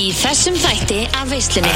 [0.00, 1.72] í þessum þætti af veislunni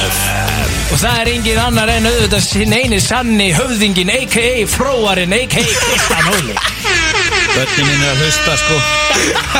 [0.95, 4.65] Og það er engin annar en auðvitað sinn eini sanni höfðingin a.k.a.
[4.71, 5.65] fróarinn a.k.a.
[5.65, 6.57] Kristján Óli
[7.55, 8.79] Bötnin minn er að hlusta sko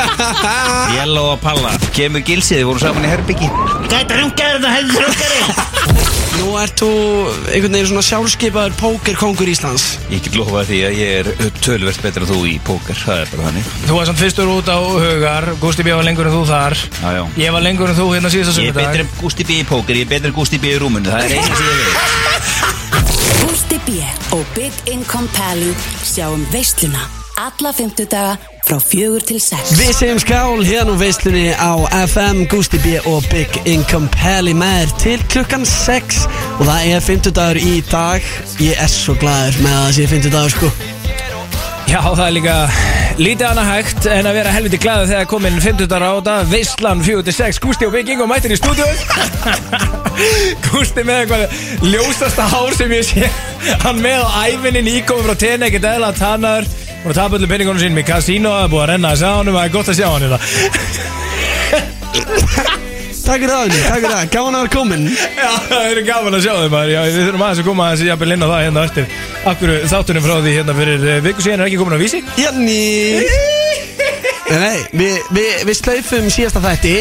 [0.97, 3.51] Yellow og Palla Kemur gilsið, þið voru saman í herbyggi
[3.91, 5.64] Þetta rungar þetta hefði rungari
[6.35, 6.87] Nú ert þú
[7.53, 12.25] einhvern veginn svona sjálfskeipaður pókerkongur Íslands Ég get lofað því að ég er tölvert betur
[12.25, 15.49] en þú í póker Það er bara þannig Þú var samt fyrstur út á hugar
[15.63, 15.93] Gústi B.
[15.95, 17.23] var lengur en þú þar Já, já.
[17.45, 19.99] Ég var lengur en þú hérna síðasta Ég er sunnudag en Gusti B í póker,
[20.01, 23.77] ég er betur en Gusti B í rúmunu Það er einu sem ég veit Gústi
[23.87, 23.99] B.
[24.35, 25.71] og Big Income Pally
[26.03, 29.75] sjáum veisluna alla fymtudaga frá fjögur til sex.
[29.77, 31.75] Við segjum skál hérna úr veislunni á
[32.05, 36.23] FM, Gusti B og Big Income Pally með þér til klukkan 6
[36.59, 38.29] og það er 50 dagur í dag.
[38.63, 40.71] Ég er svo glaður með að það sé 50 dagur sko.
[41.85, 42.55] Já, það er líka
[43.21, 46.37] lítið annað hægt en að vera helviti glæðu þegar komin 50 dagar á þetta.
[46.49, 48.87] Veislan 46, Gústi og Bygging og mættir í stúdíu
[50.71, 53.29] Gústi með eitthvað ljósasta hár sem ég sé.
[53.85, 56.67] Hann með á æfinni nýkomi frá tenni, ekkert eðla tannar
[57.05, 59.29] og tapa öllu penningunum sínum í kasínu og það er búið að renna að sjá
[59.35, 60.39] hann það er gott að sjá hann hérna.
[63.25, 66.43] Takk fyrir það, takk fyrir það, gáðan að vera komin Já, það er gaman að
[66.45, 66.91] sjá þau maður.
[66.93, 69.07] Já, við þurfum aðeins að koma aðeins í jafnvel inn á það hérna eftir.
[69.51, 72.21] Akkur þáttunum frá því hérna fyrir eh, viku síðan er ekki komin á vísi?
[72.37, 72.83] Janni
[74.45, 76.93] Nei, við, við, við slaufum síðasta þætti.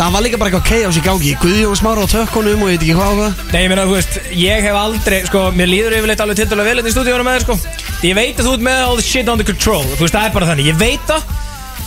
[0.00, 1.36] Það var líka bara eitthvað chaos í gangi.
[1.38, 4.18] Guðjón smára á tökkunum og ég veit ekki hvað og Nei, ég meina, þú veist,
[4.34, 7.38] ég hef aldrei, sko, mér líður yfirleitt alveg til dæla vel hérna í stúdíónu með
[7.38, 10.14] þér, sko Ég veit að þú ert með all the shit under control, þú veist,
[10.16, 11.36] það er bara þannig, ég veit það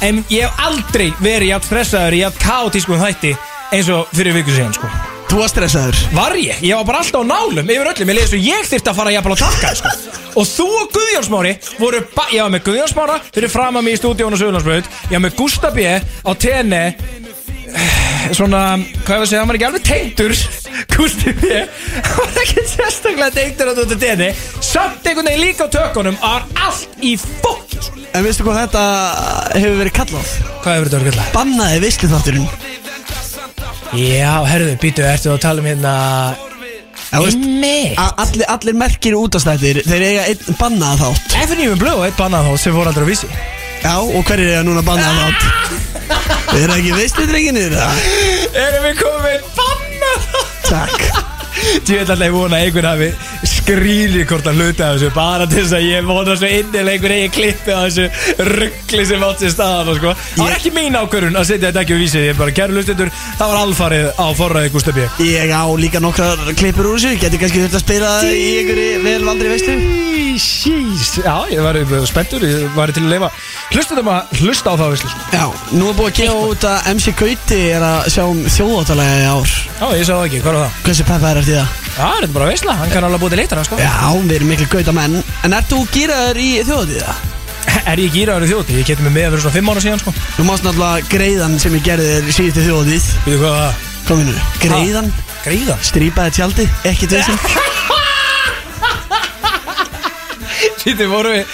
[0.04, 3.34] En ég hef aldrei verið jafn stressaður, jafn kaotískum þætti
[3.74, 4.90] eins og fyrir viku síðan, sko.
[5.32, 6.00] Þú var stressaður.
[6.14, 6.58] Var ég?
[6.62, 8.10] Ég var bara alltaf á nálum yfir öllum.
[8.12, 9.94] Ég leiði svo ég þyrfti að fara jafnvel á takka sko.
[10.38, 13.86] Og þú og Guðjón Smári voru ba- Ég var með Guðjón Smára fyrir fram að
[13.88, 16.84] mig í stúdíón og Suðurlandsbröð Ég var með Gústa B á tenni
[18.34, 18.62] Svona,
[19.04, 20.34] hvað ég var að segja, hann var ekki alveg tengdur
[20.94, 21.50] Gústi B
[22.08, 24.30] Hann var ekki sérstaklega tengdur á þetta tenni
[24.64, 28.84] Samt einhvern veginn líka á tökunum Það var allt í fokk En veistu hvað þetta
[29.58, 30.32] hefur verið kallað?
[30.64, 31.34] Hvað hefur þetta verið kallað?
[31.36, 32.48] Bannaði veislu þátturinn
[33.94, 35.94] Já, herðu, býtu, ertu að tala um hérna
[37.14, 41.76] Einmitt allir, allir merkir útastættir Þeir eiga einn bannaða þátt F.N.U.
[41.78, 43.30] Blue, eitt bannað þá sem fór aldrei á vísi
[43.84, 45.74] Já, og hverjir eiga núna bannaða þátt
[46.54, 50.28] Þeir eru ekki veislu drenginir Erum við komin bannað
[50.64, 51.04] Takk.
[51.84, 53.10] Ég veit alltaf vona að einhvern hafi
[53.64, 57.30] skrýri hvort að hluta þessu bara til þess að ég vona svo innilega einhver eigi
[57.32, 58.08] klippi á þessu
[58.50, 60.12] ruggli sem átt sér staðan og sko.
[60.34, 62.76] Það var Ég- ekki mín ákvörun að setja þetta ekki á vísið ég bara gerði
[62.82, 65.06] hlustendur, það var alfarið á forræði Gustaf B.
[65.24, 69.04] Ég á líka nokkrar klippur úr þessu Geti kannski þurft að spila það í einhverju
[69.08, 69.78] velvaldri veislu
[70.34, 71.78] Sjís, já, ég var
[72.10, 73.30] spenntur, ég var til að leifa
[73.72, 75.24] Hlustum að hlusta á það vislu sko.
[75.32, 75.46] Já,
[75.78, 79.30] nú er búið að gefa út að MC Gauti er að sjá um þjóðáttalega í
[79.30, 80.78] ár Já, ég sá það ekki, hvað var það?
[80.90, 81.83] Hversu peppa er eftir það?
[81.94, 83.78] Já, þetta er bara veisla, hann kann alveg búið til leitara sko.
[83.78, 87.14] Já, við erum miklu gauta menn En ert þú gýraður í þjóðatíða?
[87.92, 88.80] Er ég gýraður í þjóti?
[88.82, 90.14] Ég mig með fyrir svona 5 ára síðan sko.
[90.38, 93.90] Þú mást náttúrulega greiðan sem ég gerði þér síðustu þjóðatíð Við hvað var það?
[94.04, 95.06] Kominu, greiðan,
[95.46, 95.80] Greiðan?
[95.88, 97.38] strýpaði tjaldi, ekki tveisum
[100.84, 101.46] Sýtti voru við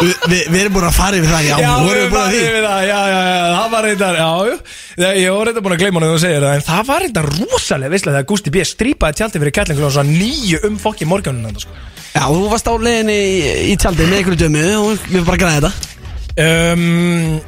[0.00, 2.30] Vi, við, við erum búin að fara yfir það, já, Já, vorum við búin að
[2.32, 4.54] því yfir það, já, já, já, það var reyndar, já, jú
[4.98, 7.28] Ég var reyndar búin að gleyma hann þegar þú segir það En það var reyndar
[7.36, 8.64] rosalega, veistlega, þegar Gusti B.
[8.66, 11.76] strípaði tjaldi fyrir kællingur og svo nýju um fokki morgunin sko.
[12.10, 13.38] Já, þú varst á leiðinni í,
[13.70, 17.38] í tjaldi með einhverju dömu og við bara græði þetta um,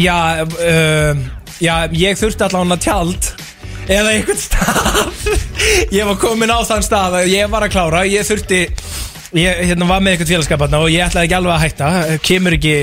[0.00, 0.16] Já,
[0.48, 1.22] um,
[1.60, 3.30] já, ég þurfti allavega tjald
[3.92, 5.30] Eða einhvern stað
[5.98, 8.64] Ég var komin á þann stað að Ég var að klára, ég þurfti
[9.36, 12.76] Ég hérna, var með einhvern félagskap og ég ætlaði ekki alveg að hætta Kemur ekki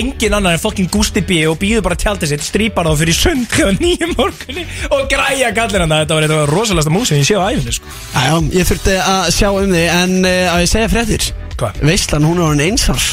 [0.00, 3.46] engin annar en fokkin Gusti B og býður bara tjaldið sitt Strípar þá fyrir sund
[3.54, 7.38] Þegar nýjum morgunni og græja kallir hann Þetta var eitthvað rosalegasta mús sem ég sé
[7.38, 7.94] á æfinni sko.
[8.14, 11.30] Já, ég þurfti að sjá um þig en uh, að ég segja fréttir?
[11.54, 11.84] Hvað?
[11.86, 13.12] Veislan, hún er orðin einsars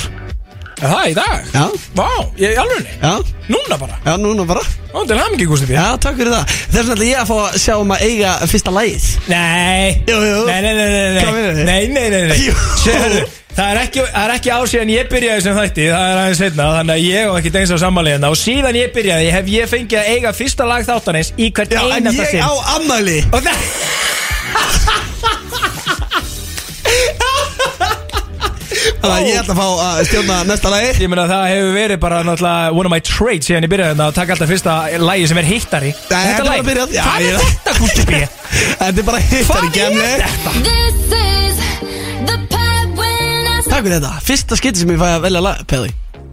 [0.81, 1.49] Er Það í dag?
[1.53, 2.07] Já, Vá,
[2.41, 3.11] ég er alveg já,
[3.51, 3.97] Núna bara?
[4.05, 4.63] Já, núna bara.
[4.95, 5.75] Ó, til hamingi Gusti B.
[5.75, 6.53] Já, takk fyrir það.
[6.71, 9.05] Þess vegna ætla ég að fá að sjá um að eiga fyrsta lagið.
[9.31, 9.91] Nei.
[10.07, 10.39] Jú, jú.
[10.47, 11.65] Nei, nei, nei, nei, Hvað meinarðu?
[11.67, 12.39] Nei, nei, nei, nei.
[12.47, 12.55] Jú.
[12.81, 13.21] Sérðu,
[13.51, 16.67] Það er ekki, það er ekki ásíðan ég byrjaði sem þætti Það er aðeins setna
[16.77, 19.99] Þannig að ég og ekki eins á sammáliðina Og síðan ég byrjaði hef ég fengið
[20.01, 22.47] að eiga fyrsta lag þáttanins Í hvert Já, en einasta ég sinn.
[22.47, 24.69] á ammæli Og það
[29.01, 30.89] Þannig að ég ætla að fá að stjórna næsta lagi.
[31.03, 34.05] Ég meina það hefur verið bara náttúrulega One of my traits síðan ég byrjaði þarna
[34.11, 35.91] Að taka alltaf fyrsta lagi sem er hittari.
[36.05, 36.89] Þetta er bara byrjað.
[36.95, 38.11] Já, Hvað er ég- þetta Gusti B?
[38.81, 40.09] Þetta er bara hittar í Hvað er gemli.
[40.21, 40.49] þetta?
[40.61, 41.50] This is
[43.71, 44.13] Takk fyrir þetta.
[44.27, 45.91] Fyrsta skiti sem ég fæ að velja lag, er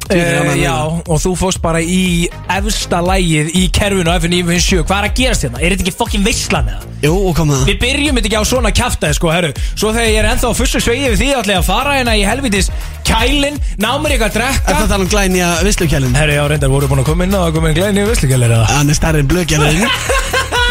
[0.09, 0.75] Uh, með já,
[1.05, 5.45] og þú fórst bara í efsta lægið í kerfinu á F957 Hvað er að gerast
[5.45, 5.61] hérna?
[5.61, 6.87] Er þetta ekki fokkin veislan eða?
[7.05, 7.67] Jú, og kom það.
[7.69, 9.51] Við byrjum þetta ekki á svona kjaftaði sko, herru.
[9.75, 12.15] Svo þegar ég er ennþá á fussu sveigi við því ætla ég að fara hérna
[12.17, 12.71] í helvitis
[13.05, 14.79] kælin Ná mér eitthvað að drekka.
[14.79, 16.17] Það tala um glænja visslukjælin?
[16.23, 18.57] Herru, já, reyndar voru búin að koma inn á að koma inn glæni í visslugælir
[18.57, 18.73] eða?
[18.79, 20.65] Hann er blökjælin Það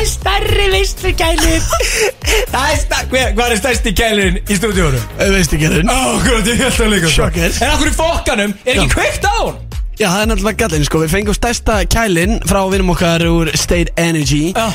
[0.00, 1.60] er stærri visslugælir
[2.54, 5.00] Það er stærri Hver, hvað er stærsti kælin í stúdíónu?
[5.34, 5.94] Visslukjælin Ó,
[6.24, 7.14] hvað er þetta líka sko.
[7.18, 7.50] Shocker.
[7.60, 9.56] En okkur í fokkanum, er ekki kveikt á hún?
[9.94, 10.96] Já, það er náttúrulega gallin sko.
[11.04, 14.44] Við fengum stærsta kælin frá vinum okkar úr State Energy.
[14.56, 14.66] Já,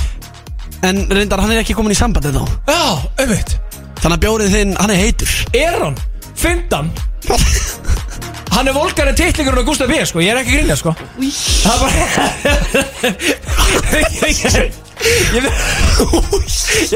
[0.80, 2.40] En reyndar, hann er ekki komin í sambandi þá
[2.70, 2.80] já,
[3.20, 3.60] auðvitað.
[4.00, 5.28] Þannig að bjórið þinn, hann er heitur.
[5.60, 5.98] Er hann?
[6.40, 6.88] Fyndan?
[8.50, 10.90] Hann er volgarinn tittlingurinn á Gustaf B sko, ég er ekki grínja sko.
[10.98, 11.94] Það er bara
[15.00, 15.46] Ég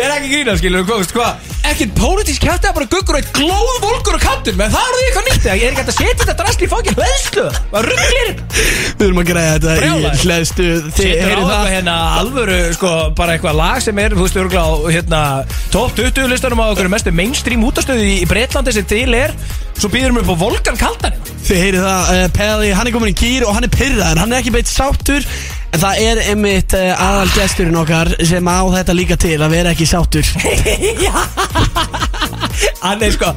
[0.03, 1.37] er ekki að grínja skilur veist hvað?
[1.63, 5.03] Ekkert pólitísk kæft eða bara guggur eitt glóð volgur og kattur með það er því
[5.05, 8.29] eitthvað nýtt Ég er ekki hægt að setja þetta drasli í fokkin hlæðslu Hvað rugglir
[8.99, 10.11] Við erum að græða þetta Brjálæði.
[10.19, 12.91] í hlæðstu Þið Setur á heyrið eitthvað það hérna alvöru sko
[13.21, 15.21] bara eitthvað lag sem er þú veist örgulega á hérna
[15.73, 19.31] top 20 listanum á okkur mestu mainstream útastöðu í Breitlandi sem til er.
[19.73, 23.09] Svo býðum við upp á Volkan Kaldan Þið heyrið það, uh, Pelli, hann er komin
[23.09, 25.25] í kýr og hann er pyrraður Hann er ekki beitt sáttur
[25.73, 29.73] En það er einmitt uh, aðal gesturinn okkar sem á þetta líka til að vera
[29.73, 30.27] ekki sáttur.
[30.33, 32.22] Hann
[33.07, 33.33] er sko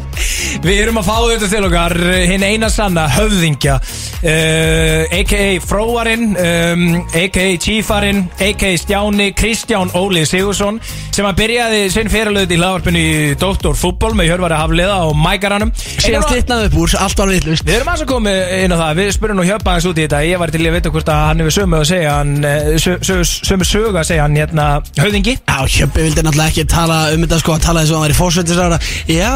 [0.64, 1.94] Við erum að fá þetta til okkar
[2.30, 5.48] Hinn eina sanna höfðingja uh, A.k.a.
[5.64, 6.84] Fróarinn um,
[7.14, 7.46] A.k.a.
[7.62, 8.72] Tífarinn A.k.a.
[8.80, 10.80] Stjáni Kristján Óli Sigursson
[11.16, 15.70] sem að byrjaði sinn fyrirlöð í hlaðvarpinu í Dóttor fútból með Hjörvari Hafliða og Mækaranum
[15.76, 19.00] Síðan slitnaði upp úr, allt var villust Við erum aðeins að koma inn á það
[19.00, 21.22] Við spurum nú hjöpa aðeins út í þetta Ég var til að vita hvort að
[21.30, 24.66] hann hefur sömu að segja hann, eh, sö- sö- Sömu sögu að segja hann hérna
[25.00, 28.06] Höfðingi Já, Hjöppi vildi náttúrulega ekki tala um þetta sko, hann talaði svo að hann
[28.06, 29.30] var í fórsveitisrára Já,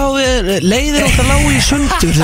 [0.66, 2.16] leiðir okkar lágu í sundur.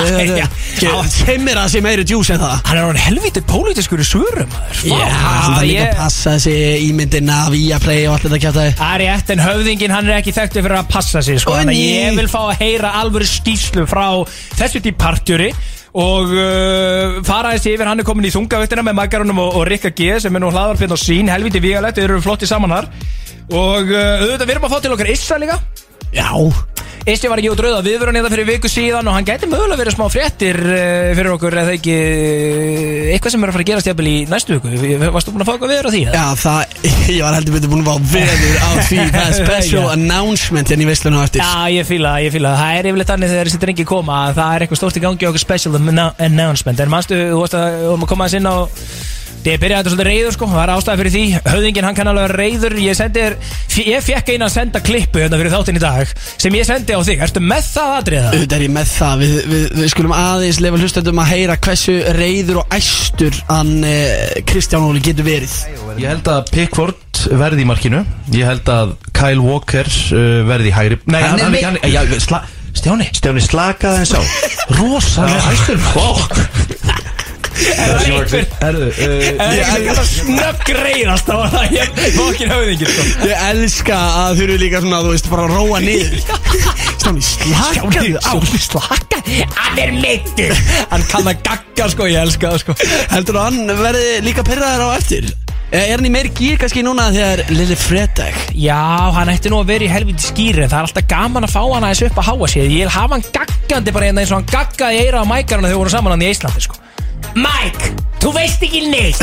[0.77, 4.07] Þegar Þeim er að sé meiri djús en það Hann er hann helvítið pólitískur í
[4.07, 4.51] svörum
[4.83, 8.91] Já, hann þarf líka að passa þessi ímyndina af Viaplay og allt þetta kjátaði Það
[8.97, 11.55] er rétt en höfðingin hann er ekki þekktu fyrir að passa sig sko.
[11.55, 11.79] Að nei.
[11.79, 14.05] ég vil fá að heyra alvöru skýslu frá
[14.59, 15.49] þessu tí partjuri
[15.97, 19.93] og uh, fara þessi yfir hann er komin í þungavittina með Magarunum og, og Rikka
[19.97, 22.91] G sem er nú hlaðarpinn og sín helviti vígalegt, við erum flotti saman þar
[23.47, 25.57] og uh, auðvitað við erum að fá til okkar Issa líka
[26.17, 26.31] Já,
[27.07, 29.93] Isti var ekki út rauða viðvörun hérna fyrir viku síðan og hann gæti mögulega verið
[29.95, 33.87] smá fréttir uh, fyrir okkur eða ekki uh, eitthvað sem er að fara að gerast
[33.87, 36.01] jafnvel í næstu viku Varstu búin að fá eitthvað viður á því?
[36.09, 36.17] eða?
[36.17, 36.75] já, það,
[37.15, 39.89] ég var heldur betur búin að fá veður á því Það er special Já.
[39.95, 42.63] announcement en í veislunum á eftir Já, ég fíla það, ég fíla það.
[42.65, 45.23] Það er yfirleitt þannig þegar þessi drengi koma að það er eitthvað stórt í gangi
[45.23, 46.83] á okkur special anno- announcement.
[46.83, 48.55] En manstu, þú varst að, þú varst að koma aðeins inn á...
[49.47, 51.21] Ég byrjaði þetta svolítið reyður sko, það er ástæði fyrir því.
[51.47, 53.35] Höfðinginn hann kann alveg vera reyður Ég sendi þér,
[53.87, 56.11] ég fekk eina að senda klippu hérna fyrir þáttinn í dag
[56.43, 58.33] Sem ég sendi á þig, ertu með það aðriða?
[58.33, 61.95] Auðvitað er ég með það, við, við, við skulum aðeins lefa hlustendum að heyra hversu
[62.17, 65.55] reyður og æstur hann eh, Kristján Óli getur verið.
[65.95, 68.03] Ég held að Pickford verði í markinu.
[68.35, 71.93] Ég held að Kyle Walker uh, verði í hægri Nei, Hann hann, er hann, hann,
[71.95, 72.43] já, sla,
[72.77, 73.07] Stjáni.
[73.15, 74.21] Stjáni slakaði hans á.
[74.77, 77.16] Rosalega hæstur Fokk
[77.57, 83.05] Herðu, uh, Ég er ekki að snögg reyðast á það Ég fokkin höfðinginn sko.
[83.29, 86.19] Ég elska að þau eru líka svona, þú veist, bara að róa niður.
[86.97, 88.33] Stáni, slakaðu á
[88.67, 89.23] Slaka,
[89.57, 90.53] hann er meittur
[90.91, 92.77] Hann kann að gagga sko, ég elska það sko.
[93.15, 95.29] Heldur að hann verði líka pyrraður á eftir?
[95.67, 98.37] Eh, Er hann í meiri gýr kannski núna þegar Lili Fredag?
[98.55, 98.77] Já,
[99.17, 101.83] hann ætti nú að vera í helviti skýri Það er alltaf gaman að fá hann
[101.89, 104.47] aðeins upp að háa sér Ég vil hafa hann gaggandi bara hérna eins og hann
[104.53, 106.79] gaggaði eira á mækarna þegar við vorum saman hann í Íslandi sko.
[107.37, 107.91] Mike,
[108.23, 109.19] þú veist ekki neitt.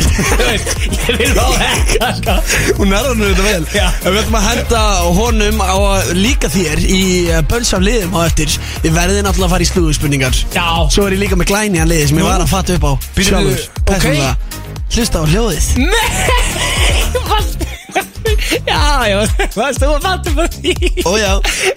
[0.95, 2.35] Ég vil fá þetta sko.
[2.77, 3.65] Hún er hann auðvitað vel.
[3.75, 3.87] Já.
[4.05, 4.83] Við ætlum að henda
[5.17, 5.75] honum á
[6.15, 7.01] líka þér í
[7.33, 8.55] eh, böls af liðum á eftir
[8.85, 10.67] Við verðum náttúrulega að fara í slúðuspurningar Já.
[10.93, 12.93] Svo er ég líka með glæni að liði sem ég var að fatta upp á.
[13.17, 13.85] Býttu, Sjálfur, ok.
[13.91, 14.33] persónulega.
[14.95, 15.69] Hlusta á hljóðið.
[15.83, 17.19] Nei!
[17.31, 17.63] Varst-
[18.65, 19.19] Já, já,
[19.55, 20.73] varst þú að fatta bara því?
[21.07, 21.29] Ó já.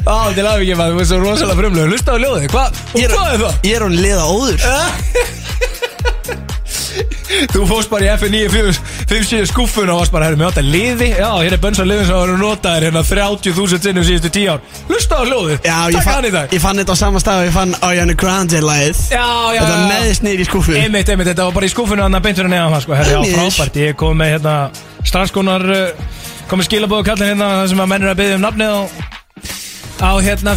[0.09, 3.05] Á, til aðvikið maður, þú veist svo rosalega frumlega Hlusta á ljóðið, hvað, og Ég
[3.07, 3.59] er, hvað er það?
[3.69, 4.59] ég er hann liða óður
[7.53, 11.09] Þú fórst bara í FN957 skúffuna og varst bara, herru, með átt að liði.
[11.15, 14.61] Já, hér er bönsa liðin sem var notaðir hérna 30.000 sinnum síðustu 10 ár.
[14.89, 15.23] Hlusta á
[15.93, 16.47] ég, takk hann í dag.
[16.57, 18.97] ég fann þetta á sama stað og ég fann Ariana Grande lagið.
[19.13, 19.87] Já, já, Þetta já.
[19.93, 22.75] neðist niður í skúfu Einmitt, einmitt, þetta var bara í skúffuna hann að beintur neðan
[22.75, 22.93] það, sko.
[22.99, 24.55] Herru, já, frábært, ég kom með hérna
[25.09, 25.65] Strandskónar,
[26.51, 28.81] komið skilabóð kallin hérna sem að menn er að byggja um nafnið á
[29.99, 30.55] á hérna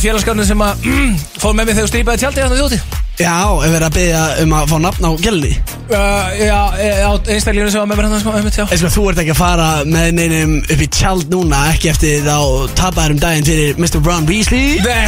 [3.19, 5.51] Já, ef við erum að byggja um að fá nafn á gælni
[5.91, 8.65] uh, Já, eh, á einstaklega sem var með mér hérna sko, einmitt, já.
[8.65, 12.23] Eða sko, þú ert ekki að fara með neinum upp í tjald núna Ekki eftir
[12.25, 12.37] þá
[12.79, 13.99] tapaður um daginn fyrir Mr.
[14.05, 14.79] Ron Weasley?
[14.87, 15.07] Nei,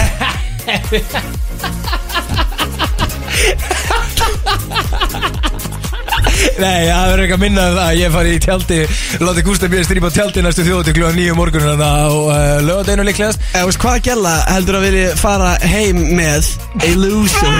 [6.24, 7.84] það verður ekki að minna um það.
[7.84, 8.78] Að Ég fari í tjaldi,
[9.24, 13.06] láti Gústa mér strýpa tjaldi næstu þjóti klúan nýju morgun Þannig að á uh, lögadeginu
[13.08, 13.44] líklegast.
[13.54, 16.50] Eða veist hvað gæla heldur að vilja fara heim með
[16.84, 17.58] A loser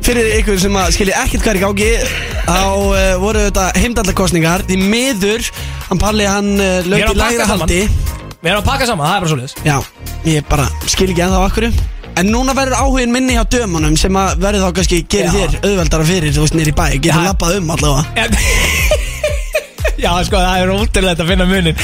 [0.00, 1.90] Fyrir ykkur sem að skilja ekkert hvað er í gangi
[2.48, 5.44] Þá uh, voru þetta heimdallakostningar Því miður,
[5.90, 7.66] hann Palli hann uh, Ég lög að í pakka lægra saman.
[7.68, 7.80] haldi.
[8.40, 9.54] Við erum að pakka saman, það er bara svoleiðis.
[9.68, 9.76] Já,
[10.32, 11.66] ég bara skil ekki ennþá akkur
[12.18, 15.34] En núna verður áhugin minni hjá dömunum Sem að verður þá kannski gerir Já.
[15.36, 17.28] þér auðveldara fyrir Þú veist, nýri bæ, getur Já.
[17.30, 18.28] labbað um allavega.
[20.00, 21.80] Já, sko, það er ótrúlega að finna munin.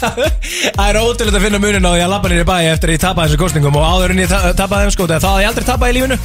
[0.76, 3.04] Það er ótrúlega að finna munin á því að labba nýri bæ eftir að ég
[3.06, 5.68] tapaði þessu kostningum og áður en ég ta- tapaði þeim sko þá hafði ég aldrei
[5.70, 6.18] tapað í lífinu.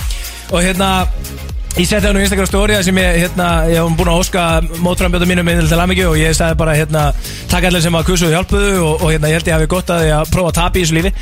[0.51, 0.89] Og hérna
[1.79, 4.41] Ég setti hann á Instagram story þar sem ég, hérna, ég hef búin að óska
[4.83, 7.03] mótframbjöta mínum inn til Amingju og ég sagði bara, hérna,
[7.47, 9.93] takk allir sem að kussu og hjálpuðu og, og hérna, ég held ég hafi gott
[9.95, 11.13] að því að prófa að tapa í þessu lífi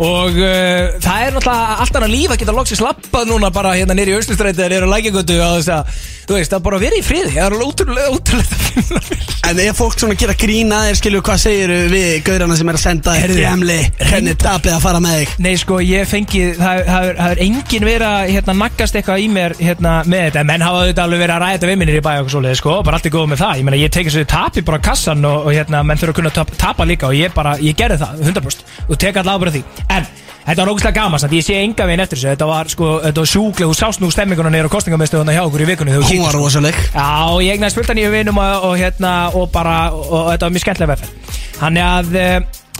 [0.00, 3.96] og uh, það er náttúrulega allt annað líf að geta loksins lappað núna bara hérna
[3.98, 5.92] nýri í Östustræti eða nýri að,
[6.30, 9.96] þú veist, að bara vera í friði, það er alveg ótrúlega, að En ef fólk
[9.98, 13.78] svona gera grína þér skilju hvað segir við gaurana sem er að senda Fremli,
[14.12, 15.32] henni tapið að fara með þig?
[15.42, 19.24] Nei sko, ég fengi, það það er- það er engin verið að hérna, naggast eitthvað
[19.24, 22.04] í mér hérna, með þetta, menn hafa þetta alveg verið að ræða við minnir í
[22.04, 23.56] bæ og svoleið, sko, bara allt er góð með það.
[23.58, 26.34] Ég meina, ég tekið svo tapi bara kassan og, og hérna, menn þurfa að kunna
[26.36, 29.64] tap, tapa líka og ég bara, ég gerði það, 100% og tek allavega bara því,
[29.96, 32.30] en Þetta var ógustlega gaman, samt, ég sé enga veginn eftir þessu.
[32.32, 35.66] Þetta var sko, þetta var sjúklega, þú sást nú stemminguna neyra kostningamestöðuna hjá okkur í
[35.68, 36.46] vikunni þegar þú Hún var kíktir, sko.
[36.46, 36.78] rosaleg.
[36.94, 37.10] Já,
[37.44, 40.64] ég egnaði spilta nýju vinum og, og hérna og bara, og, og þetta var mjög
[40.64, 42.38] skemmtilega vefð Þannig að eh,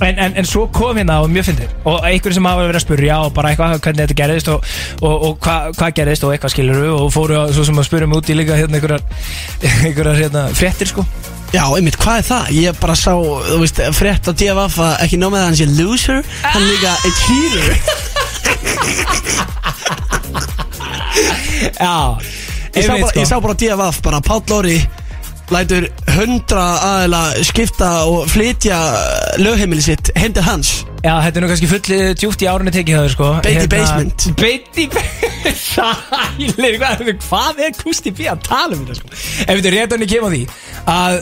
[0.09, 1.75] en, en, en svo kom hérna og mjög fyndið.
[1.85, 4.71] Og einhverjum sem hafa verið að spurja og bara eitthvað hvernig þetta gerðist og,
[5.03, 8.09] og, og hvað hva gerðist og eitthvað skilur og fóru að, svo sem að spurja
[8.11, 9.05] mig út í líka hérna einhverjar,
[9.85, 11.05] einhverjar hérna, fréttir sko
[11.51, 12.51] Já, einmitt, hvað er það?
[12.55, 15.67] Ég bara sá, þú veist, frétt á DFF að ekki nóg með að hann sé
[15.75, 16.21] loser.
[16.47, 17.69] Hann líka a cheater
[21.81, 21.97] Já,
[22.71, 23.19] Ég sá, einmitt, bara, sko.
[23.19, 24.79] ég sá bara á DFF, bara Páll Lóri
[25.51, 28.77] lætur hundra aðeila skipta og flytja
[29.43, 30.85] lögheimili sitt til hans.
[31.03, 33.31] Já, þetta er nú kannski full eh, djúpt í árunni tekið það sko.
[33.43, 34.29] Beit í basement.
[34.39, 35.59] Beit í basement.
[35.59, 39.11] Sælir, hvað, hvað er Kusti B að tala um þetta sko?
[39.17, 40.41] Ef þetta er rétt hann ég kem á því
[40.93, 41.15] Að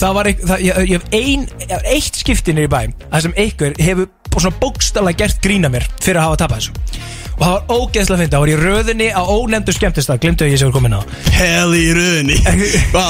[0.00, 1.46] það var eitthvað, það, ég, ég hef ein,
[1.94, 2.80] eitt skiptinir í bæ
[3.10, 7.08] Það sem einhver hefur svona bókstala gert grína mér Fyrir að hafa tapað þessu.
[7.40, 10.60] Og það var ógeðslega fyndi, það var í röðinni á ónefndu skemmtist Glimtu að ég
[10.60, 11.00] sé að komin á.
[11.32, 12.36] Hell í röðinni.
[12.96, 13.06] Vá,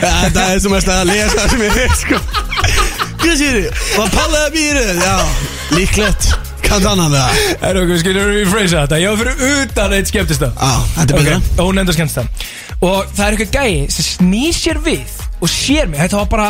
[0.00, 2.22] þetta er sem mest að lesa sem ég veit sko.
[3.20, 3.84] Hvað sér þið?
[3.98, 5.04] Var Páll að röð?
[5.04, 5.14] Já,
[5.76, 7.42] líklegt Kannt annan með það?
[7.60, 8.96] Það er okkur, skiljum við freysa þetta?
[8.98, 11.36] Ég var fyrir utan eitt skemmtist Já, þetta er betra.
[11.38, 16.00] Ok, ónefnda skemmtist Og það er eitthvað gæi sem snýr sér við Og sér mig,
[16.02, 16.48] þetta var bara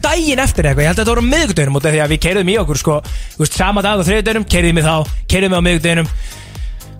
[0.00, 2.56] Dægin eftir eitthvað, ég held að þetta voru á af því að við keiriðum í
[2.60, 2.96] okkur sko.
[3.34, 4.96] Þú veist, sama dag á þriðudeginum, keiriðum við þá
[5.28, 6.10] Keiriðum við á miðgudeginum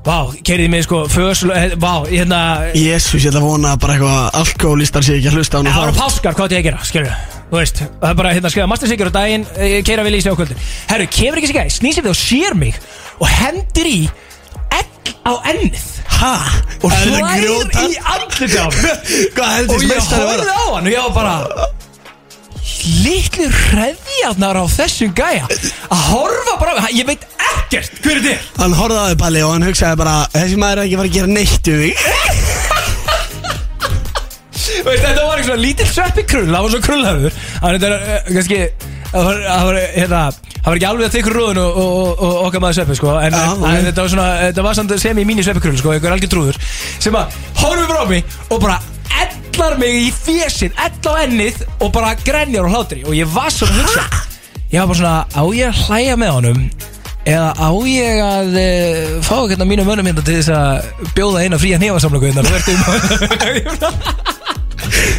[0.04, 2.40] Vá, keiriðum við sko, fösl Vá, hérna
[2.76, 5.86] Jésús, ég ætla að vona bara eitthvað alkoholistar sé ekki að hlusta á hana Það
[5.86, 8.68] voru páskar, hvað er ég að gera, skilur Þú veist, það er bara hérna skrifa
[8.70, 9.44] Master Sigur á daginn,
[9.86, 10.60] keira við lýsi á kvöldin.
[10.90, 12.76] Herru, kemur ekki sér gæi, snýr sér við og sér mig
[13.18, 14.00] Og hendir í
[14.70, 15.82] Egg á ennið.
[16.20, 16.30] Ha?
[16.80, 17.82] Og Er þetta hlær grjótart?
[17.82, 18.80] í andliti á mig.
[19.34, 21.34] Hvað Og heldur ég meistari var horfði á hann og ég var bara
[23.04, 25.44] Litlu hreðjarnar á þessum gæja.
[25.90, 28.38] Að horfa bara á mig Ég veit ekkert hver er.
[28.38, 31.02] Þetta Hann horfði á þig Palli og hann hugsaði bara Þessi maður er ekki að
[31.02, 31.94] fara að gera neitt um mig
[34.86, 38.60] Veist, Þetta var svona lítill sveppi krull Það var svo krullhafur Það var uh, kannski
[39.10, 40.18] Það var, það var, hérna,
[40.52, 43.14] það var ekki alveg að þykkur rúðun og, og, og, og okkar maður sveppi sko.
[43.18, 43.72] en, Já, en, ok.
[43.72, 46.32] en þetta var svona Þetta var samt sem í mínu sveppi krull sko, Einhver algjör
[46.36, 46.60] trúður
[47.02, 48.78] Sem að horfum frá mig Og bara
[49.24, 53.50] ellar mig í fjesið Ell á ennið Og bara grenjar og hlátri Og ég var
[53.54, 54.06] svona að hugsa
[54.70, 56.64] Ég var bara svona Á ég að hlæja með honum
[57.28, 61.60] Eða á ég að uh, fá hérna mínu mönnum hérna til þess að bjóða eina
[61.60, 62.44] fría hnefasamlöku hérna?
[62.48, 64.28] Þú ert um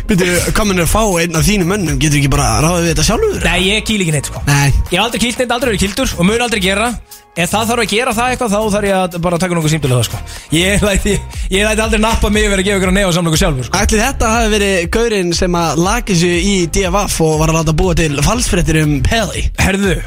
[0.10, 0.28] Býttu,
[0.58, 2.00] komin að fá einn af þínum mönnum?
[2.02, 3.36] Getur ekki bara ráðið við þetta sjálfur?
[3.46, 4.42] Nei, ég kýl ekki neitt sko.
[4.48, 4.72] Nei.
[4.90, 6.88] Ég hef aldrei kýlt neitt, aldrei verið kýltur og mun aldrei gera.
[7.32, 10.00] Ef það þarf að gera það eitthvað þá þarf ég að bara taka nokkuð símtölu
[10.00, 10.20] það sko.
[10.58, 11.14] Ég læti,
[11.54, 13.84] ég læti aldrei nappa mig verið að gefa ykkur að nefa samlöku sjálfur sko.
[13.86, 17.78] Ætli þetta hafi verið gaurinn sem að laki sig í DFF og var að láta
[17.84, 20.02] búa til falsfrettir um Peli Herðu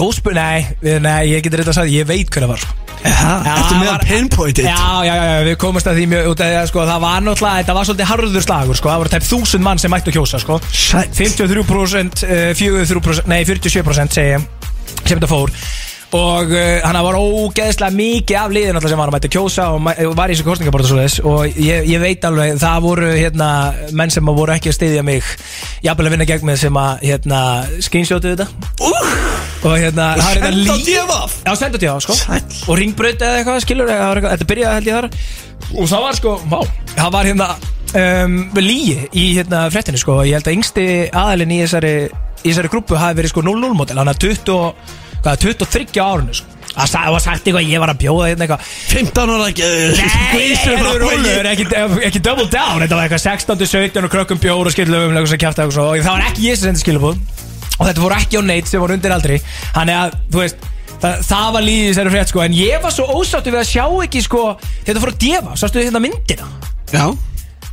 [0.00, 2.76] Góðspur, nei, við- nei, ég getur þetta að sagði, ég veit hver það var sko.
[3.00, 4.76] Já, eftir með að pinpoint it Já,
[5.06, 7.60] já, já, við komumst að því mjög út af því að sko, það var náttúrulega,
[7.62, 10.58] þetta var svolítið harður slagur sko, það voru tæp þúsund mann sem mættu kjósa sko.
[10.68, 11.14] Sæt.
[11.16, 14.44] 53% eh, 43%, nei 47% segi ég
[15.00, 15.54] sem þetta fór
[16.16, 19.82] og uh, hann var ógeðslega mikið af liðin alltaf sem var að mæta kjósa og
[19.84, 23.50] mæ, var í þessu kostningabortu svo þess og ég, ég veit alveg, það voru hérna,
[23.94, 25.28] menn sem voru ekki að styðja mig
[25.86, 27.42] jafnvel að vinna gegn mig sem að hérna,
[27.86, 28.48] screenshotu þetta.
[29.60, 31.34] Og hérna það senda á lí- DFF?
[31.46, 32.16] Já, senda á DFF, sko.
[32.16, 32.62] Sæll.
[32.72, 35.10] og ringbraut eða eitthvað, skilur eða, eitthvað, þetta byrjaði held ég þar.
[35.76, 36.58] Og það var sko, vá,
[36.96, 37.48] það var hérna
[38.00, 41.92] um, líi í hérna fréttinu sko, ég held að yngsti aðalinn í þessari,
[42.40, 46.38] í þessari grúpu hafi verið sko 0-0 model, hann er 20, og- hvað, 23 árinu
[46.40, 46.56] sko.
[46.70, 48.66] Það var sagt eitthvað, ég var að bjóða hérna eitthvað.
[48.92, 49.70] 15 ára ekki
[50.30, 51.66] Nei, það er rólur, ekki,
[52.06, 52.84] ekki double down.
[52.84, 54.74] Þetta var eitthvað 16, 17 og krökkum bjór og
[55.74, 55.86] svo.
[55.90, 57.18] Og það var ekki ég sem sendi skilubúð
[57.80, 59.40] og þetta voru ekki á neitt sem voru undir aldri.
[59.72, 60.68] Þannig að, þú veist,
[61.00, 62.44] það, það var líðið þessari frétt sko.
[62.44, 65.80] En ég var svo ósáttu við að sjá ekki sko Þetta fór að defa, sástu
[65.80, 66.48] þið hérna myndina?
[66.92, 67.04] Já.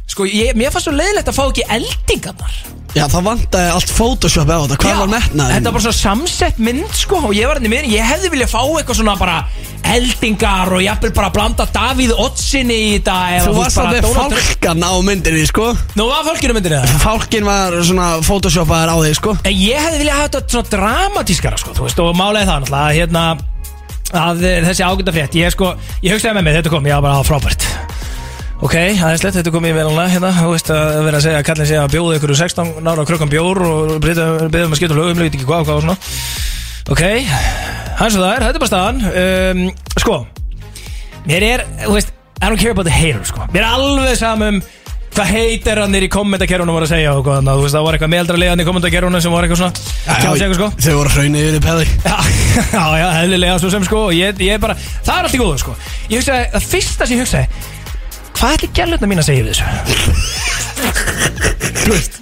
[0.08, 2.60] Sko, ég, mér fannst svo leiðilegt að fá ekki eldingarnar
[2.96, 4.78] Já, það vantaði allt Photoshop á þetta.
[4.82, 5.54] Hvað Já, var metnaðin?
[5.58, 8.50] Þetta var bara svo samsett mynd sko Og ég var henni með Ég hefði viljað
[8.54, 9.36] fá eitthvað svona bara
[9.92, 14.34] Eldingar og jafnvel bara blanda Davíð Ottsinni í þetta eða, Þú varst bara alveg Donald
[14.34, 14.48] Trump.
[14.48, 15.68] fálkan á myndinni, sko.
[16.00, 19.36] Nú var fólkinu myndinni það Fálkin var svona Photoshopaður á þig, sko.
[19.44, 22.88] En ég hefði viljað hafa þetta svona dramatískara sko, þú veist, og málega það náttúrulega
[22.88, 23.26] að, hérna,
[24.26, 25.72] að eh, þessi ágönda frétt ég, sko,
[26.04, 27.68] ég hugsaði með mig, þetta kom, ég var bara á frábært
[28.58, 31.68] Ok, aðeinslegt, þetta kom ég vel hérna, þú veist að vera að segja að kallin
[31.70, 35.36] sé að bjóða ykkur 16 ára krökkum bjór og byrðum að skipta um lögum, veit
[35.38, 35.98] ekki hvað og hvað og svona.
[36.90, 37.04] Ok,
[38.00, 39.06] hans og það er, þetta er bara staðan.
[39.22, 39.62] Um,
[40.02, 40.18] Sko,
[41.30, 42.12] mér er, þú veist,
[42.42, 43.46] I don't care about the haters, sko.
[43.54, 44.60] Mér er alveg samum
[45.14, 47.98] hvað heitarannir í kommentakerunum voru að segja og hvað, þannig að þú veist, það var
[47.98, 50.70] eitthvað meðaldra liðan í kommentakerunum sem voru eitthvað svona að kjá sig eitthvað, sko.
[50.86, 52.18] Þau voru hraunni yfir í peði Já,
[52.74, 54.04] já, já, hefðilega svo sem sko.
[54.10, 55.74] Og ég, ég bara, það er allt í góðu sko.
[56.12, 57.76] Ég hugsaði, það fyrsta sem ég hugsaði
[58.38, 59.66] Hvað ætli gælutna mín að segja við þessu?
[61.82, 62.18] Þú veist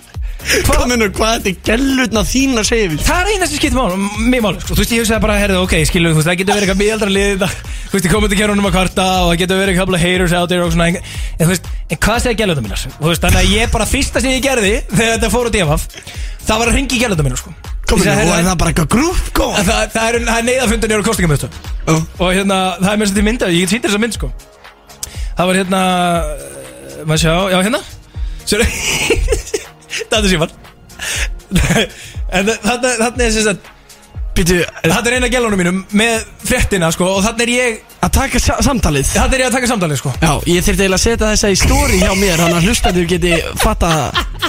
[0.45, 2.99] Hvað minnur, hvað er gellutna þín að segja við?
[3.03, 3.95] Það er eina sem skiptir mál,
[4.29, 4.75] mér mál sko.
[4.75, 7.09] Þú veist, ég hugsaði bara, herðu, ok, skilu, þú veist, það getur verið eitthvað miðaldra
[7.15, 10.05] lið þetta Þú veist, ég komið til kjörunum að kvarta og það getur verið eitthvað
[10.05, 12.85] haters out there og svona En, en þú veist, en hvað segja gælutna mínar?
[12.85, 15.87] Þú veist, þannig að ég bara fyrsta sem ég gerði þegar þetta fór á DFF
[16.45, 17.55] Það var að ringi gælutna mínar, sko
[17.85, 19.19] Kominu, og "Heyrðu, er það bara eitthvað grúf?
[19.45, 21.49] En Það, það er, það neyðafundin í kostingamöstu
[21.85, 21.93] Já.
[21.93, 24.31] Og hérna, það er mér sem til mynda Ég get sýndir þessa mynd sko
[25.35, 25.83] Það var hérna
[26.23, 27.81] uh, Maður sjá, já hérna.
[28.45, 28.67] Sjöru
[30.09, 30.51] Það er síman
[32.35, 33.71] En þarna þarna er sem sagt
[34.35, 38.39] Býtu, Þarna er eina gælunum mínum Með fréttina sko Og þarna er ég að taka
[38.43, 39.07] sa samtalið?
[39.15, 40.11] Þarna er ég að taka samtalið sko.
[40.21, 43.31] Já, ég þurfti eiginlega að setja þessa í stóri hjá mér Þannig að hlustandur geti
[43.57, 43.89] fatta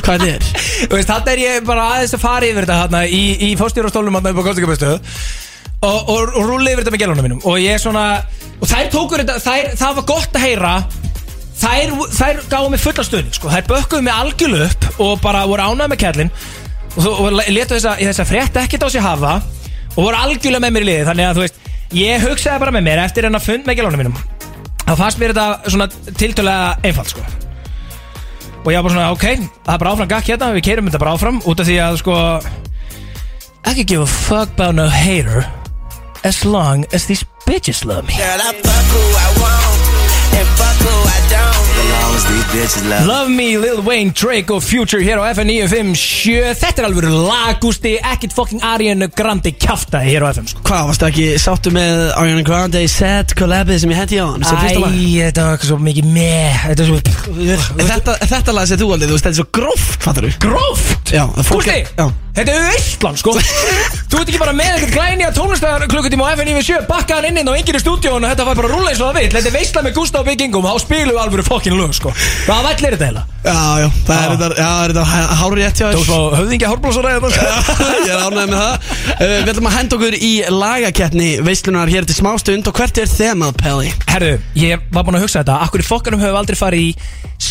[0.03, 0.49] hvað þetta er.
[0.91, 4.19] Þú veist, þarna er ég bara aðeins að fara yfir þetta Þarna í, í fórstjórastólum
[4.19, 4.91] Þarna upp á kostingamöstu
[5.87, 7.41] og, og, og rúli yfir þetta með gælunum mínum.
[7.49, 8.05] Og ég svona
[8.57, 10.73] Og þær tókur þetta þær, Það var gott að heyra.
[11.57, 13.51] Þær, þær gáðu mig fulla stöðning sko.
[13.53, 16.33] Þær bökkuðu mig algjörlu upp Og bara voru ánægð með kærlin
[16.97, 19.39] Og, og letu þessa, þessa frétt ekkert á sig hafa
[19.95, 21.09] Og voru algjörlega með mér í liði.
[21.11, 21.63] Þannig að þú veist
[21.97, 24.23] Ég hugsaði bara með mér Eftir hennar fund með gælunum mínum.
[24.87, 27.25] Þá fannst mér þetta svona tiltölega einfalt sko.
[28.67, 29.27] Og ég var bara svona Ok,
[29.65, 32.01] það er bara áfram gakk hérna Við keirum þetta bara áfram Út af því að
[32.03, 32.17] sko
[33.67, 35.47] I could give a fuck about no hater
[36.25, 39.83] As long as these bitches love me Girl, I fuck who I want
[40.37, 41.65] and fuck who I don't.
[41.77, 45.31] As long as these bitches love Love Me, Lil Wayne, Drake og Future hér á
[45.33, 50.65] FM 957 Þetta er alveg lagústi, ekkert fucking Ariana Grande kjaftaði hér á FM sko.
[50.67, 54.43] Hvað, varstu ekki sáttu með Ariana Grande Sad collabið sem ég hendi á hann?
[54.43, 57.01] Æ, þetta var svo mikið með Þetta er svo
[57.81, 60.35] En Þetta, þetta lag sem þú aldrei, þú veist, þetta er svo gróft, fattar þú?
[60.49, 62.09] gróft Já, það fólk Gústi, Já.
[62.37, 63.33] Þetta er Ísland sko.
[64.11, 67.27] Þú ert ekki bara með eitthvað glæni að tónlistar klukkutíma á FM 97 Bakka hann
[67.31, 69.31] inn inn á enginu stúdíón og þetta var bara rúla eins og það vill.
[69.35, 72.13] Þetta er veistla með Gústa og Byggingum Þá spilum við alveg fokkin lög sko.
[72.47, 73.25] Hvað væll er þetta heila?
[73.47, 75.05] Já, já, það er þetta, já, er þetta
[75.41, 76.07] hári rétt hjá Þú þér?
[76.09, 78.91] svo höfðingja hórblósara eða Ég er ánægð með það.
[79.17, 83.11] Uh, Við ætlum að henda okkur í lagakeppni veislunar hér til smástund og hvert er
[83.13, 83.95] þemað, Pelli?
[84.11, 85.61] Herðu, ég var búinn að hugsa þetta.
[85.67, 86.93] Akkur í fokkanum höfum við aldrei farið í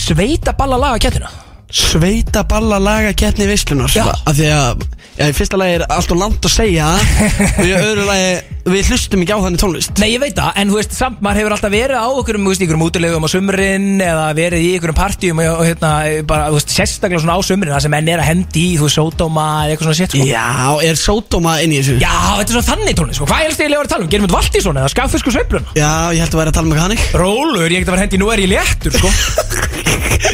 [0.02, 1.32] Sveitaballa laga kettina
[1.72, 4.06] Sveita balla lagakeppni veislunar Já.
[4.26, 4.84] Af því að,
[5.16, 8.30] já, í fyrsta lagi er allt og langt að segja og í öðru lagi,
[8.66, 9.94] við hlustum ekki á þannig tónlist.
[10.02, 12.50] Nei, ég veit það, en þú veist, samt maður hefur alltaf verið á okkur um,
[12.56, 15.92] ykkurum útilegum á sumrin eða verið í ykkurum partíum og, og hérna,
[16.28, 18.90] bara, þú veist, sérstaklega svona á sumrin það sem menn er að hendi í, þú
[18.90, 20.28] veist, sódóma eða eitthvað svona shit, sko.
[20.32, 22.00] Já, er sódóma inn í þessu?
[22.02, 24.12] Já, þetta er svona þannig tónlist, sko, hvað er stíðilega að tala um?
[24.16, 25.76] Gerum við vallt í svona, eða skaffisku sveifluna?
[25.78, 28.22] Já, ég held að vera að tala með hannig Rólur, ég get að vera hendi,
[28.22, 29.14] nú er ég léttur, sko.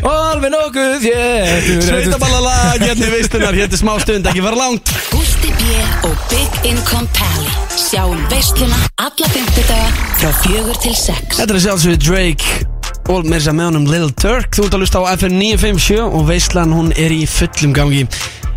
[0.01, 5.51] Og alveg nokkuð þéttur Sveita balla lagakeppni veislunar hér til smástund, ekki fara langt Gústi
[5.59, 5.63] B.
[6.03, 9.89] og Big Income Pally Sjáum veisluna alla fymtudaga
[10.21, 11.39] frá fjögur til sex.
[11.39, 12.67] Þetta er sjálfsögðu Drake.
[13.11, 16.27] Og þess að með honum Lil Turk Þú ert að lusta á FM 957 og
[16.29, 18.05] veislan hún er í fullum gangi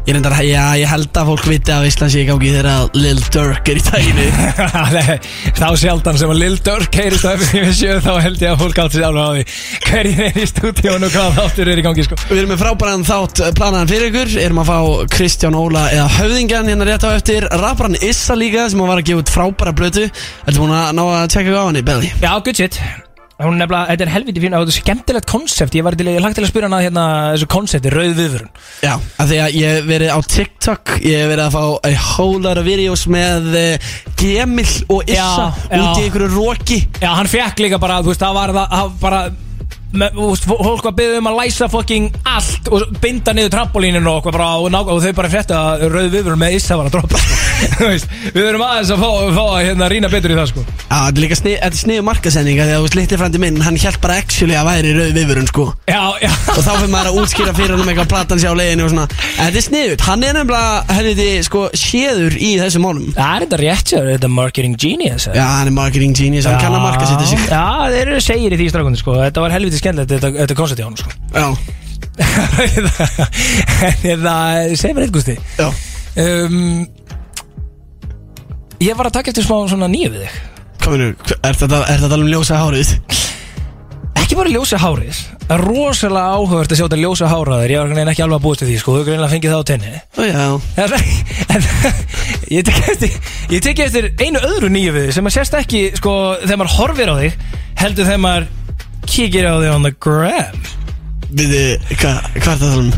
[0.05, 2.97] Ég reyndar, já, ég held að fólk viti að Ísland sé í gangi þegar að
[3.01, 4.25] Lil Durk er í tæginu
[5.57, 8.99] Þá sjaldan sem að Lil Durk heyrist á F97 þá held ég að fólk átti
[8.99, 12.19] sér alveg á því hverjir er í stúdíun og hvað þáttur er í gangi sko.
[12.29, 14.37] Við erum með frábæran þátt eh, planaðan fyrir ykkur.
[14.45, 17.49] Erum að fá Kristján Óla eða Höfðingjan hérna rétt á eftir.
[17.65, 21.27] Rapparan Issa líka sem var að gefa út frábæra blötu Ertu búin að ná að
[21.33, 22.13] tjekka á henni, Belly?
[22.21, 23.04] Já, good shit
[23.35, 26.23] Hún nefnilega, þetta er helviti fín og þetta er skemmtilegt konsept Ég var til, ég
[26.23, 28.53] lagt til að spyrja hana hérna þessu konsepti, rauð viðvörun.
[28.85, 31.95] Já, af því að ég hef verið á TikTok Ég hef verið að fá a
[32.13, 33.89] whole lot of videos með uh,
[34.23, 35.81] Gemil og Issa Já, já.
[35.83, 36.79] út í einhverju roki.
[37.03, 39.25] Já, hann fekk líka bara, þú veist, það var það, það bara
[39.95, 44.71] fólk var byggðið um að læsa fucking allt og binda niður trampolíninu og, bara, og,
[44.73, 47.91] ná, og þau bara frétta að rauð viðvörun með Issa var að droppa sko.
[48.35, 50.65] Við erum aðeins að fá, fá að hérna, rýna betur í það sko.
[50.65, 53.79] Já, þetta er líka er sniðu markasendinga Því að þú veist, litli frændi minn, hann
[53.81, 55.67] hjælt bara actually að væri rauð viðvörun, sko.
[55.91, 56.31] Já, já.
[56.55, 58.93] Og þá fyrir maður að útskýra fyrir hann um eitthvað platan sé á leiðinu og
[58.93, 59.07] svona.
[59.39, 63.09] Þetta er sniðut, hann er nefnilega helviti sko séður í þessum málum.
[63.15, 66.61] Það er þetta rétt sér, þetta er marketing genius já, hann er marketing genius, hann
[66.63, 67.45] kann að marka setja sig.
[67.51, 69.17] Já, þeir eru segir í því strafgundi sko.
[69.21, 71.15] Þetta var helviti skemmtilegt, þetta, þetta koncept í honum sko.
[71.37, 71.49] Já,
[74.05, 75.67] En það, segir mér eitt gústi já,
[76.23, 76.85] um,
[78.85, 80.41] Ég var að taka eftir smá svona nýju við þig.
[80.85, 82.91] Kominu er þetta, er þetta alveg ljósa hárið?
[84.21, 87.91] Ekki bara ljósa hárið Það er rosalega áhugavert að sjá þetta ljósa háraður Ég var
[87.93, 88.95] veginn ekki alveg að búist við því sko.
[88.97, 89.93] Þú greinlega fengið það á tenni.
[90.17, 90.45] Ó já,
[90.85, 90.91] En,
[91.55, 91.63] en
[92.57, 93.17] ég tek eftir
[93.53, 96.77] Ég tek eftir einu öðru nýju við þig Sem að sést ekki sko Þegar maður
[96.79, 97.33] horfir á þig
[97.83, 98.49] Heldur þegar maður
[99.09, 100.63] kíkir á þig on the gram
[101.35, 102.95] við þið, hvað hva er að tala um?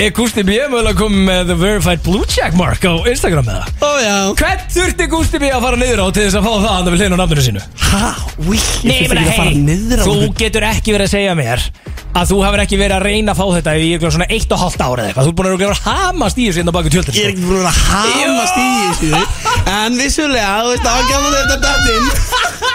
[0.00, 0.54] Er Gusti B.
[0.72, 3.82] mögulega komið með The Verified Blue Check Mark á Instagram með það?
[3.84, 5.50] ó já, Hvern þurfti Gusti B.
[5.52, 7.64] að fara niður á til þess að fá það að við hlýna á nafninu sínu?
[7.84, 8.04] hæ,
[8.46, 11.66] úi, ég að niður á þú getur ekki verið að segja mér
[12.10, 14.62] að þú hefur ekki verið að reyna að fá þetta í eitthvað svona eitt og
[14.64, 16.94] halvt ára eða eitthvað Þú er búin að vera að hamast í þessu hérna baku
[16.94, 19.10] tjöldin ég er ekki búin að hamast í þessu
[19.76, 22.69] en vissulega, þú veist, ágæðan þetta dattinn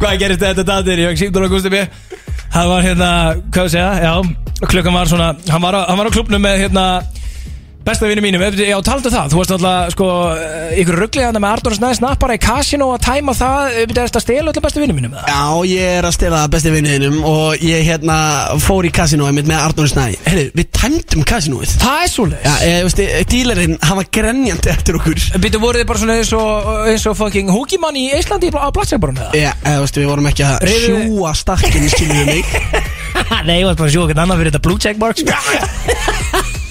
[0.00, 1.02] Hvað gerist þetta datir?
[1.04, 1.82] Ég fekk símdur á Gusti B
[2.54, 3.10] Það var hérna,
[3.50, 6.60] hvað að segja, já Klukkan var svona, hann var á, hann var á klubnum með
[6.64, 6.84] hérna
[7.84, 9.26] Besta vinnu mínum, já taldu það.
[9.28, 10.06] Þú varst náttúrulega, sko,
[10.40, 13.74] eh, ykkur rugglega með Arnur Snæði snappara í kasino að tæma það.
[13.90, 16.40] Við erst að stela öllu besta vinnu mínum með það Já, ég er að stela
[16.48, 18.16] besti vinniðinum og ég hérna
[18.64, 18.92] fór í
[19.36, 20.06] mitt með Arnóri Snæ.
[20.24, 24.96] Heyrðu, við tæmdum kasinóið Það er svo Já, ég veist, dílarinn, hann var grenjandi eftir
[24.96, 25.20] okkur.
[25.44, 29.20] Býttu voruð þið bara svona eins og, eins og fucking húkimann í Íslandi á platsengborun
[29.20, 31.88] með Já, eða, veist, við vorum ekki að sjúa stakkin,
[32.32, 32.48] mig?
[33.28, 33.44] Það?
[33.48, 36.62] Nei, ég var bara að sjóða okkur annað fyrir þetta blue check mark sko.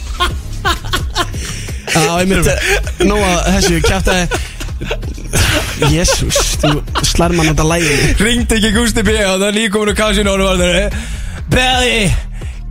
[1.94, 2.54] Já, ég myndi,
[3.06, 4.24] nú að þessu kjátaði
[5.94, 6.72] Jésús, þú
[7.06, 10.44] slær mann þetta læginu Ringdi ekki Gusti B og það er nýkomin á kasino og
[10.44, 10.98] var það
[11.54, 12.10] Belly,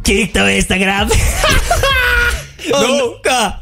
[0.03, 1.09] kíkt á Instagram.
[2.83, 3.53] Nú, hvað?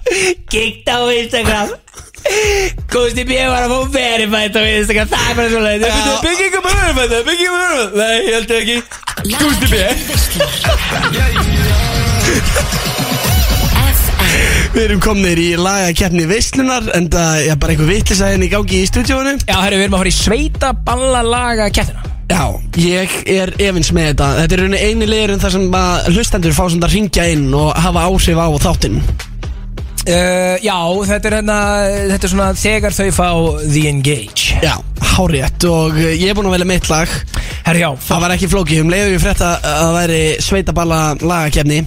[0.48, 1.68] Kíkt á Instagram.
[2.92, 5.08] Gusti B var að fá verified á Instagram.
[5.12, 5.80] Það er bara svo leið.
[6.24, 8.76] Bygging um verified, bygging um verified Nei, ég held ekki.
[9.36, 9.74] Gusti B
[14.80, 18.78] Við erum komnir í lagakeppni veislunar En það er bara einhver vitlisa henni í gangi
[18.80, 22.46] í stúdíónu Já, herru, við erum að fara í sveita ballalaga kettina Já,
[22.80, 24.28] ég er efins með þetta.
[24.38, 27.72] Þetta er rauninni eini liðurinn þar sem að hlustendur fá svona að ringja inn og
[27.74, 29.00] hafa áhrif á þáttinn.
[30.06, 30.76] Uh, Já,
[31.10, 31.56] þetta er hérna
[32.14, 33.28] Þetta er svona þegar þau fá
[33.66, 34.60] The Engage.
[34.62, 34.76] Já,
[35.10, 37.18] hárétt og ég er búinn að velja mitt lag.
[37.66, 41.82] Herru, já, Það var ekki flókið, um leiðu við frétt að það væri sveitaballa lagakefni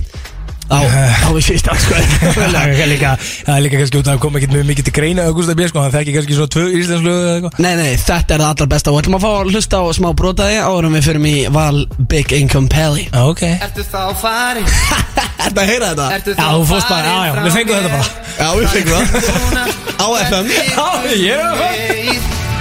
[0.71, 0.79] á,
[1.25, 1.99] á við fyrst sko.
[2.53, 5.25] Það er líka, það er líka kannski út að koma ekkert mjög mikið til greina
[5.29, 7.59] Augusta B, sko, hann þekki kannski svona tvö íslensku lög eða eitthvað.
[7.65, 8.93] Nei, nei, þetta er það allra besta.
[8.93, 12.35] Og ætlum að fá að hlusta á smá brotaði árum við fyrir í Val Big
[12.37, 13.07] Income Pally.
[13.09, 13.43] Já, ok.
[13.53, 14.71] Ertu þá farin?
[15.47, 16.09] Ertu að heyra þetta?
[16.19, 18.07] Ertu Já, þú fórst bara, já, já, við fengum þetta bara.
[18.39, 19.77] Já, við fengum það.
[20.03, 20.87] Á FM Já,
[21.23, 22.52] ég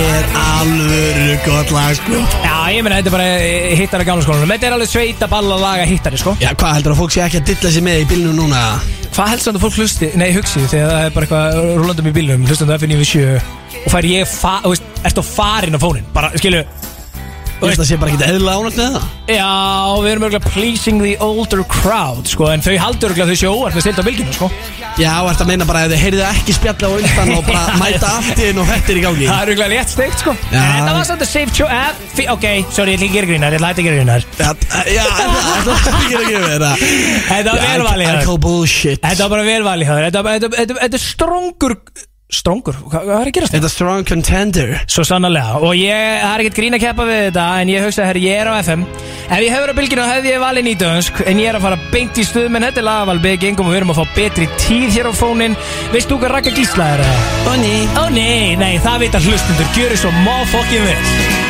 [0.00, 2.22] er alvöru gott lag sko.
[2.44, 3.28] Já, ég meina, þetta er bara
[3.80, 4.52] hittari gamla skólanum.
[4.54, 6.34] Þetta er alveg sveita balla laga hittari, sko.
[6.40, 8.62] Já, hvað heldur að fólk sé ekki að dilla sig með í bílnum núna?
[9.12, 12.46] Hvað samt að fólk hlusti, nei, hugsi Þegar það er bara eitthvað rúlandum í bílnum
[12.48, 16.62] Hlustandi á F97 Og fær ég, þú veist, ertu á farin á fónin Bara, skilu
[17.62, 19.50] Þú veist það sé bara ekki eðla ánægt með það Já,
[20.02, 23.76] við erum örgulega pleasing the older crowd sko, En þau haldur örgulega þau séu óvart
[23.78, 24.48] með stilt á bylginu sko.
[24.98, 25.12] Já,
[25.44, 28.10] að meina bara að þið heyrðu ekki spjalla á undan og bara mæta
[28.50, 30.34] einu og þetta er í gangi Það er örgulega létt steikt sko.
[30.50, 30.58] Já.
[30.58, 33.88] En það var að safe eh, fi- Ok, sorry, ég að gera grínar Ég að
[33.88, 34.50] gera grínar Já,
[34.90, 36.72] já, það er að gefa þetta
[37.32, 40.08] Þetta var velvalið hjá I call bullshit Þetta var bara.
[40.10, 41.78] Þetta þetta- þetta- þetta er strongur
[42.32, 42.78] Strongur?
[42.88, 43.52] Hvað hvað er að gerast?
[43.52, 45.92] Þetta er strong contender Svo sannarlega Og ég,
[46.24, 48.86] er ekkert grín að keppa við þetta En ég hugsa, herri, ég er á FM
[49.28, 52.22] Ef ég hefur á bylginu hefði ég valið nýtönsk En ég er að fara beint
[52.22, 54.88] í stuð Men þetta er lagaval Big Ingum Og við erum að fá betri tíð
[54.96, 55.60] hér á fónin
[55.92, 57.06] Veist þú hvað Raka Gísla er?
[57.44, 61.41] Ó ný Ó nei, nei, það veit að hlustundur Gjöru svo motherfucking vel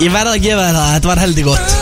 [0.00, 1.72] Ég verði að gefa þér það, þetta var heldig gott.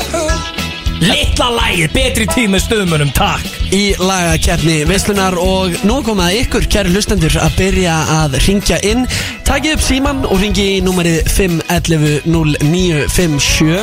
[0.99, 3.45] Litla lægið, betri tíð með stöðmunum, takk.
[3.75, 9.03] Í lagakeppni Veislunar og nú komið að ykkur, kæri hlustendur, að byrja að ringja inn.
[9.49, 13.79] Takið upp síman og ringi í númerið 511-0957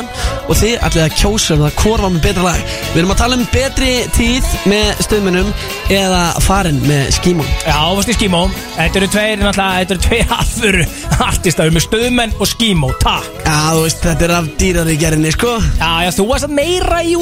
[0.46, 2.60] Og þið ætlið að kjósa um það hvort var með betra lag.
[2.92, 5.50] Við erum að tala um betri tíð með stöðmunum
[5.90, 8.46] eða farin með skímum Já, áfast í skímó
[8.76, 10.84] Þetta eru tveir, náttúrulega, þetta eru tveir alvöru
[11.26, 13.26] artistar með stöðmenn og skímó, takk.
[13.46, 15.52] Já, þú veist, þetta er af dýrari gerinni, sko.
[15.80, 17.14] Já, já, þú varst að meira í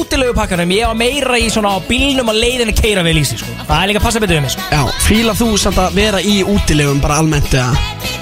[0.55, 3.51] útilegupakkanum Ég var meira í svona á bílnum og leiðinni keira vel í sig, sko
[3.67, 6.21] Það er líka að passa betur um mig, sko Já, fílar þú samt að vera
[6.21, 7.73] í útilegum bara almennt eða?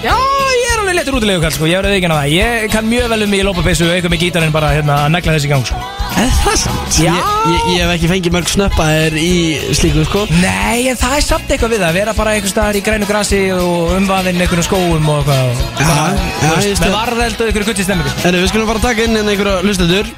[0.03, 3.09] Já, ég er alveg letur útilegukall, sko Ég verði ekki að það Ég kann mjög
[3.13, 5.83] vel um mig í lópapeysu Eitthvað með gítarinn bara, hérna, að negla þessi gang, sko
[6.13, 6.97] Er það samt?
[7.01, 7.09] Já.
[7.09, 9.31] Ég, ég, ég hef ekki fengið mörg snöppaðir í
[9.75, 12.83] slíku, sko Nei, en það er samt eitthvað við það Vera bara einhver staðar í
[12.85, 16.83] grænu grasi Og umvaðinn einhvernum skóum og eitthvað og- Já, já, þú veist, ég Með
[16.83, 16.93] skil.
[16.99, 19.65] varðeld og einhverju gutti stemmingu, sko En við skulum fara að taka inn en einhverja
[19.65, 20.13] hlustendur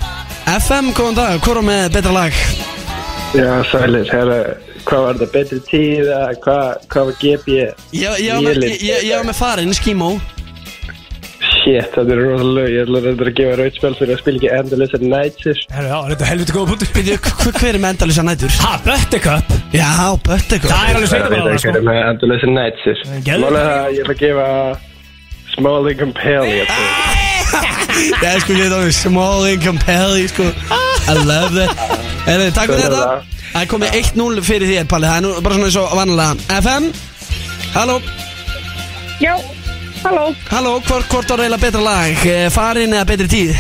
[0.46, 2.36] FM, góðan dag, hvað er með betra lag?
[3.34, 4.36] Já, sælir, herra,
[4.86, 7.56] hvað var þetta, betri tíð, eða hvað, hvað var GB?
[7.58, 8.70] Ég, ég, var með, Vélin.
[8.70, 10.12] ég, ég, ég var með farin, skímó
[11.46, 14.96] Shit, þetta er rosalega, ég ætla að gefa raut spil fyrir að spila ekki Endless
[15.00, 15.66] at Nights.
[15.74, 18.56] Herru, já, þetta er helviti góða punktur hver, hver er með endalisa nætur?
[18.62, 19.90] Ha, Buttercup Já,
[20.30, 22.86] Böttekur Það er alveg Það sveita veit bara, ekki sko hvað er með Nights.
[22.86, 23.44] Geðveikt.
[23.50, 24.48] Málega það, ég ætla að gefa
[25.58, 27.15] Small Income Pally.
[27.46, 30.48] Það er sko á small income pelli, sko
[31.06, 31.72] I love that
[32.26, 33.32] Erðu, takk fyrir er þetta það?
[33.56, 36.60] Það er komið 1-0 fyrir þér, Palli Það er nú bara svona eins og vanlega
[36.60, 36.90] FM
[37.76, 37.96] Halló,
[39.22, 39.34] Já,
[40.04, 42.26] halló, halló, hvort, hvort var eiginlega betra lag?
[42.28, 43.56] Eh, Farin eða betri tíð?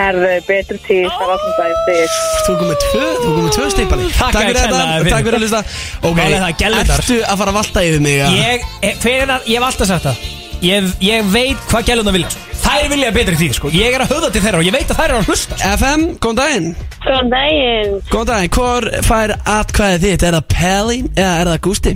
[0.00, 2.12] herðu, betri tíð, það er alltaf það þig.
[2.46, 5.12] Þú komið tvö, þú komið tvö stig, Palli Takk Takk fyrir kærlega þetta, fyrir.
[5.12, 5.62] takk fyrir að hlusta
[6.10, 6.92] Ok, er það, gæludar.
[7.02, 8.16] ertu að fara að valta yfir mig?
[8.20, 8.30] eða?
[8.40, 12.30] Ég, eh, fyrir að, ég hef alltaf sagt það Ég, ég veit hvað gæluna vilja
[12.34, 12.46] sko.
[12.60, 13.70] Þær vilja betri því sko.
[13.72, 15.70] Ég er að höfða til þeirra og ég veit að þær eru að hlusta sko.
[15.80, 16.66] FM, góðan daginn
[17.06, 20.26] Góðan daginn, Góðan daginn, hvor fær atkvæðið þitt?
[20.28, 21.94] Er það Pelli eða er það Gústi?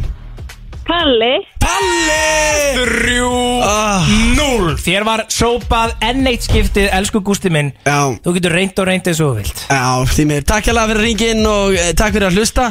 [0.84, 1.34] Palli.
[1.62, 2.24] Palli!
[2.76, 3.30] Þrjú
[3.64, 4.04] Ah.
[4.36, 7.70] Núl Þér var sópað enn eitt skiptið Elsku Gústi minn.
[7.86, 9.62] Já, Þú getur reynd og reynd eins og þú vilt.
[9.70, 12.66] Já, því mér, takk hérlega fyrir ringin og eh, takk fyrir að hlusta.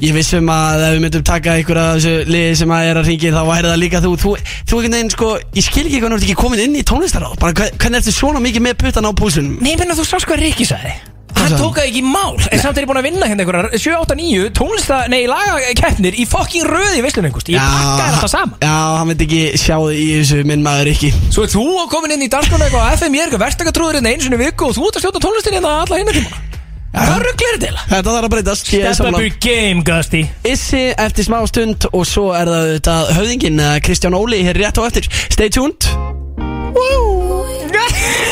[0.00, 3.10] Ég vissum að ef við myndum taka ykkur af þessu liði sem að er að
[3.10, 4.14] ringi þá væri það líka þú.
[4.24, 6.84] Þú, þú einhvern veginn, sko, ég skil ekki hvernig þú ert ekki komin inn í
[6.88, 10.24] tónlistaráð Bara hva- hvernig ertu svona mikið með puttan á púsunum Nei, menna þú sást
[10.30, 10.96] hvað Rikki sagði
[11.40, 13.70] Hann tók það ekki í mál En samt er ég búin að vinna hérna einhverjar
[13.74, 18.56] 7, 8, 9 tónlista, nei, lagakeppnir Í fokking röði einhvers Ég pakka alltaf saman.
[18.62, 22.14] Já, hann veit ekki sjá þig í þessu minn maður ekki Svo er þú komin
[22.16, 24.76] inn í danskona eitthvað FM Ég er eitthvað verktakatrúður hérna einu sinni í viku Og
[24.76, 26.46] þú ert að stjórna tónlistin hérna alla hinna tíma
[26.90, 27.86] Hvað rugglir þetta eiginlega?
[27.90, 29.22] Þetta þarf að breytast ég er Step up sammála.
[29.22, 34.18] your game, Gusti Issi eftir smá stund og svo er það þetta höfðingin eh, Kristján
[34.18, 35.06] Óli hér rétt á eftir.
[35.30, 35.86] Stay tuned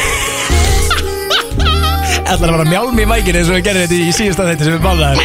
[2.28, 4.74] Ætlar að vera mjálmi í mækinu eins og við gerðum þetta í síðasta þetta sem
[4.74, 5.20] við báðum.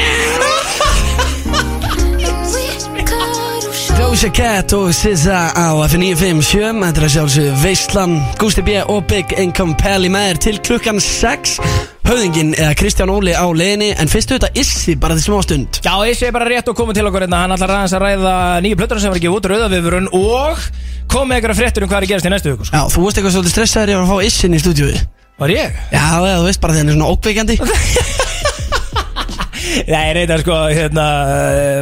[3.98, 9.34] Doja Cat og SZA á F957 Þetta er að sjálfsögðu Veislan Gusti B og Big
[9.42, 11.56] Income Pelli með þér til klukkan 6
[12.08, 15.94] Höfðingin eða Kristján Óli á leiðinni En fyrstu þetta Issi bara til smá stund Já,
[16.08, 17.42] Issi er bara rétt og komið til okkur hérna.
[17.44, 18.36] Hann ætlar aðeins að ræða
[18.66, 20.64] nýju plötur sem var ekki út Rauðavifurinn og
[21.12, 22.80] kom með eitthvað fréttur um hvað er að gerast í næstu viku sko.
[22.80, 25.04] Já, þú veist eitthvað svolítið stressaður ég var að fá Issin í stúdíuði
[25.42, 25.78] Var ég?
[25.92, 27.56] Já, þú veist bara því hann er svona ókveikjandi
[29.88, 31.06] Nei, reyndar sko, hérna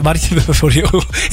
[0.06, 0.88] Margir fór jú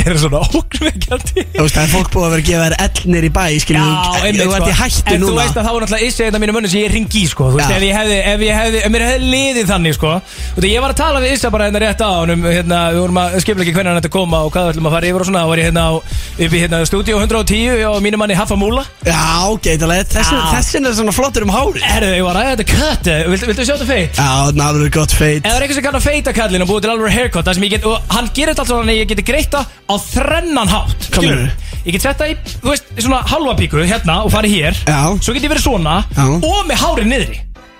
[0.04, 3.26] Er svona ógnveikjandi Þú veist, það er fólk búið að vera að gefa þér ellnir
[3.28, 5.42] í bæ Skiljum, Já, einmitt þú ert í hættu En þú núna.
[5.42, 7.48] veist að það var náttúrulega issi þetta mínu munni sem ég ringi í sko.
[7.52, 10.12] Þú veist, ef ég hefði, ef ég hefði, ef mér hefði liðið þannig sko.
[10.28, 13.00] Þú veist, ég var að tala við Issa bara hérna rétt á honum Hérna, við
[13.04, 15.24] vorum að skipla ekki hvernig hann ætti að koma og hvað ætlum að fara yfir
[15.24, 15.42] og svona.
[15.44, 18.84] Þá var ég hérna á, upp í hérna stúdíu 110 og mínu manni Haffa Múla.
[19.06, 19.22] Já,
[19.64, 23.48] geitalegt Þessin, er svona flottur um hári Herðu, ég var að ræða þetta kött Viltu,
[23.50, 24.18] viltu sjá þetta feit?
[24.18, 25.42] Já, náður gott feit.
[25.44, 27.72] Eða er eitthvað sem kallar feita kallin og búið til alveg haircut Það sem ég
[27.74, 31.08] get, og hann gerir þetta alltaf þannig að ég geti greitt það á þrennan hátt
[31.18, 31.50] meinarðu?
[31.88, 34.98] Ég get sett það í, þú veist, svona halva píku hérna og farið hér Já.
[35.24, 36.24] Svo get ég verið svona Já.
[36.28, 37.38] og með hárið niðri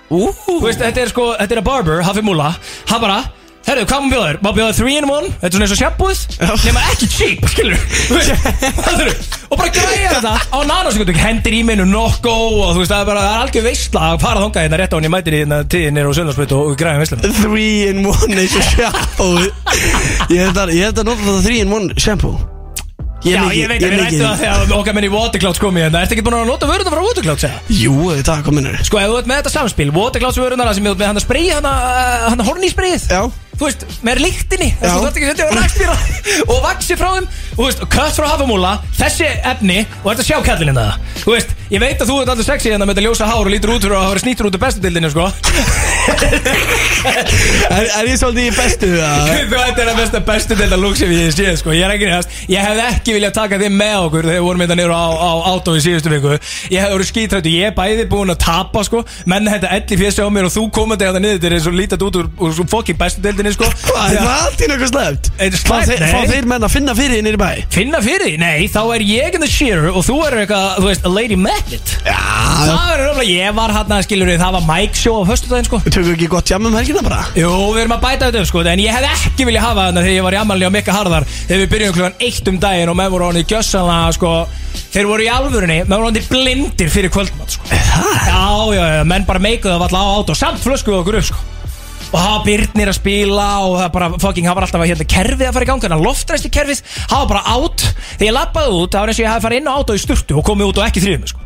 [0.09, 2.47] Þú veist, þetta er sko, þetta er að barber, Hafi Múla
[2.89, 3.19] Hann bara,
[3.67, 4.37] herru, hvað má bjóða þér?
[4.43, 6.19] Má bjóða þér 3 in 1, þetta er svona eins og sjampúð
[6.65, 9.37] Nema ekki cheap, skilur Þú veist?
[9.49, 13.09] Og bara græja þetta á nanosekundum Hendir í minu nokko Og þú veist, það er
[13.11, 15.41] bara, það er algjör veistla Að fara þangað hérna rétt á hann Ég mætir í
[15.43, 19.33] hérna tíðinir og söndagsbyrtu og, og græja veistla Three in one eins og shampoo.
[20.29, 22.37] Ég hef þetta- notað það three in one shampoo.
[23.25, 25.59] Ég Já, er ég veit er að við rættum það þegar okkar menn í Waterclouds
[25.59, 26.03] komið hérna.
[26.05, 27.59] Ertu ekki búin að nota vöruna frá Waterclouds, eða?
[27.75, 31.01] Jú, þetta, hvað minnur Sko, ef þú ert með þetta samspil Waterclouds vöruna sem ert
[31.01, 33.09] með hann að hann að hann að horni spreyið.
[33.11, 34.87] Já Þú veist, með lyktinni Já.
[34.87, 35.95] Þú þarft ekki að setja á rækstýra
[36.53, 37.25] Og vaxi frá þeim
[37.57, 40.85] þú veist, kött frá hafamúla Þessi efni Og að sjá kallin hérna?
[41.25, 43.51] Þú veist, ég veit að þú ert alltaf sexy hérna Með þetta ljósa hár og
[43.51, 45.27] lítur út fyrir að hafa snýtur út af bestu dildinu, sko.
[47.69, 49.27] Er, er ég svolítið í bestu það?
[49.51, 51.75] Þú veit er að besta bestu dilda lúk sem ég sé, sko.
[51.75, 54.63] Ég er ekki nefnast Ég hefði ekki viljað taka þið með okkur Þegar við vorum
[54.63, 56.33] þetta niður á, á átó í síðustu viku.
[56.73, 59.03] Ég hefði verið skítrættu Ég er bæði búin að tapa, sko.
[59.29, 61.79] Menn þetta elli fjessi á mér Og þú komandi að það niður Þetta er og
[61.79, 62.69] lítið út úr, úr, úr
[63.49, 63.69] dildinni, sko.
[63.89, 64.19] Það í?
[64.19, 65.89] Er það Fá slæmt?
[65.89, 67.49] þeir, fá þeir menn að finna fyrir þér nýri bæ?
[67.73, 68.35] Finna fyrir?
[68.41, 71.37] Nei, þá er ég in the shearer og þú er eitthvað, þú veist, a lady
[71.39, 72.15] magnet Já.
[72.15, 75.81] Það er náttúrulega, ég var hann að skilur það var Mike show á föstudaginn sko.
[75.85, 77.21] Við tökum ekki gott jam um helgina bara?
[77.37, 80.05] Jú, við erum að bæta þetta upp sko, en ég hefði ekki viljað hafa þarna
[80.05, 82.91] þegar ég var í ammali á Mikka Harðar Þegar við byrjum klugan eitt um daginn
[82.93, 84.33] og menn voru hann í gjössanlega sko
[84.89, 87.69] Þeir voru í alvörunni, menn voru hann blindir fyrir kvöldmatt sko.
[87.69, 91.29] Já, já, já, menn bara meikuðu það alltaf á át og samt flöskuðu okkur upp
[91.29, 91.58] sko
[92.09, 95.09] Og það var byrnir að spila og það bara fucking, það var alltaf að hérna
[95.13, 98.35] kerfið að fara í gang Þannig að loftræsti kerfið, það var bara átt Þegar ég
[98.39, 100.39] lappaði út, það var eins og ég hafi farið inn á át og í sturtu
[100.39, 101.45] og komið út og ekki þrýðum sko.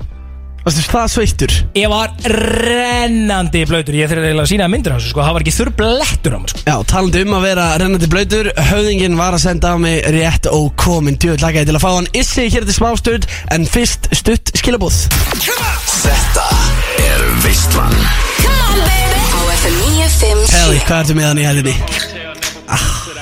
[0.63, 1.54] Varstu það sveittur?
[1.76, 5.19] Ég var rennandi blöytur, ég þurfti eiginlega að sína myndir á þessu sko.
[5.26, 6.62] Það var ekki þurr blettur á mig sko.
[6.69, 10.69] Já, talandi um að vera rennandi blöytur Höfðingin var að senda á mig rétt og
[10.80, 15.02] komin Djöð lagaði til að fá hann Issi hér til smástöld En fyrst stutt skilabúð
[15.99, 16.47] Þetta
[17.12, 17.99] er Veistlan
[18.47, 19.12] Á FM 95
[19.63, 21.73] Heli, hvað ertu með hann í helginni?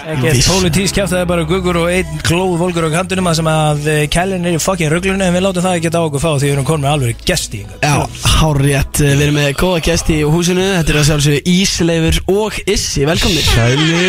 [0.01, 0.47] Ekkert Viss.
[0.49, 3.89] pólitísk kjátt, það er bara guggur og einn glóð volgur á kandunum að sem að
[3.91, 6.47] eh, kælin er í fucking rugglunni en við látum það ekki á okkur fá því
[6.47, 7.85] við erum komin með alveg gesti hingað.
[7.85, 12.57] Já, hárrétt, við erum með góða gesti í húsinu Þetta er að sjálfsögðu Ísleifur og
[12.65, 14.01] Issi, velkomnir Sæli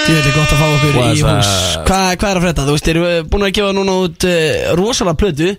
[0.00, 1.90] Þú veit, gott að fá okkur í hús up?
[1.90, 2.68] Hva, Hvað er að frétta?
[2.68, 5.50] Þú veist, erum við búin að gefa núna út uh, rosalega plötu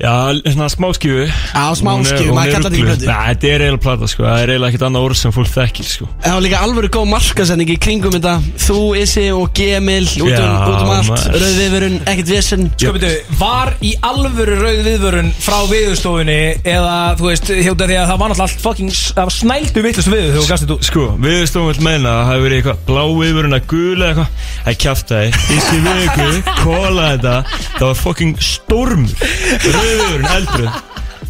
[0.00, 0.12] Já,
[0.54, 3.08] svona smáskjöfu Já, smáskífu, maður kallar þetta ekki plötu.
[3.08, 4.24] Nei, þetta er eiginlega plata, sko.
[4.26, 6.08] Það er eiginlega ekkert annað orð sem fólk þekkir, sko.
[6.24, 8.34] Það var líka alvöru góð markasending í kringum þetta.
[8.64, 11.28] Þú, Issi og Gemil út um, um allt.
[11.34, 12.62] Rauðviðvörun, ekkert vesen.
[12.74, 18.08] Sko byrju, var í alvöru rauð viðvörun frá viðustofunni eða þú veist, hjóta því að
[18.12, 21.04] það var náttúrulega allt fucking, það var snældu vittlust við þegar þú gafst þetta Sko,
[21.22, 22.34] við stóðum vel meina að
[29.64, 29.94] það hafi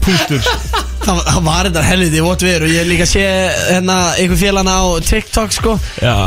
[0.02, 3.22] verið að Það er Það var Það, það þetta helviti vott og ég líka sé
[3.70, 5.74] hérna einhver félana á TikTok sko.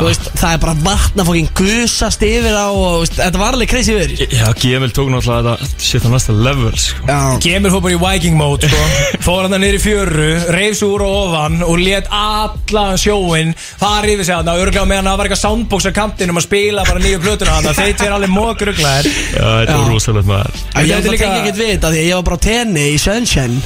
[0.04, 3.96] Veist, það er bara vatna fokkin gusast yfir á og veist, þetta var alveg crazy
[3.96, 7.06] viður Já, Gemil tók náttúrulega þetta shit á næsta level, sko.
[7.08, 8.84] Já, Kemur hópar í Viking mode sko.
[9.26, 14.26] Fór hann niður í fjöru, reifs úr og ofan Og let allan sjóin Fara yfir
[14.28, 17.22] sig hann Og örglega meðan það var eitthvað soundbox á kantinum Að spila bara nýju
[17.24, 19.92] plötuna hann Þeir tveir alveg mókruglaðir Já, þetta var Já.
[19.92, 20.60] rosalegt maður.
[20.78, 22.86] Ég held er að líka- tengja ekkert við þetta því að ég var bara tenni
[22.94, 23.60] í Sunshine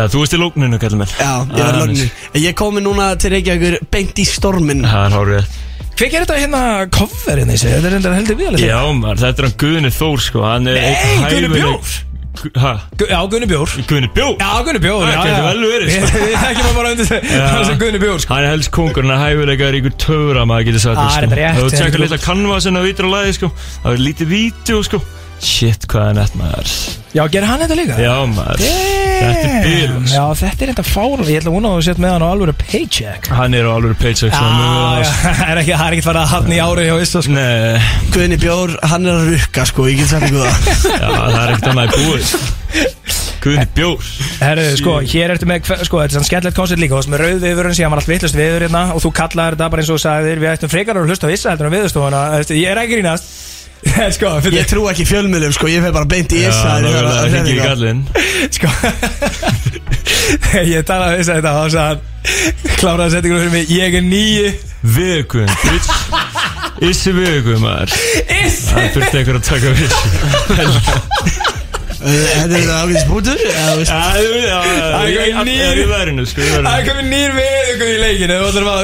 [0.00, 2.06] Já, þú veist í lókninu, kallum mér Já, ég var lóknu
[2.40, 5.56] Ég komi núna til Reykjavíkur beint í stormin Það er hárið
[6.00, 6.60] Hver gerir þetta hérna
[6.96, 7.68] coverin þessi?
[7.74, 10.78] Þetta er enda heldur við Já, maður, þetta er hann Guðni Þór, sko Hann er
[10.80, 10.94] Nei,
[11.26, 11.98] Guðni Bjór.
[12.56, 12.72] Ha?
[12.96, 14.36] Já, Gunni Bjór Guðni Bjór?
[14.40, 16.06] Já, Gunni Bjór Það já, getur vel verið, sko.
[16.14, 17.08] Við við þekkjum hann bara undir
[17.68, 18.32] sem Gunni Bjór sko.
[18.32, 21.20] Hann er helst kongur, hann er hæfilegar í ykkur töfra maður getur sagt Ah, sko.
[25.40, 26.72] Shit, hvað er nett maður?
[27.16, 27.94] Já, gerir hann þetta líka?
[27.96, 28.60] Já maður.
[28.60, 32.02] Þetta er bíl Já, þetta er enda fárlega Ég ætla að vona að þú sett
[32.04, 33.30] með hann á alvöru paycheck.
[33.38, 35.32] Hann er á alveg paycheck Já, vel, já, sko.
[35.40, 37.34] það er er ekkert farið að hann í ári hjá Issa sko.
[37.34, 40.70] Nei, Guðni Bjór, hann er að rukka sko, ég get sagt ykkur það.
[41.00, 42.34] Já, það er ekkert annað í búið.
[43.40, 44.08] Guðni bjór.
[44.44, 47.22] Herru, sko, hér ertu með, sko, þetta er svona skemmtilegt koncept líka Þú veist með
[47.24, 49.96] rauð viðvörun síðan var allt vittlust viður hérna Og þú kallaðir þetta bara eins og
[49.96, 52.98] þú sagðir Við ættum frekar að hlusta á vissa heldur en veist, Ég er ekki
[52.98, 53.32] grínast
[54.16, 57.12] Sko, fyrir Ég trú ekki fjölmiðlum sko, ég fer bara beint í Já, Issa nákvæmlega,
[57.16, 58.02] það hringi í gallin
[58.56, 58.68] Sko.
[60.74, 62.00] Ég talaði við þetta og þá sagði hann
[62.80, 64.50] Kláraði settingunum fyrir mig Ég er nýju
[65.64, 65.90] bitch.
[66.80, 67.92] Issi vegum, maður.
[68.40, 68.70] Issi.
[68.70, 71.56] Það þurfti einhver að taka við
[72.00, 72.64] Þetta er
[74.32, 78.38] veit, já, Það er verinu, sko, Það er komið nýr viðugur í leikinu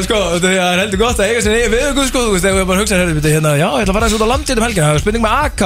[0.05, 0.19] sko.
[0.35, 2.67] Þetta er- Það er heldur gott að eiga sér viðugur sko Þú veist, þegar við
[2.71, 4.87] bara hugsa hérna hérna, Já, ég ætla að fara þessu út á landið um helgina.
[4.87, 5.63] Það er spurning með AK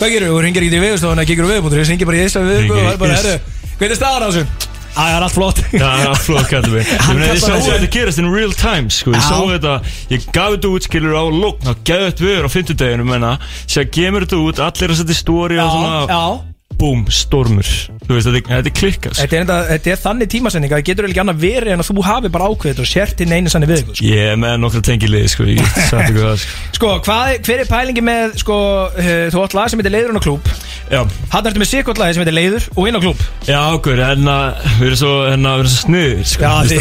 [0.00, 0.34] Hvað gerir þú?
[0.36, 2.84] Þú ringir ekki í viðustofuna Kíkur úr viðbúndur Ég ringi bara í viðugur Hringir Og
[2.84, 3.36] það er bara, herru
[3.80, 4.44] Hvernig er staðan á þessu?
[4.90, 5.58] Æ, það er allt flott.
[5.70, 8.90] Já, það er flott kallið mig Ég meina, ég sá þetta gerast in real time,
[8.90, 9.12] sko.
[9.14, 9.74] Ég sá þetta,
[10.10, 13.30] ég gaf þetta út, skilur á lókn Það geði þetta viður á fimmtudeginu, menna.
[13.70, 16.00] Sér kemur þetta út, allir að setja stóri og svona.
[16.10, 17.66] Já, Búm, stormur.
[18.06, 19.20] Þú veist, þetta, þetta er klikkað, sko.
[19.20, 21.88] Þetta er, enda, þetta er þannig tímasending að það getur ekki annað verið en að
[21.90, 24.06] þú hafi bara ákveðið og sért inn einu sannig viðugur sko.
[24.08, 25.48] Ég er með nokkra tengilið, sko
[25.90, 26.54] það, sko.
[26.78, 28.56] Sko, hvað, hver er pælingi með sko,
[28.96, 30.48] uh, þú átt lag sem heitir Leiður á klúb
[30.90, 31.02] Já.
[31.30, 34.38] Hann ertu með sikkot lagi sem heitir Leiður og inn á klúb Já, okkur, hérna,
[34.80, 36.80] við erum svo, við svo sniður, sko, Já, við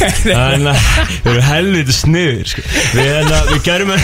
[1.26, 2.64] við erum helviti sniður, sko.
[2.94, 3.96] Við, við gerum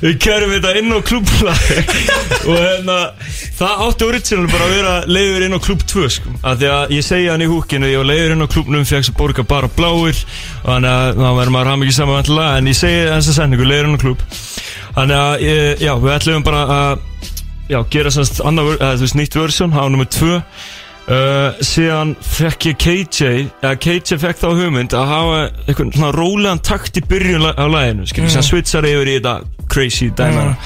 [0.00, 1.52] Við gerum þetta inn á klúbla
[2.48, 2.94] Og hérna,
[3.58, 6.32] það átti original bara að vera leiður inn á klúb 2, sko.
[6.40, 9.12] Af því að ég segja hann í húkinu, ég var leiður inn á klúbnum, fegst
[9.12, 10.22] að borga bara bláir.
[10.62, 13.68] Og þannig að þá verður maður hafði ekki saman vantilega En ég segi þessa sendingu,
[13.68, 14.24] leiður inn á klúb
[14.96, 17.06] Þannig að, ég- já, við ætlum bara að
[17.70, 20.40] já, gera semst annar, eða þú veist, nýtt versjón, hafa nummer tvö
[21.10, 23.30] Uh, síðan fekk ég KJ
[23.64, 28.04] eða KJ fekk þá hugmynd að hafa eitthvað svona rólegan takt í byrjun á læginu,
[28.06, 28.34] skiljum, Mm.
[28.36, 29.32] sem switchar yfir í þetta
[29.72, 30.56] crazy dæma Mm.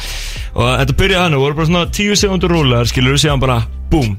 [0.54, 4.18] og þetta byrjaði hann og voru bara svona 10 sekundur rólegar, skiljum, síðan bara boom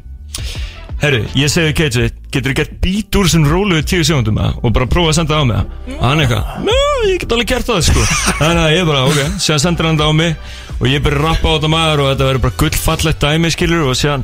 [1.01, 4.55] Herru, ég segi KJ, getur þú gert beat úr þessum róluðu 10 sekundum eða?
[4.63, 5.99] og bara prófa að senda það á mig það?
[5.99, 6.79] og hann eitthvað, ná,
[7.11, 8.07] ég get alveg gert það sko
[8.39, 10.35] þannig að ég bara, ok, síðan sendir hann það á mig
[10.79, 13.85] og ég byrja að rappa á þetta maður og þetta verður bara gullfallegt dæmi, skilur
[13.91, 14.23] og síðan,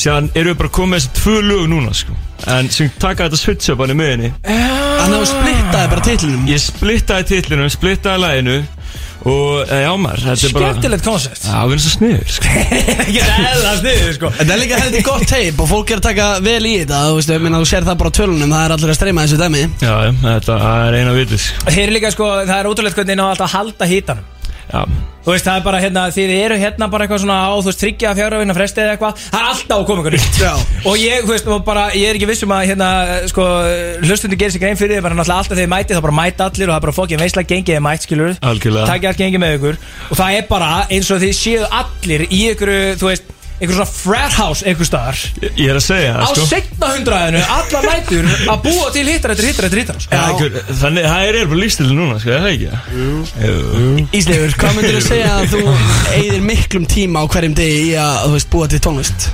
[0.00, 2.16] síðan erum við bara komið með þessi tvö lög núna sko.
[2.50, 6.44] En sem taka þetta switch up hann í miðinni Þannig að þú splittaði bara titlinum.
[6.48, 8.54] Ég splittaði titlinum, splittaði læginu
[9.20, 12.54] og, eh, já maður, þetta er bara Skemmtilegt koncept Já, við erum svo sniður sko.
[13.04, 14.30] Ekki eðla sniður sko.
[14.38, 17.18] Þetta er líka heldur gott teip og fólk er að taka vel í þetta Þú
[17.18, 19.40] veist, ég minna, þú sér það bara á tölunum Það er allir að streyma þessu
[19.44, 19.62] dæmi.
[19.84, 21.68] Já, já, þetta er eina vitið sko.
[21.68, 24.39] Þeir eru líka sko, það er ótrúlegt hvernig ná alltaf að halda hítanum
[24.70, 24.84] Já,
[25.20, 27.80] Þú veist, það er bara hérna, þið eru hérna bara eitthvað svona á, þú veist,
[27.82, 29.18] tryggja fjara vinna fresti eða eitthvað.
[29.20, 30.38] Það er alltaf að koma ykkur nýtt.
[30.88, 32.88] Og ég, þú veist, og bara, ég er ekki vissum að hérna,
[33.28, 33.44] sko,
[34.06, 36.64] hlustundi gerir sig grein fyrir því bara náttúrulega alltaf þegar mætið, þá bara mæta allir
[36.70, 38.32] og það er bara fokkin veistlega gengið mætt, skilur.
[38.88, 39.78] Takk allt gengið með ykkur.
[40.08, 43.28] Og það er bara eins og þið séu allir í ykkur, þú veist,
[43.60, 46.90] ykkur svona frat house einhver staðar ég, ég er að segja Á það sko setna
[46.94, 50.14] hundraðinu, alla nætur að búa til hittar eftir hittar eftir hittar sko.
[50.14, 52.70] Já, einhver, þannig, það er bara lífstilin núna, sko, er það ekki?
[52.96, 54.06] Jú.
[54.20, 55.60] Ísleifur, hvað myndir þú segja að þú
[56.16, 59.28] eigðir miklum tíma á hverjum degi í að, þú veist, búa til tónlist?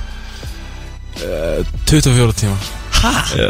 [1.17, 2.59] 24 tíma
[2.97, 3.13] Hæ?
[3.37, 3.49] Já,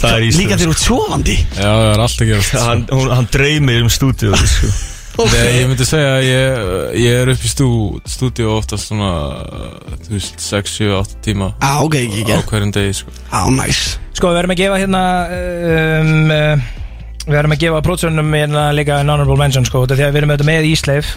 [0.00, 1.36] það er Líka þegar þú ert sofandi?
[1.54, 4.72] Já, það er alltaf gerast Hann, hún, hann dreymir um stúdíu, sko
[5.14, 6.62] Nei, ég myndi segja að ég,
[6.98, 7.68] ég er upp í stú,
[8.10, 9.10] stúdíu oftast svona,
[10.08, 11.52] þú veist, 6, 7, 8 tíma.
[11.62, 13.14] Á, ok, ekki, á ekki hverjum degi, sko.
[13.30, 13.82] Á, næs
[14.14, 15.02] Sko, við verðum að gefa hérna
[15.34, 16.66] um, uh,
[17.24, 20.34] Við verðum að gefa prótsörnum hérna líka an honorable mention sko Því að við erum
[20.34, 21.14] auðvitað með Ísleif.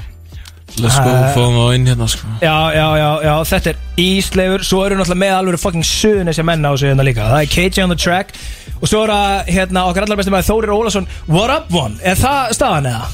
[0.78, 2.30] Let's go, Uh, fáum það inn hérna, sko.
[2.41, 6.45] Já, já, já, já, þetta er Ísleifur Svo eru náttúrulega með alveg fucking suðun þessi
[6.45, 7.28] menna á sig hérna líka.
[7.32, 8.34] Það er KJ on the track
[8.82, 11.98] Og svo er það hérna okkar allar besti maður Þórir Ólason What up one?
[12.06, 13.08] Er það staðan eða?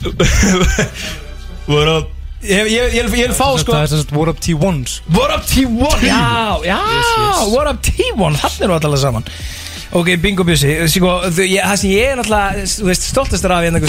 [1.70, 2.08] What up?
[2.40, 5.12] Ég, ég, ég, ég vil fá sko Það er sem sagt What up T1 sko.
[5.12, 7.42] What up T1 Já, já, yes.
[7.52, 9.28] What up T1 Þannig eru allir saman
[9.90, 13.80] Ok, bingo bussi Sko, það sem ég er náttúrulega stoltastur af hérna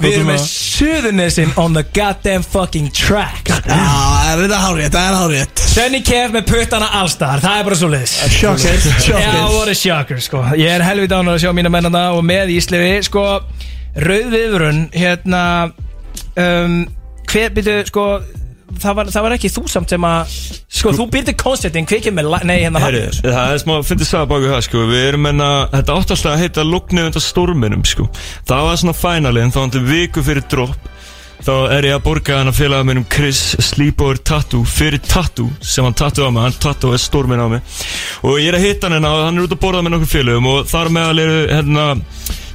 [0.00, 3.50] við erum með Suðurnesin on the goddamn fucking track.
[3.68, 7.90] Það er hárétt, það er hárétt Svenny Kef með puttana allstar Það er bara svo
[7.92, 10.40] leiðis Shocker, Já, what a shocker, sko.
[10.56, 13.26] Ég er helvið dánar að sjá mína mennana Og með Íslefi, sko.
[14.00, 15.42] Rauðviðurinn, hérna
[16.40, 16.80] um,
[17.28, 18.06] Hver, byrju, sko
[18.82, 20.32] Það var, það var ekki þú samt sem að
[20.74, 24.28] Sko, þú byrði konceptin, hver kemur la- Nei, hérna Hafnir það er smá, fyndið sagði
[24.32, 24.86] baka það, sko.
[24.90, 28.08] Við erum enna, þetta átti alltaf að heita Lóknið undan storminum, sko.
[28.48, 30.90] Það var svona fænalinn, þá hann til viku fyrir dropp
[31.44, 35.84] Þá er ég að borga hann að félaga minnum Chris Sleepover Tattoo Fyrir tattoo, sem
[35.84, 36.46] hann tattoo á mig.
[36.46, 37.60] Hann tattoo er stormin á mig.
[38.24, 40.10] Og ég er að hitta hann hérna og hann er út að borða með nokkur
[40.14, 41.84] félagum Og þar meðal eru, hérna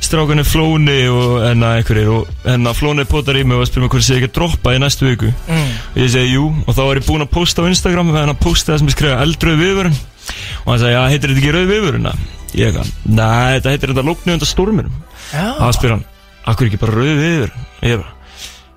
[0.09, 4.05] strákunni Flóni og enna einhverjir og enna Flóni potar í mig og spyrir mig hvort
[4.07, 5.31] sé ekki að droppa í næstu viku.
[5.49, 5.73] Mm.
[5.93, 6.47] og ég segi jú.
[6.65, 8.89] Og þá var ég búinn að posta á Instagram og hann að posta það sem
[8.89, 12.13] ég skrifa eldröð viðvörun og hann sagði, já, heitir þetta ekki rauð viðvöruna?
[12.57, 15.01] Ég eitthvað, næ, þetta heitir þetta lóknu undan storminum.
[15.33, 16.05] Og hann spyr hann,
[16.49, 17.67] akkur ekki bara rauð viðvörun?
[17.85, 18.15] Ég bara,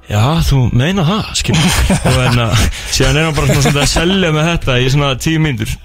[0.09, 1.76] já, þú meina það, skilur.
[2.11, 5.12] Og en að, síðan er hann bara svona svolítið að selja með þetta í svona
[5.22, 5.76] tíu mínútur.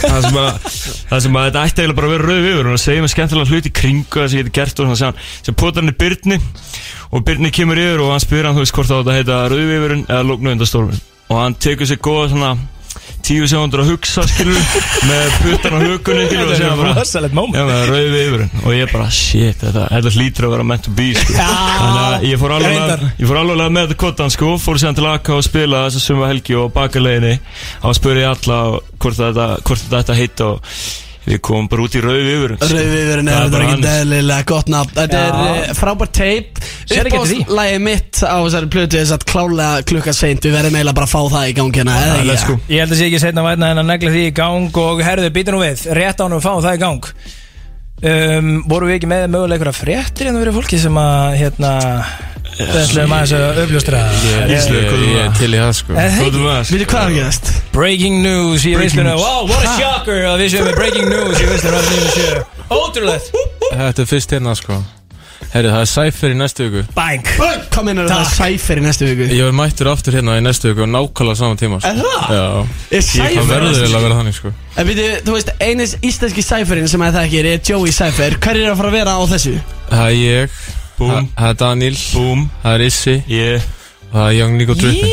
[0.00, 0.68] Það sem að,
[1.10, 3.50] það sem að þetta ætti eiginlega bara að vera rauð viðvörun og segja mig skemmtilega
[3.50, 6.38] hluti kringu það sem geti gert og svona sem hann, sem potar hann í Byrni
[7.10, 9.66] og Byrni kemur yfir og hann spyr hann, þú veist, hvort á þetta heita rauð
[9.72, 12.54] viðvörun eða lóknu undan storminum og hann tekur sér góða svona
[13.24, 14.58] tíu segundur að hugsa skilur
[15.08, 17.56] með puttan á hugunni skilur og segja bara rosalegt moment.
[17.58, 20.94] Já, með rauði yfirinn og ég bara shit, þetta, þetta hlýtur að vera meant to
[20.98, 21.36] be sko.
[21.38, 24.52] Þannig að ég fór alveg ég fór alveg með þetta kottan sko.
[24.64, 27.38] Fór sér til AK og spila þessa suma helgi og bakaleiðinni.
[27.84, 28.60] Þá spurði ég alla
[28.98, 30.76] hvort þetta, hvort þetta að heita og
[31.24, 34.94] við komum bara út í rauði yfirinn Rauðviðurinn er þetta ekki eðlilega gott nafn.
[34.98, 36.60] Þetta er uh, frábært teip.
[36.94, 40.44] Uppáðslægi mitt á þessari plötu þess að klálega klukka seint.
[40.44, 41.96] Við verðum eiginlega bara að fá það í gangi hérna.
[42.68, 45.32] Ég held að sé ekki setna vætna en að negla því í gang og herðu,
[45.34, 47.10] býta nú við, rétt ánum að fá það í gang.
[48.04, 51.74] Um, Voru við ekki með mögulega einhverja fréttir en það verið fólki sem að hérna
[52.54, 55.94] Það ætlum aðeins að uppljóstra Ég ég- er til í það sko.
[55.94, 56.42] Það ekki?
[56.70, 57.52] Veitu hvað er að gerast?
[57.74, 58.94] Breaking news í news.
[58.94, 61.80] Wow, what a shocker að við séum með breaking news í veisluna
[62.70, 63.32] Ótrúlegt.
[63.74, 64.78] Þetta er fyrst hérna sko.
[65.54, 66.80] Herri, það er Cypher í næstu viku.
[66.96, 67.26] Bang.
[67.70, 69.26] Hvað meinar það er Cypher í næstu viku?
[69.34, 71.90] Ég var mættur aftur hérna í næstu viku og nákvæmlega saman tíma sko.
[71.90, 72.24] Er það?
[72.34, 72.46] Já.
[72.90, 73.98] Er Ég Cypher kann í verður næstu vel viku?
[73.98, 74.52] að vera þannig sko.
[74.76, 78.38] En veitu, þú veist, einis íslenski Cypherinn sem að það ekki er er Joey Cypher.
[78.40, 79.54] Hver er að fara að vera á þessu?
[79.90, 80.58] Það er ég
[80.98, 81.10] Búm.
[81.10, 81.96] það- er Daniel.
[82.14, 83.60] Búm Það er Issi Yeah.
[84.12, 85.10] Og það er Young Nico Drippin.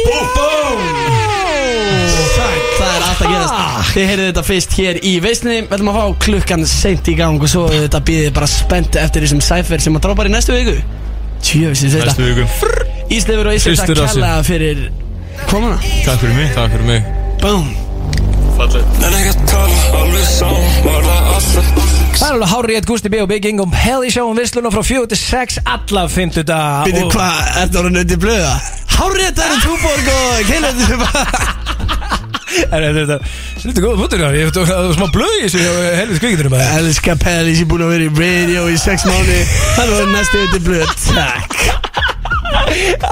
[2.81, 3.91] Það er allt að gerast.
[3.91, 7.41] Þið heyrðu þetta fyrst hér í veisninni Við ætlum að fá klukkan seint í gang
[7.41, 10.77] Og svo þetta býðið bara spennt eftir þessum Cypher sem að drópar í næstu viku.
[11.41, 12.47] Tjöfisins þetta Næstu viku.
[13.11, 14.21] Íslefur og að rassinn.
[14.21, 14.91] kella fyrir
[15.49, 15.77] komuna.
[16.05, 17.03] Takk fyrir mig Takk fyrir mig.
[17.41, 17.75] Boom
[22.11, 25.07] Það er alveg hárið eitt Gusti B og Big Ingum Heli sjáum veisluna frá 4
[25.13, 28.53] til 6 alla 50 dag Býtu hvað, er það orðin undir blöða?
[28.91, 31.09] Hárið þetta er um túborg og keilir þetta
[32.51, 33.17] Er þetta
[33.61, 35.65] Þetta er góða punktur Ég hef þetta smá blöð í þessu
[36.01, 39.39] helvið skvíkindurum að Elska Pelli sem búin að vera í radio í sex mánu
[39.77, 40.95] Hann var næstu undir blöð.
[41.15, 41.61] Takk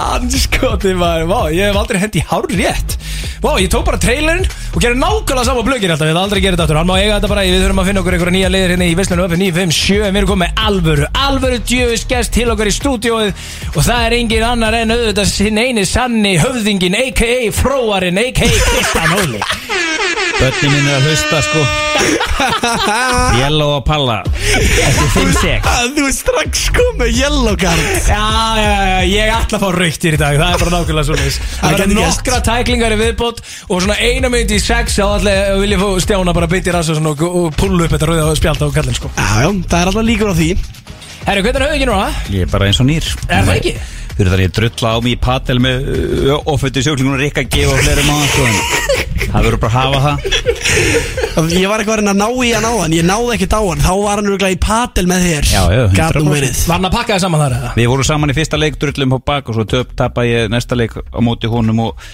[0.10, 2.98] Anskoti maður, vá, ég hef aldrei hendi hár rétt
[3.40, 4.44] Vá, ég tók bara trailerinn
[4.76, 6.10] og gerði nákvæmlega sama blöggin alltaf.
[6.10, 8.02] Ég hef aldrei gerði þetta aftur, hann má eiga þetta bara Við þurfum að finna
[8.04, 11.08] okkur einhverja nýja liðir hérna í Vestlunum uppi 957 En við erum komið með alvöru,
[11.24, 13.32] alvöru djöfis gest til okkar í stúdióið
[13.72, 17.40] Og það er engin annar en auðvitað sinn eini sanni höfðingin A.k.a.
[17.56, 18.52] fróarinn, a.k.a.
[18.68, 19.40] Kristján Óli.
[20.40, 21.62] Bönni mín er að hlusta sko.
[23.42, 24.22] Yellow og Palla.
[24.56, 25.68] Eftir 5 sek.
[25.98, 27.84] Þú er strax komið yellow card.
[28.08, 28.22] Já,
[28.56, 31.38] já, já, ég ætla að fá raukt í dag Það er bara nákvæmlega svona Það
[31.60, 32.20] Það er gæti gerst.
[32.20, 35.36] nokkra tæklingar í viðbót Og svona eina mynd í sex Þá ætla
[35.70, 38.68] ég fá stjána bara bytti rasa svona, og, og pullu upp þetta rauða spjald á
[38.80, 39.12] kallin sko.
[39.16, 40.50] Já, já, það er alltaf líkur á því
[41.20, 42.06] Herru, hvernig er höfðingin núna?
[42.34, 43.74] Ég er bara eins og nýr Er það ekki?
[44.20, 45.86] Fyrir þar ég drulla á mig í patel með
[46.52, 48.58] ofötu sjóklingunum Rikka G og fleiri mánu sko en
[49.30, 52.96] Það verður bara að hafa það Ég var eitthvað að ná í hann á hann
[52.98, 56.32] Ég náði ekkert á hann Þá var hann örgulega í patel með þér 100%.
[56.34, 57.72] verið Var hann að pakka það saman þar eða?
[57.80, 60.76] Við vorum saman í fyrsta leik, drullum á bak og svo töp tapa ég næsta
[60.80, 62.10] leik á móti honum og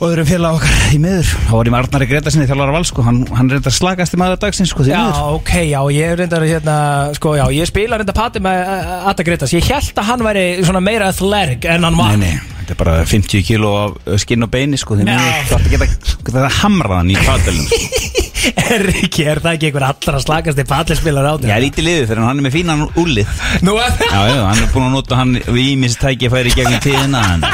[0.00, 1.30] og öðrum félag okkar í miður.
[1.44, 4.38] Þá var ég með Arnari Gretasinni þjálfara val sko, hann, hann reyndar slagast í maður
[4.46, 5.34] dagsins sko, því Já, miður.
[5.36, 6.76] ok, já, ég er reyndar hérna
[7.18, 10.46] Sko, já, ég spila reyndar patti með uh, Atta Gretas Ég held að hann væri
[10.64, 12.16] svona meira athletic en hann var.
[12.16, 15.12] Nei, nei, þetta er bara 50 kíló af skinn og beini sko, því Já.
[15.12, 18.16] miður ætti að geta, geta hamraðan í patelum sko.
[18.56, 22.24] Er ekki, er það ekki einhver allra slagasti patilspilar á Ég er lítið liðið fyrir
[22.24, 23.34] hann er með fínan úlið.
[23.66, 26.80] Nú er það Já, já, hann er búin að nota hann við ímis tækifæri gegnum
[26.80, 27.50] tíðina Já,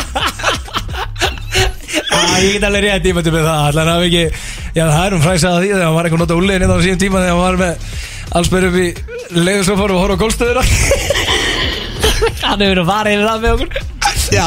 [2.45, 3.65] ég get alveg rétt ímyndu með það.
[3.71, 4.25] Allan hafi ekki
[4.77, 6.85] Já, það er um fræsað að því Þegar hann var eitthvað nota úliðin Þetta á
[6.87, 7.75] síðan tíma Þegar hann var með
[8.37, 10.65] Allsbyrjum upp í Leðursofar og horfa á gólstöðuna
[12.47, 13.93] Hann hefur verið farið yfir það með okkur.
[14.33, 14.43] Já,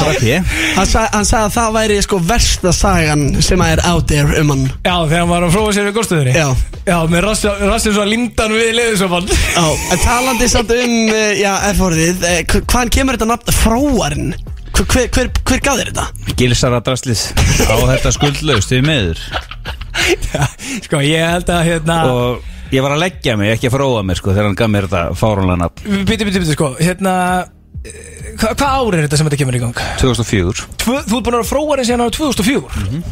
[0.76, 4.40] hann, sa, hann sagði að það væri sko versta sagan sem að er out there
[4.42, 4.64] um hann.
[4.84, 6.48] Já, þegar hann var að frófa sér við gólstöðunni Já.
[6.90, 9.30] Já, með rassin rassin svo lindan við leðursofan.
[9.30, 9.64] Já,
[9.94, 14.34] en talandi samt um, eh, já, F-orðið, eh, hv- hvaðan kemur þetta nafn fróarinn?
[14.80, 16.34] Hver, hver, hver, gaf þér þetta?
[16.40, 17.20] Gilsara drastlið
[17.68, 19.20] á þetta skuldlaust því miður.
[20.86, 24.20] Sko, ég held að hérna og ég var að leggja mig, ekki að fróa mér
[24.20, 25.98] sko, þegar hann gaf mér þetta fáránlega nafn.
[26.08, 27.14] Biti, biti, biti, sko Hérna
[27.84, 29.82] eh, Hvað hva ár er þetta sem þetta kemur í gang?
[30.00, 33.02] 2004 Tvö, þú ert búin að vera fróarinn síðan á 2004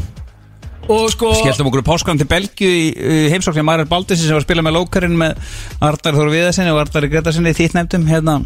[0.89, 4.47] Og sko Skelltum okkur páskan til Belgju í, í heimsókn Marel Baldessi sem var að
[4.47, 5.37] spila með lókarinn með
[5.85, 8.39] Arnar Þóru Viðarsinni og Arnar Gretasinni þitt nefndum hérna.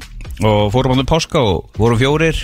[0.43, 2.41] Og fórum ánum páska og vorum fjórir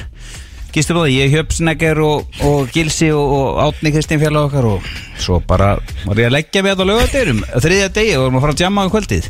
[0.70, 5.40] á það, ég Hjöpsnegger og, og Gilsi og, og Átni Kristín félag okkar og svo
[5.42, 5.74] bara
[6.06, 8.64] var ég að leggja mig að á lögadegurum þriðja degi og vorum að fara að
[8.66, 9.30] jamma á kvöldið.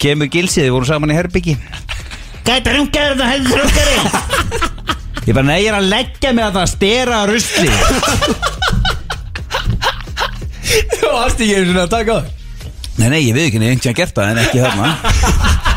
[0.00, 1.58] Kemur Gilsi, við vorum saman í herbyggi
[2.46, 3.96] Gæta rungar þetta heldur rungari
[5.28, 7.68] Ég bara, nei, ég er að leggja mig að það stera rusli.
[10.96, 12.16] Þú varst ekki einu svona að taka
[12.96, 15.69] Nei, nei, ég veit ekki nefnt sem að gert það en ekki þarna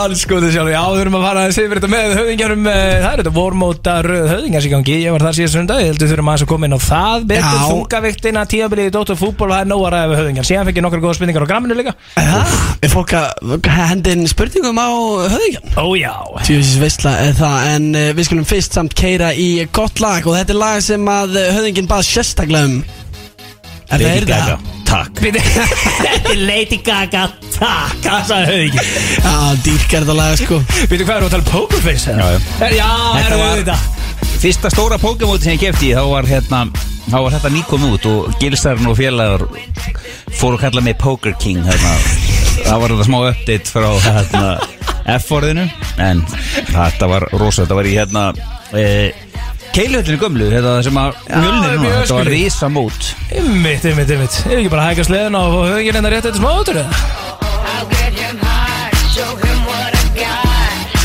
[0.00, 3.10] Alls skoðu sjálf, já, þurfum að fara að segja fyrir þetta með höfðingjarum eh, Það
[3.10, 6.30] er þetta vormóta röð höfðingjars í gangi Ég var þar síðast sundag, ég heldur þurfum
[6.32, 7.60] að koma inn á það Betur.
[7.70, 10.48] Þungaviktina, tíabilið í Dóttar fútból og það er nóg að ræða við höfðingjar.
[10.50, 11.92] Síðan fekk ég nokkra góða spurningar á gramminu líka.
[12.80, 13.26] Er fólk að
[13.70, 14.88] henda inn spurningum á
[15.34, 15.66] höfðingjan?
[15.76, 16.14] Ó já.
[16.46, 20.36] Tjóðsins veistla er það En uh, við skulum fyrst samt keira í gott lag Og
[20.38, 21.90] þetta er lag sem að höfðingin
[24.90, 25.54] það það?
[25.54, 27.24] takk Lady Gaga,
[27.54, 28.84] takk, það sagði höfðingi
[29.24, 29.34] Já,
[29.64, 30.60] dýrkar þetta lag sko
[30.90, 32.14] Veitu hvað er að tala um Pokerface?
[32.14, 32.40] Já, já.
[32.68, 33.78] Er- Já, Þetta er var- þetta
[34.40, 36.62] Fyrsta stóra Pokémon sem ég kefti í, þá var hérna
[37.10, 39.42] þá var þetta nýkom út og Gilsarinn og félagar
[40.38, 41.92] fóru að kalla mig Poker King hérna.
[42.64, 44.52] það var þetta smá update frá hérna,
[45.18, 45.66] F-orðinu
[46.00, 46.22] en
[46.70, 48.24] þetta var rosa, þetta var í hérna
[48.72, 48.84] e,
[49.74, 52.32] Keilhöllinu gömlu þetta sem að mjölnir núna, þetta var öskuli.
[52.34, 56.10] risa mót Ymmit, ymmit, ymmit Er ekki bara að hægja sleðina og fá höfðingin enda
[56.16, 57.29] rétt eftir smá áttur eða?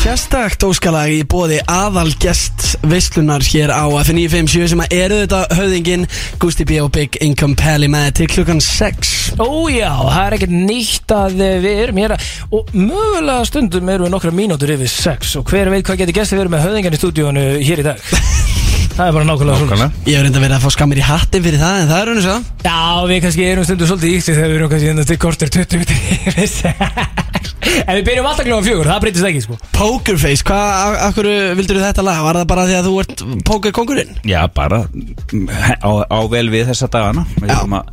[0.06, 6.04] Sérstakt óskalag í bóði aðalgest veislunar hér á F957 sem að eru þetta höfðingin
[6.38, 9.10] Gusti B og Big Income Pally með til klukkan 6
[9.42, 12.14] Ó já, það er ekkert nýtt að eh, við erum hér
[12.54, 16.36] og mögulega stundum erum við nokkra mínútur yfir sex og hver veit hvað getur gæst
[16.36, 18.06] að vera með höfðingan í stúdíónu hér í dag
[18.96, 21.60] Það er bara nákvæmlega svona Ég hef reynda verið að fá skammir í hattin fyrir
[21.60, 22.78] það en það er raun og svo Já,
[23.10, 26.30] við kannski erum stundum svolítið íktið þegar við erum kannski enda til kortir 20 minnir
[26.32, 26.48] yfir.
[26.56, 29.56] Sex En við byrjum alltaf kljóðan fjögur, það breytist ekki sko.
[29.74, 31.28] Pokerface, hvað, akkur
[31.58, 32.20] vildur þetta lag?
[32.24, 34.14] Var það bara því að þú ert pokerkongurinn?
[34.26, 37.26] Já, bara á, á vel við þessa dagana.
[37.36, 37.90] Við erum að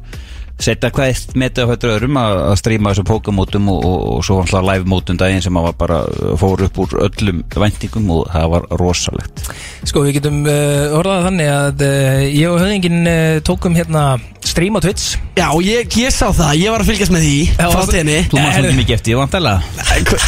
[0.64, 4.26] setja hvað eitt metið á hættur öðrum að, að stríma þessum pókamótum og, og, og
[4.28, 8.12] svo alltaf live mótum daginn sem að var bara uh, fór upp úr öllum væntingum
[8.16, 9.44] og það var rosalegt.
[9.90, 14.06] Sko, við getum uh, orðað þannig að uh, ég og höfðingin uh, tókum hérna
[14.44, 15.18] stream á Twitch.
[15.40, 18.54] Já, ég, ég sá það, ég var að fylgjast með því frá tenni Þú maður
[18.54, 19.60] svo ekki mikið eftir, ég vant alveg.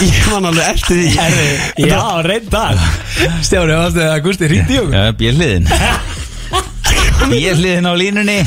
[0.06, 1.10] Ég man alveg eftir því.
[1.20, 1.50] Herri,
[1.86, 2.86] Já, reyndar.
[3.46, 4.96] Stjári, varstu að Gusti hringdi í okkur?
[4.98, 5.70] Já, bjöliðin
[7.30, 8.40] Bjöliðin á línunni.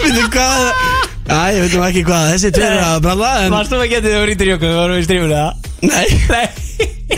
[0.00, 0.95] Veitu hvað
[1.26, 4.20] Æ, ég veit nú ekki hvað þessi tveir að bralla en Varstu að getið þegar
[4.20, 5.50] þú hringdir í okkur, við vorum í streaminu það
[5.86, 6.06] Nei.
[6.30, 6.46] Nei.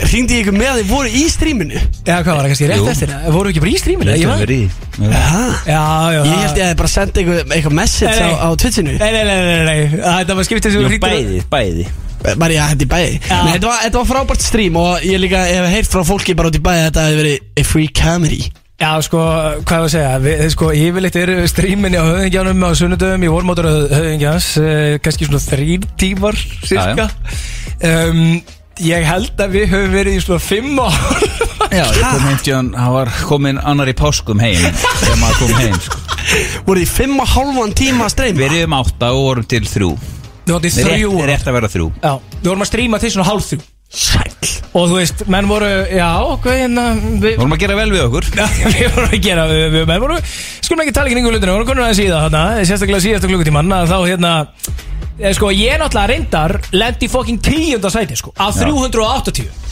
[0.09, 2.79] Hringdi ég ykkur með að þið voru í stríminu Já, hvað var það kannski rétt
[2.81, 2.87] Jú.
[2.91, 3.11] eftir?
[3.13, 3.29] Það?
[3.35, 4.15] Vorum við ekki bara í streaminu?
[4.19, 4.67] Ég var- verið í.
[4.99, 5.23] Já,
[5.69, 5.83] Já,
[6.15, 6.19] já.
[6.25, 8.37] Ég held ég að bara senda ykkur eitthvað message Nei, á, nei.
[8.39, 8.93] á Twitchinu.
[8.99, 11.87] Nei, nei, nei, nei, nei Þetta var skiptið sem þú hringdir bæði, bæði.
[12.29, 13.19] Bara ég hætti bæði?
[13.29, 13.37] Já.
[13.45, 16.49] Nei, þetta var, þetta var frábært stream og ég líka hef heyrt frá fólki bara
[16.51, 18.41] út í bæði að þetta hefði verið a free comedy
[18.79, 19.19] Já, sko,
[19.67, 20.11] hvað er að segja?
[20.23, 25.41] Við, Sko, yfirleitt eru streaminni á höfðingjanum á sunnudöfum í vormótur höfðingjans uh, kannski svona
[25.43, 27.09] þrýr tímar cirka
[27.83, 28.39] um,
[28.79, 30.95] Ég held að við höfum verið í svona fimm ár.
[31.75, 35.41] Já, ég kom heim til hann, hann var komin annar í páskum heim þegar maður
[35.41, 35.99] kom heim sko.
[36.69, 39.91] Voruð í fimm og hálfan tíma að streyma Við erum átta og vorum til þrjú.
[40.47, 41.27] Við vorum til Rétt, þrjú ár.
[41.33, 41.89] rétt að vera þrjú.
[41.99, 43.61] Já, við vorum að stríma til svona hálf þrjú.
[43.99, 48.03] Sæll Og þú veist, menn voru, já, ok, hérna við, Vorum að gera vel við
[48.05, 48.27] okkur.
[48.75, 51.57] Við vorum að gera, við, við menn voru Skulum ekki tala ekki nýgu hlutinu, við
[51.57, 54.33] vorum konur að síða þarna Sérstaklega síðasta klukkutíman að Þá hérna,
[55.17, 59.68] eh, sko, ég náttúrulega reyndar Lendi fokking tíunda sæti, sko Af 380 Ha,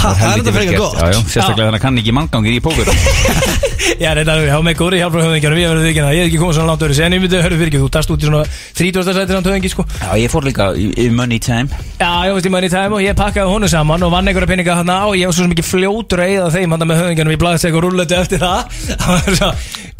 [0.00, 0.96] það er þetta gert, gott.
[0.96, 2.90] Já, já, Sérstaklega þannig að kann ekki manngangir í pókur
[4.00, 6.40] Já, reyndar, við hafa með góri hjálp frá höfðingjarum Ég verður ekki, ég hef ekki
[6.40, 8.42] komið svona langt öðru En ég myndi, hörðu fyrir ekki, þú dast út í svona
[8.80, 9.06] 30.
[9.18, 9.86] sæti samt höfðingi, sko.
[10.00, 11.80] Já, ég fór líka í, í money time.
[12.00, 14.76] Já, ég veist í money time og ég pakkaði honu saman og vann einhverja peninga
[14.78, 15.08] hann á.
[15.08, 17.76] Og ég var svo sem ekki fljótur að eyða þeim hann með höfðingjanum í blaðstek
[17.76, 18.80] og rúlleti eftir það.
[19.00, 19.50] Það var svo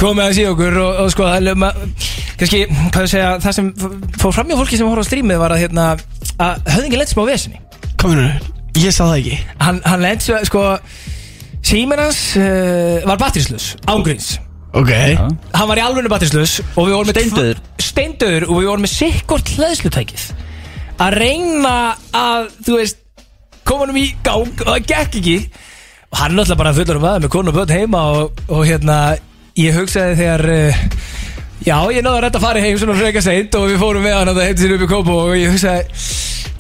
[0.01, 1.51] komið að síða okkur og, og sko er
[2.41, 2.63] kannski,
[2.95, 3.67] hvað ég segja, það sem
[4.21, 5.89] fór fram hjá fólki sem horfði á strímið var að hérna
[6.41, 7.61] að höfðingin lent smá vesinni.
[8.01, 8.29] Kominu,
[8.79, 9.41] ég sá það ekki.
[9.65, 10.67] Hann, hann lent svo, sko
[11.67, 14.39] síminn hans uh, var batterislaus, ángríns
[14.71, 14.91] Ok.
[15.51, 17.63] Hann var í alveg batterislaus og við vorum með Steindauður.
[17.83, 20.27] Steindauður og við vorum með sikkort hlæðslutækið
[21.01, 21.75] að reyna
[22.15, 23.01] að, þú veist
[23.67, 25.35] koma hann í gang og það gekk ekki.
[26.11, 28.63] Og hann er náttúrulega bara fullur um aðeins með konu og börn heima og, og
[28.69, 29.01] hérna
[29.59, 30.81] ég hugsaði þegar uh,
[31.67, 34.17] já, ég náði að redda að fara heim svona freka seint og við fórum með
[34.21, 36.07] hann að það heiti sér upp í kópa og ég hugsaði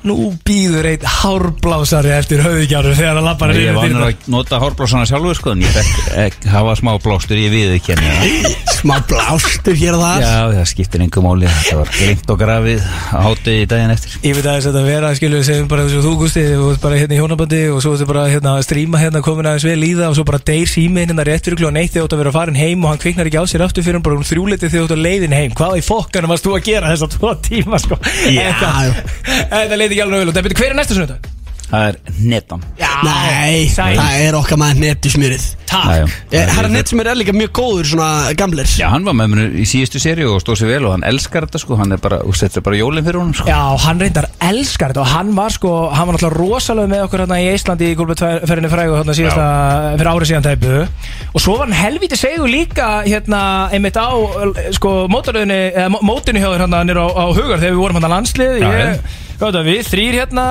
[0.08, 5.04] Nú býður einn hárblásari eftir höfðingjáru þegar hann lappar Ég var vanur að nota hárblásana
[5.08, 7.96] sjálfur sko En ég fekk ekki hafa smá blástur Ég við ekki
[8.80, 10.22] Smá blástur hér og þar.
[10.24, 12.80] Já, það skiptir einhver máli Þetta var glimt og grafið
[13.12, 14.14] á hátegi daginn eftir.
[14.24, 16.64] Ég veit að þess að þetta vera, skilur, segjum bara þess að þú Gusti, þú
[16.72, 19.66] ert bara hérna í hjónabandi og svo ertu bara hérna að stríma hérna komin aðeins
[19.68, 22.08] vel í það og svo bara deyr síminn hérna rétt fyrir kljóðan eitt þegar þú
[22.08, 24.16] ert að vera farin heim og hann kviknar ekki á sér aftur fyrir hann bara
[24.16, 25.52] um þrjúleiti þegar þú ert að leiðin heim.
[25.60, 27.04] Hvað í fokkanum varst þú að gera þess
[29.90, 31.30] leiti ekki alveg byrju, hver er næsta sunnudag?
[31.70, 32.62] Það er netan.
[33.06, 33.92] Nei, Sæl.
[33.94, 36.14] það er okkar maður netusmjörið Takk.
[36.34, 38.66] Herra netusmjörið er líka mjög góður svona gamlir.
[38.74, 41.46] Já, hann var með mér í síðustu séri og stóð sér vel og hann elskar
[41.46, 43.46] þetta sko, hann er bara, þetta er bara jólinn fyrir honum sko.
[43.46, 47.22] Já, hann reyndar elskar þetta og hann var sko, hann var náttúrulega rosalega með okkur
[47.22, 49.46] hérna í Íslandi í gulbetferðinni frægu hérna síðasta,
[49.94, 50.76] fyrir árið síðan tæpu.
[51.30, 54.10] Og svo var hann helviti segur líka hérna einmitt á
[54.74, 58.00] sko mótaröðinni, eða mó- mótinu hjá þér hérna nýr á, á hugar þegar við vorum
[58.02, 58.58] hérna landslið.
[58.58, 60.44] Ég, það við, þrýr hérna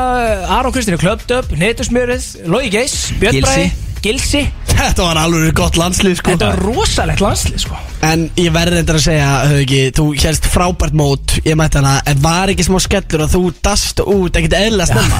[0.58, 3.46] Aron Kristýri Klöptöp, Netusmjörið Lógi Geis, Björn Gilsi.
[3.46, 3.70] Bræði
[4.00, 4.42] Gilsi,
[4.80, 6.32] Þetta var alveg gott landslið sko.
[6.32, 7.76] Þetta var rosalegt landslið sko.
[8.08, 11.36] En ég verður reyndar að segja, Hauki, þú helst frábært mót.
[11.44, 15.20] Ég mætti hana, en var ekki smá skellur að þú dast út ekkert eðla snemma?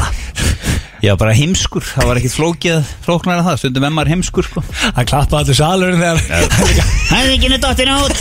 [1.04, 4.60] Já, bara heimskur, það var ekkit flókið flóknar að það, stundum með maður heimskur sko.
[4.98, 6.20] Hann klappaði allir salurinn þegar
[7.08, 8.16] Það er ekki neitt dottin út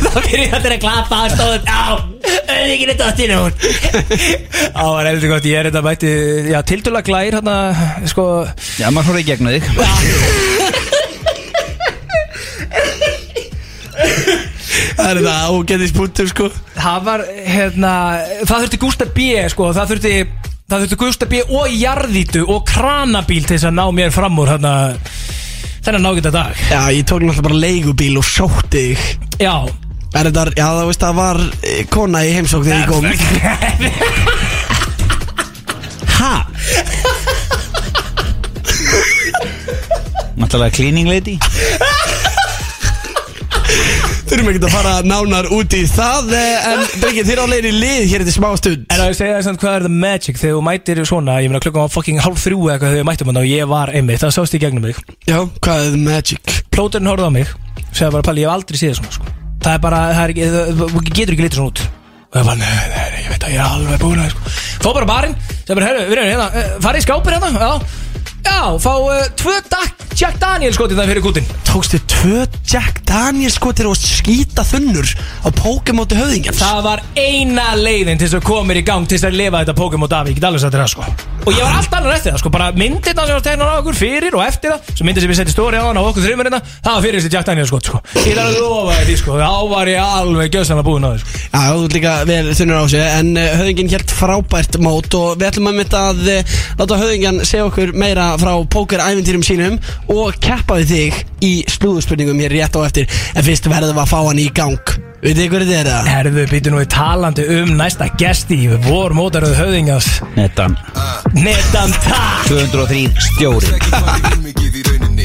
[0.10, 1.82] Það fyrir allir að klappa og stóð á
[2.50, 3.54] auðviginu dottinu hún
[4.74, 6.12] Á, það er heldur gott, ég er þetta mætti
[6.50, 7.56] Já, tildulega glær hérna,
[8.10, 8.26] sko.
[8.80, 9.64] Já, maður horfði í gegna þig.
[15.00, 16.48] Það er þetta ágætis punktur sko.
[16.76, 17.92] Það var, hérna,
[18.44, 20.14] það þurfti Gústa B, sko Það þurfti,
[20.70, 24.54] það þurfti Gústa B og jarðítu og kranabíl til þess að ná mér fram úr,
[24.54, 24.74] hérna
[25.80, 26.58] Þennan nágita dag.
[26.68, 29.30] Já, ég tók náttúrulega bara leigubíl og sótti þig.
[29.40, 29.54] Já
[30.10, 33.04] Er þetta, já það veist það var eh, kona í heimsók þegar ég kom
[36.20, 36.32] Ha?
[40.40, 41.36] Náttúrulega cleaning lady
[44.30, 47.80] Þurfum ekki að fara nánar út í það eh, En drengir, þér á leiðin í
[47.80, 50.42] lið hér eftir smá stund En að ég segja þess að hvað er the magic
[50.42, 53.10] þegar þú mætir svona, ég meina klukkan var fucking hálf þrjú eða eitthvað þegar við
[53.12, 54.98] mættum hann og ég var einmitt, það sást í gegnum mig
[55.30, 56.56] Já, hvað er the magic?
[56.74, 57.54] Plóterinn horfði á mig,
[57.90, 59.39] segði bara Palli, ég hef aldrei séð svona sko.
[59.60, 60.50] Það er bara, það er ekki,
[60.80, 61.82] þú getur ekki litið svona út
[62.30, 64.52] Og ég bara, nei, nei, ég veit að ég er alveg búin að sko.
[64.84, 65.32] Fá bara barinn,
[65.64, 67.99] segði bara, herru, við erum hérna, uh, farið í skápir hérna, já
[68.44, 73.52] Já, fá uh, tvö Dak- Jack Daniel skotið það fyrir kútin Tókstu tvö Jack Daniel
[73.54, 75.06] skotir og skýta þunnur
[75.46, 76.58] á Pokémon höfðingjans?
[76.60, 79.62] Það var eina leiðin til þess að koma mér í gang til þess að lifa
[79.62, 81.06] þetta Pokémon af, ég get alveg sagt þér það sko.
[81.40, 83.96] Og ég var allt annar eftir það sko, bara myndirna sem var tegnar á okkur
[83.96, 86.60] fyrir og eftir það Svo myndir sem við setjum stóri á hann á okkur þrjumirina
[86.68, 88.00] Það var fyrir þessi Jack Daniel skot sko.
[88.20, 91.22] Ég þarf að lofa þér því sko, þá var ég alveg gjössan búin á því
[91.22, 91.40] sko.
[91.40, 95.40] Já, þú ert líka vel þunnur á sig En uh, höfðingin helt frábært mót Og
[95.40, 99.78] við ætlum að mynda að uh, láta höfðingjan segja okkur meira frá pókerævintýrum sínum
[100.12, 104.12] Og keppa við þig í slúðurspurningum hér rétt á eftir En fyrst verðum við að
[104.12, 106.06] fá hann í gang Veit þið hverju þetta er það?
[106.14, 110.08] Herðu, býtu nú í talandi um næsta gesti í vor mótaröðu höfðingas
[110.38, 110.78] Netan
[111.36, 113.74] Netan takk 203 stjóri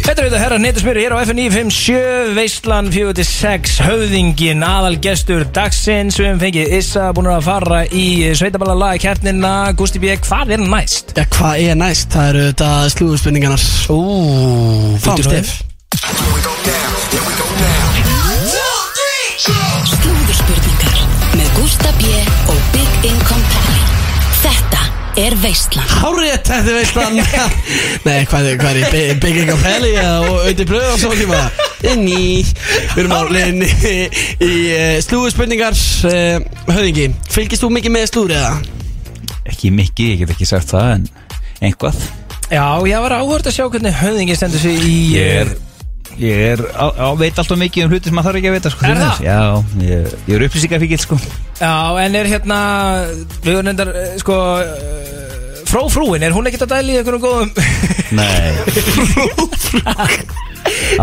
[0.05, 6.19] Þetta er auðvitað herra netusmjöri hér á FN 957 Veistlan 46 Höfðingin aðal gestur dagsins
[6.19, 8.05] Við hefum fengið Issa búin að fara í
[8.37, 10.11] sveitaballa laga kærtnina Gusti B.
[10.27, 11.15] Hvað er næst?
[11.15, 12.11] Já, hvað er næst?
[12.13, 13.99] Það eru þetta slúðurspurningarnar Ú,
[15.03, 16.65] Fáum bíddu nú stef.
[19.65, 20.97] Slúðurspurningar
[21.35, 22.11] með Gústa B.
[22.51, 23.81] og Big Income Pally
[24.43, 24.81] Þetta
[25.23, 27.17] er Veistlan Hárið þetta er veistlan
[28.07, 31.41] Nei, hvað er, hvað er, Bi- bygging á peli og auðvitað bröð á svo tíma
[31.91, 32.43] Inn í,
[32.95, 36.37] við erum á leiðinni í, uh, slúðurspurningar uh,
[36.69, 38.53] Höfðingi, fylgist þú mikið með slúður eða?
[39.51, 41.09] Ekki mikið, ég get ekki sagt það en
[41.65, 41.99] einhvað
[42.51, 45.49] Já, ég var áhört að sjá hvernig höfðingin stendur sig í Ég er,
[46.21, 48.69] ég er á, á, veit alltaf mikið um hluti sem maður þarf ekki að vita
[48.73, 49.15] sko, Er það?
[49.25, 49.39] Já,
[49.81, 51.15] ég, ég er upplýsingafíkil sko.
[51.57, 51.73] Já,
[52.05, 52.59] en er hérna
[53.41, 53.89] Við erum endar,
[54.21, 54.65] sko uh,
[55.65, 57.49] Frófrúin, er hún ekkert að dæli í einhverjum góðum?
[58.15, 58.53] Nei.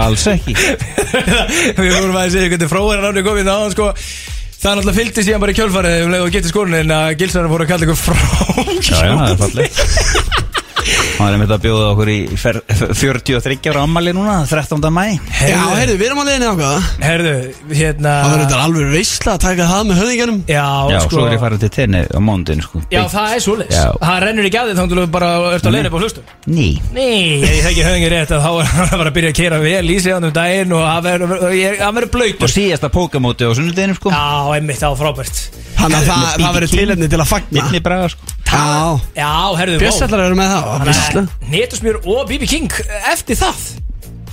[0.02, 0.54] Alls ekki.
[0.54, 3.86] Við vorum að segja hvernig fróin er ánum komið þá sko.
[4.62, 7.70] Það er náttúrulega fylgdi síðan bara í kjölfarið og getið skorunin að gilsarinn voru að
[7.72, 8.14] kalla ykkur frá
[8.78, 9.70] Já, já, það er fallið
[10.82, 14.82] Hann er einmitt að bjóða okkur í fer- 43 ára ammali núna 13.
[14.90, 15.04] mæ
[15.42, 17.34] Já, heyrðu, við erum á leiðinni ákvað Herðu,
[17.70, 21.26] hérna Það verður þetta alveg veistla að taka það með höfðingarnum Já, Já, sko svo
[21.28, 22.76] er ég farin til tenni á mándin sko.
[22.90, 23.40] Já, það er
[23.72, 23.84] Já.
[24.02, 26.24] Það rennur ekki að þið þá þú bara ert að leiðin upp á hlustum.
[26.46, 26.66] Ný.
[26.96, 27.06] Ný,
[27.46, 29.96] ég þekki höfðingir rétt að þá er hann bara að byrja að kera vel í
[30.02, 33.50] sig hann um daginn og hann verður ég- hann verður Og blöytur síðasta pókamóti á
[33.54, 34.08] sunnudeginum sko.
[34.10, 34.22] Já,
[38.52, 39.30] það það, það BB Já, Já,
[39.60, 41.30] herðu, Bjössallar eru með það.
[41.52, 42.80] Netusmjör og BB King
[43.12, 43.62] eftir það.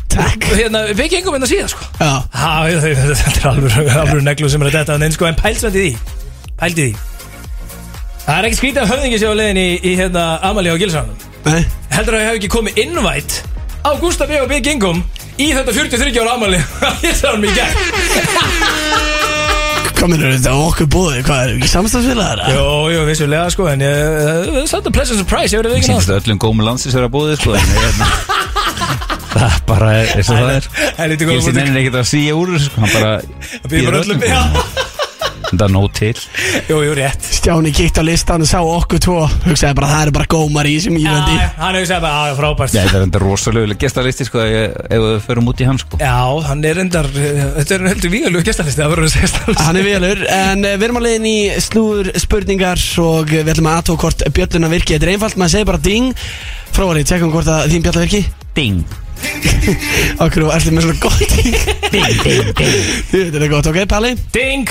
[0.10, 0.48] Takk.
[0.58, 1.86] Hérna, við gengum hérna síðan sko.
[2.02, 5.86] Já, Já, þetta er alveg, alveg neglu sem er að detta en sko, en pælsvændi
[5.86, 6.18] því.
[6.60, 7.10] Pældi því.
[8.30, 11.16] Það er ekki skrítið af höfðingi sér á leiðin í, í hérna Amalí á Gilsánum
[11.48, 11.64] nei.
[11.96, 13.40] Heldur að ég hef ekki komið innvætt
[13.82, 14.38] á Gustaf B.
[14.44, 14.60] og B.
[14.62, 15.02] Gingum
[15.42, 19.08] í þetta 43 ára Amalí á Gilsánum í gegn
[20.00, 21.18] Hvað minnur þetta okkur búið?
[21.28, 22.42] Hvað er ekki samstagsfélagar?
[22.56, 23.98] Jó, jú, vissulega sko, en ég,
[24.72, 27.58] það er að pleasant surprise, ég verði ekki nátt öllum gómi landsins vera búið sko
[27.60, 28.08] en hérna
[29.30, 30.70] Það bara er eins og það er
[31.20, 31.58] Gilsi músík.
[31.60, 33.12] nennir ekkert að síja úr þessu sko Hann bara
[33.70, 34.88] býður bara öllum, já.
[35.50, 36.12] Það er nóg til.
[36.70, 37.28] Jú, jú, rétt.
[37.40, 39.16] Stjáni kíkt á listan og sá okkur tvo.
[39.48, 42.38] Hugsaði bara það eru bara gómar í þessum ívendi Já, hann hefur segið bara, að
[42.38, 42.76] frábært.
[42.76, 46.00] Já, það er enda rosalega gestalisti sko ef við förum út í hann sko.
[46.04, 46.14] Já,
[46.50, 50.24] hann er endar, þetta er heldur vígalug gestalisti, það verður að segja Hann er velur,
[50.38, 54.26] en eh, við erum á leiðin í slúður spurningar og við ætlum að aðtók hvort
[54.38, 54.96] bjölluna virki.
[54.96, 56.26] Þetta er einfalt, maður segir bara ding.
[56.78, 58.26] Fróari, tjekkum hvort að þín bjölla virki.
[58.54, 59.09] Ding
[60.24, 61.56] Okkur, ertu með svona gott ding
[61.94, 62.50] Ding, ding,
[63.12, 64.16] Þetta er gott, ok, Palli?
[64.36, 64.70] Ding.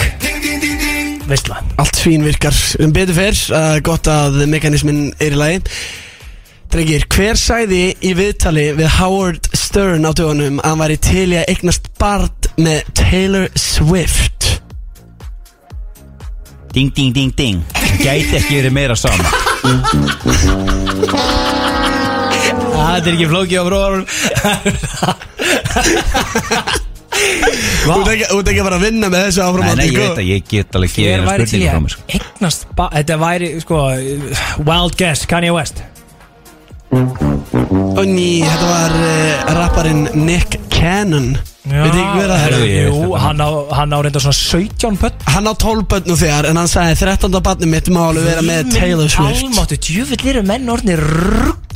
[1.29, 2.57] Veistla Allt fín virkar.
[2.83, 5.63] Um betur fyrr, uh, gott að mekanismin er í lagi.
[6.69, 11.39] Drengir, hver sæði í viðtali við Howard Stern á dögunum að hann væri til í
[11.41, 14.61] að eignast barn með Taylor Swift?
[16.75, 17.65] Ding, ding, ding, ding.
[18.03, 19.25] Gæti ekki verið meira sama
[22.79, 24.05] Það er ekki flóki á bróðarum
[27.79, 29.85] Þú ert ekki, þú ert ekki að fara að vinna með þessu áfram Nei, nei,
[29.85, 30.03] ég sko.
[30.05, 32.03] veit að ég get alveg ekki Hver væri til spurningu ég frá mér sko.
[32.19, 33.77] eignast ba- Þetta væri, sko,
[34.69, 35.83] wild guess, Kanye West.
[36.89, 41.33] Ó ný, þetta var uh, rapparinn Nick Cannon.
[41.69, 42.55] Veit ekki hver það er?
[42.65, 43.19] Ég Jú, þetta.
[43.27, 46.57] hann á, hann á reynda svona 17 pött Hann á 12 börn nú þegar En
[46.57, 47.41] hann sagði 13.
[47.45, 49.43] barni mitt má alveg vera með Taylor Swift.
[49.45, 51.03] Almáttu, djúvill eru menn orðinir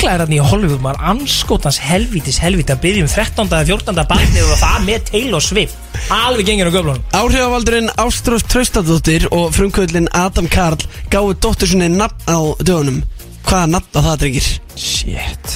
[0.03, 3.44] rugglæðir hann í Hollywood maður anskotans helvítis helvíti að byggja um 13.
[3.46, 4.00] eða 14.
[4.11, 10.09] barnið og það með Taylor Swift Alveg gengir á göflunum Áhrifavaldurinn Ástrós Traustadóttir og frumkvöldin
[10.18, 10.82] Adam Karl
[11.12, 12.98] gáðu dóttur sinni nafn á dögunum
[13.46, 14.50] Hvaða nafn á það drengir?
[14.74, 15.55] Shit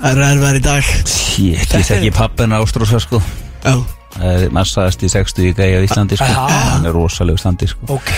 [0.00, 3.22] Það eru erfiðar í dag Shit, ég þekki pappin Ástrósa sko
[3.62, 3.78] Já
[4.20, 6.56] Eh, Massaðast í 60 í gæja á Íslandi sko Aha.
[6.74, 8.10] Hann er rosalegu standi sko Ok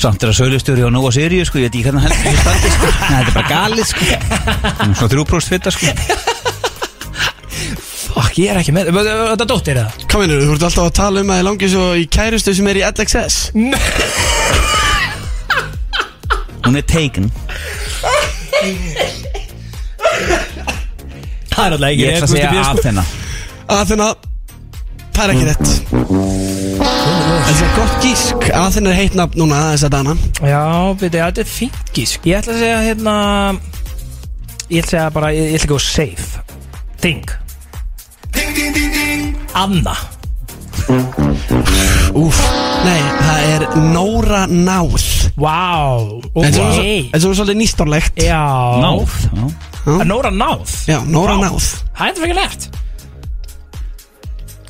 [0.00, 2.70] Samt er að sögustjóri á Nóa Sirius sko Ég veit ekki hvernig hann í standi
[2.74, 2.86] sko.
[3.00, 4.04] Nei, Þetta er bara galið sko.
[4.10, 4.18] Er
[4.98, 5.86] Svona þrjúpróst fitta sko.
[8.14, 11.16] Fuck, ég er ekki með Þetta dóttir það Hvað minnur, þú ert alltaf að tala
[11.24, 13.36] um að þið langi svo í kærustu sem er í LXS
[16.64, 17.26] Hún er taken.
[21.52, 23.04] Það er alltaf ekki Ég ætla að segja Athena.
[23.76, 24.08] Aþena
[25.14, 28.46] Það er ekki rétt Það er gott gísk.
[28.56, 30.62] Aþena er heitt nafn núna þess að dana Já,
[30.98, 32.26] veit ég, þetta er fínt gísk.
[32.26, 33.14] Ég ætla að segja hérna
[34.72, 36.42] Ég ætla að segja bara, ég, ég ætla að go safe.
[37.04, 37.34] Think
[39.54, 39.94] Anna.
[42.18, 42.40] Úf
[42.84, 43.62] Nei, það er
[43.94, 44.96] Nóra Náð
[45.40, 45.54] Vá
[46.34, 48.18] Þetta er Ok þetta er svona svolítið nýstárlegt.
[48.20, 48.42] Já.
[48.82, 49.44] Náð já.
[49.94, 51.38] Að Nóra náð Já, Nóra.
[51.40, 52.68] Náð Það er þetta fyrir nett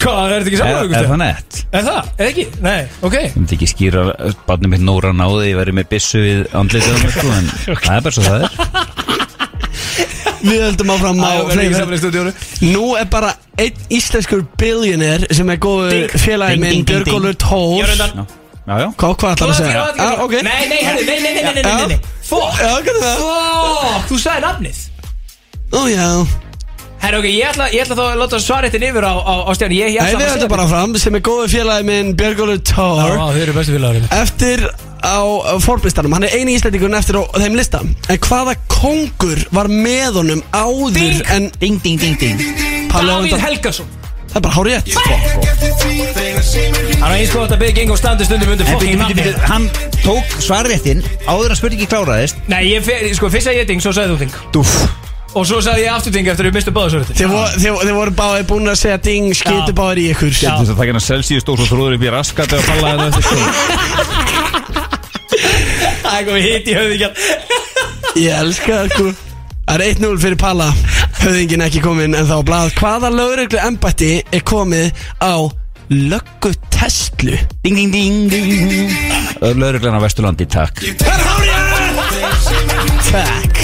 [0.05, 1.61] Hvað, er þetta ekki Er, saman er það nett?
[1.73, 2.11] Er það?
[2.19, 2.45] Er ekki?
[2.65, 2.77] Nei,
[3.09, 4.05] ok Ég myndi ekki skýra
[4.49, 7.51] Barnið mitt Nóra náði Ég væri með byssu við mér sko En
[7.87, 8.51] það er bara svo það er
[10.45, 12.33] Við höldum áfram á Það er stúdíónu
[12.75, 16.17] Nú er bara einn íslenskur billionaire sem er góðu Ding.
[16.21, 17.07] félagi minn ding, ding, ding.
[17.09, 18.27] Björgólfur Tór Ég er undan
[18.65, 19.81] Já, já Hvað, hvað ætlar að segja?
[20.01, 21.77] Ah, Nei, nei, nei, nei, nei, nei, nei, Já.
[21.81, 23.17] nei, nei Fuck Já, hvað er það?
[23.25, 24.83] Fuck, þú sagði nafnið
[25.75, 26.09] Ó já
[27.05, 29.77] Herri, ok, ég ætla, ég ætla þá að láta svaréttin yfir á, á, á stjáni.
[29.77, 32.63] Ég, ég Nei, ætla við að höldum bara fram sem er góðu félagi minn Björgólfur
[32.65, 34.63] Tór Já, þau eru bestu félagarinn Eftir
[35.05, 35.21] á
[35.61, 37.83] Forbes-listanum, hann er eini íslendingurinn eftir á þeim lista.
[38.09, 41.21] En hvaða kongur var með honum áður Ding.
[41.35, 42.41] en Ding, ding, ding, ding.
[42.89, 43.93] Palli á Davíð undan- Helgason.
[44.33, 44.89] Það er bara hár rétt
[47.05, 49.15] Hann er eins og þetta bygging og standi stundum undir En fokking byrju, byrju, nafni
[49.21, 49.69] byrju, hann
[50.03, 52.41] tók svarréttin áður að spurningi kláraðist.
[52.51, 54.73] Nei, ég, fe- sko, fyrst að ég ding, svo sagði þú ding Dúf
[55.35, 57.95] Og svo sagði ég aftur ding eftir að við mistu báðasvörðin Þið voru, þið, þið
[57.99, 59.79] voru báðið búin að segja ding, skitu Já.
[59.81, 60.31] báðir í ykkur.
[60.31, 62.89] Þú veist að það ekki hann Celsius stóð svo þróður upp í raskat eða falla
[62.95, 63.35] þetta eftir sko
[66.05, 67.13] Það er komið hitt í höfðingjar
[68.15, 69.07] Ég elska það sko.
[69.65, 70.69] Það er 1-0 fyrir Palla.
[71.19, 72.71] Höfðingin ekki komin en þá á blað.
[72.79, 75.35] Hvaða lögreglu embætti er komið á
[75.91, 77.35] löggu Tesla?
[77.65, 78.87] Ding ding ding ding.
[79.59, 80.79] Löruglan á Vesturlandi, takk.
[83.11, 83.64] Takk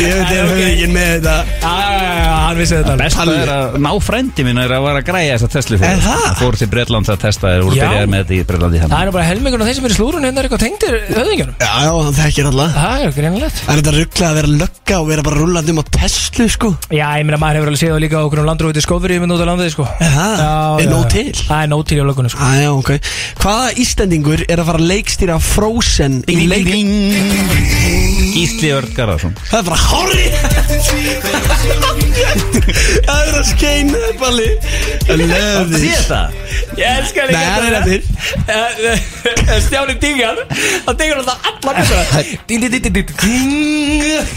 [0.00, 1.34] Ég veit er höfðingin með þetta.
[1.60, 2.92] Hann vissi þetta.
[2.94, 3.04] Alveg.
[3.04, 6.00] Besta er að ná frendi minn er að vara að græja þessa Tesla fyrir Er
[6.04, 6.20] það?
[6.24, 7.82] Hann fór til Bretland að testa þeir voru Já.
[7.84, 10.24] byrjaði með þetta í Bretlandi Það er bara helmingun og þeir sem eru í slúrun
[10.26, 12.66] hérna er eitthvað tengdir höfðingjónum Já, já, hann þekkir alla.
[12.74, 13.58] Það er greinilegt.
[13.60, 16.68] Það er þetta ruggla að vera lögga og vera bara rullandi um á Tesla sko.
[16.90, 19.30] Já, ég meina maður hefur alveg séð það líka á okkur um landrúið skófur yfir
[19.30, 19.84] út á landið sko.
[20.00, 20.34] Er það?
[20.40, 21.28] Já, Er já, nóg til?
[28.30, 28.36] Það.
[28.38, 29.32] Gísli Örd Garðarsson.
[29.50, 30.26] Það er bara hári
[33.06, 34.50] Það er að skeina Balli
[35.10, 36.20] I love this þetta?
[36.78, 37.74] Ég elskar Nei, það er
[38.46, 41.90] þetta Stjáni dingar Það dingar alltaf alla mjög
[42.46, 44.30] Ding, ding, ding, ding, ding, ding.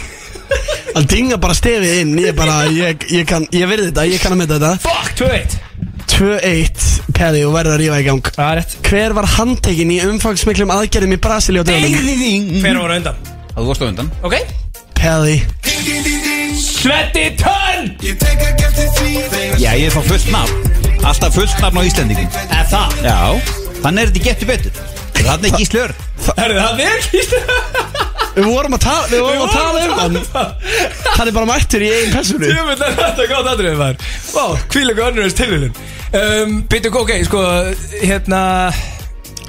[0.94, 2.12] Hann dinga bara stefið inn.
[2.22, 4.74] Ég bara, ég, ég kann, ég verði þetta, ég kann að mynda þetta.
[4.84, 5.56] Fuck, 2-1
[6.14, 6.84] 2-1
[7.18, 8.32] Peli og verður að rífa í gang.
[8.36, 8.76] Það er rétt.
[8.86, 12.60] Hver var handtekinn í umfangsmiklum aðgerðum í Brasili á dögum?
[12.62, 13.33] Hver voru undan?
[13.54, 14.10] Þú vorst á undan.
[14.26, 14.36] Ok.
[14.98, 15.36] Peli
[16.58, 17.90] Svetti Tönn
[19.60, 20.72] Já, ég er fá fullt nafn.
[21.04, 22.96] Alltaf fullt nafn á Íslendingin Er það?
[23.04, 23.18] Já,
[23.84, 24.82] þannig er þetta getur betur.
[25.20, 25.98] Þannig er Gísli Örd
[26.40, 27.36] Er það þig?
[28.34, 30.16] Við vorum að tala, við vorum að tala um hann.
[30.34, 31.28] Hann.
[31.28, 34.08] Er bara mættur í einn personu Tjöfum er þetta gott aðrið maður.
[34.34, 35.76] Vá, hvílega önnurins tilvílun
[36.18, 37.44] um, Býtu, ok, sko,
[38.02, 38.42] hérna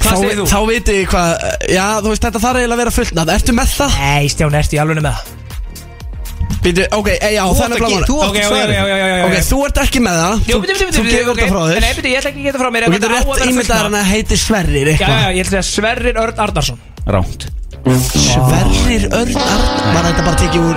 [0.04, 0.44] Hvað segir þú?
[0.50, 1.30] Þá veitir ég hvað
[1.74, 3.96] Já, þú veist, þetta þarf eiginlega að vera fullt nafn Ertu með það?
[4.04, 5.32] Nei, Stján, ertu í alveg með það?
[6.64, 8.74] Býtu, ok, e, já, Þú þannig átt að ge- þú átt Ok, að ok, svara
[8.74, 10.34] ok, ok, ok Ok, þú ert ekki með það.
[10.34, 11.40] Jú, Þú, bíddu, bíddu, þú bíddu, gefur ok.
[11.40, 11.80] þetta frá þér.
[11.84, 12.84] Nei, bíddu, ég ætla ekki að geta frá mér.
[12.88, 15.20] Þú getur rétt ímyndað hann að heiti Sverrir Já, eitthvað.
[15.20, 16.78] Já, ég ætla að segja Sverrir Örn Arnarsson.
[17.04, 17.46] Ránt
[18.08, 20.76] Sverrir Örn Arn Var þetta bara tekið úr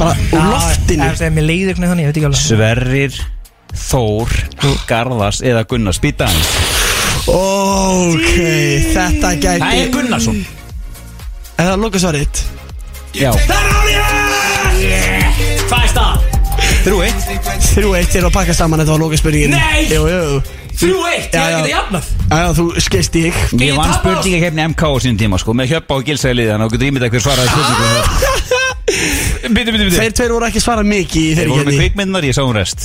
[0.00, 1.10] Bara úr loftinu?
[1.12, 2.40] Það er mér leiðir hvernig þannig, ég veit ekki alveg.
[2.46, 3.20] Sverrir
[3.76, 4.32] Þór
[4.88, 6.00] Garðars eða Gunnars.
[6.00, 6.40] Býta hann
[7.26, 8.36] Ok,
[8.94, 10.36] þetta gæti Það er Gunnarsson.
[11.56, 12.42] Er það loka svarið?
[13.16, 13.30] Já.
[15.66, 16.28] Hvað er stað?
[16.86, 17.26] Þrjú eitt.
[17.72, 19.88] Þrjú eitt er að pakka saman Þetta var loka spurningin Nei!
[19.90, 20.38] Jú, jú
[20.76, 21.56] Þrjú eitt, ég Já, hef já.
[21.56, 22.04] ekki það jafnað.
[22.30, 25.50] Já, já, þú skeist ég Ég vann tapa á- spurningakefni MK á sínum tíma sko
[25.56, 26.04] Með hjöppa og
[26.52, 28.34] Þannig að þú getur ímyndað hver svaraði spurningum
[29.42, 31.82] Býtu, býtu, býtu Þeir tveir voru ekki svarað mikið í Þeir þeirri voru með kenni
[31.84, 32.78] kvikmyndar, ég sá hún rest.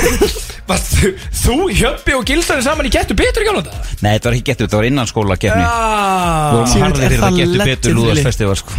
[0.70, 1.12] Varst þú-
[1.46, 3.94] Þú, Hjöppi og Gilsari saman í Gettu betur í gamla þetta?
[4.02, 5.70] Nei, þetta var ekki getur, þetta var innan skóla kefni Við
[6.50, 8.02] vorum að Síðan harði er fyrir það það getur legend, betur Willi.
[8.02, 8.70] Lúðars festival sko.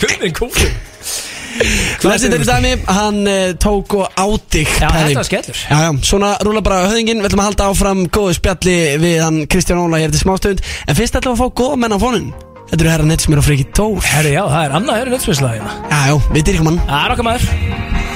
[0.00, 0.72] Hvernig kúfum
[2.08, 5.60] Lesendur í dæmi, hann uh, tók og átig Já, þetta var skellur.
[5.68, 9.38] Já, já, svona rúla bara höfðingin Við ætlum að halda áfram góðu spjalli við hann
[9.52, 12.26] Kristján Óla hér til smástönd En fyrst ætlum við að fá góða menn á fónun
[12.74, 16.00] Þetta eru herra Netsmjör og Friki Tór Herri, já, það er annað herri nöttsmiðslega Já,
[16.10, 18.13] já, við dyrkum hann Það er okkar maður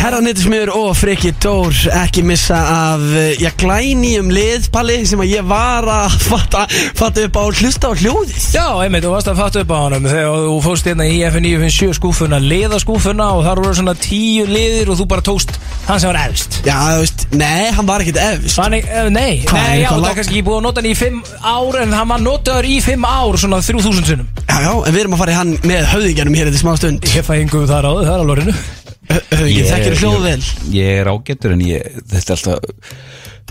[0.00, 3.02] Herra Netsmjör og Friki Tór Ekki missa af,
[3.36, 6.62] já, glænýjum lið, Palli Sem að ég var að fatta,
[6.96, 8.46] fatta upp á hlusta á hljóðið.
[8.56, 11.98] Já, einmitt, þú varst að fatta upp á honum þegar þú fórst hérna í FN957
[12.00, 15.52] skúfuna liðaskúfuna og þar voru svona tíu liðir og þú bara tókst
[15.90, 16.60] hann sem var efst.
[16.64, 18.56] Já, þú veist, nei, hann var ekkit efst.
[18.56, 20.96] Þannig, eh, nei, Hvað, er nei, já, það er kannski búið að nota hann í
[20.96, 24.32] fimm ár en hann var notaður í fimm ár, svona þrjú þúsund sinnum.
[24.48, 27.04] Já, já, en við erum að fara í hann með höfðingjanum hér eftir smá stund
[29.10, 30.42] Ég það er þekkir hljóð vel?
[30.76, 31.80] Ég er ágættur en ég,
[32.12, 32.58] þetta er alltaf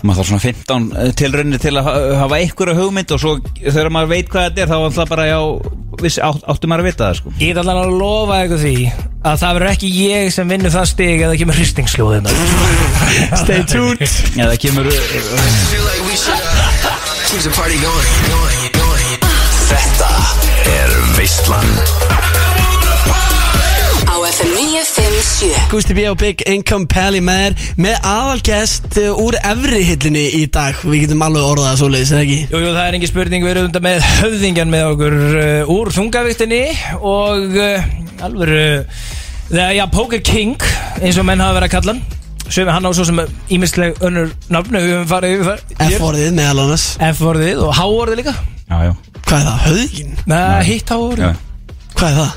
[0.00, 4.12] maður þarf svona 15 tilraunir til að ha- hafa einhverja hugmynd og svo þegar maður
[4.14, 5.40] veit hvað þetta er þá er alltaf bara já
[6.00, 7.32] viss, átt, áttu maður að vita það sko.
[7.36, 8.72] Ég get allan að lofa eitthvað því
[9.20, 12.30] að það verður ekki ég sem vinnur það stig eða kemur hristingsljóðina
[13.42, 14.00] Stay tuned.
[14.40, 14.88] Eða kemur
[19.70, 20.08] Þetta
[20.70, 21.99] er Veistland
[25.70, 26.02] Gusti B.
[26.10, 31.04] og Big Income Pally með þér með aðalgest uh, úr efri hillinni í dag Við
[31.04, 32.38] getum alveg orðað það svoleiðis, eða ekki?
[32.50, 35.92] Jú, jú, það er engin spurning, við erum undan með höfðingjan með okkur uh, úr
[35.94, 36.60] þungavíktinni
[36.98, 37.92] og uh,
[38.26, 40.66] alveg uh, já, Poker King
[40.98, 43.22] eins og menn hafa verið að kalla hann sem hann á svo sem
[43.54, 48.34] ímisleg önnur nafnu við höfum farið yfir það F-orðið meðal annars F-orðið og H-orðið líka
[48.34, 49.62] Já, já Hvað er það?
[49.68, 50.18] Höfðingin?
[50.34, 51.32] Nei, hitt H-orðið Já.
[51.94, 52.36] Hvað er það?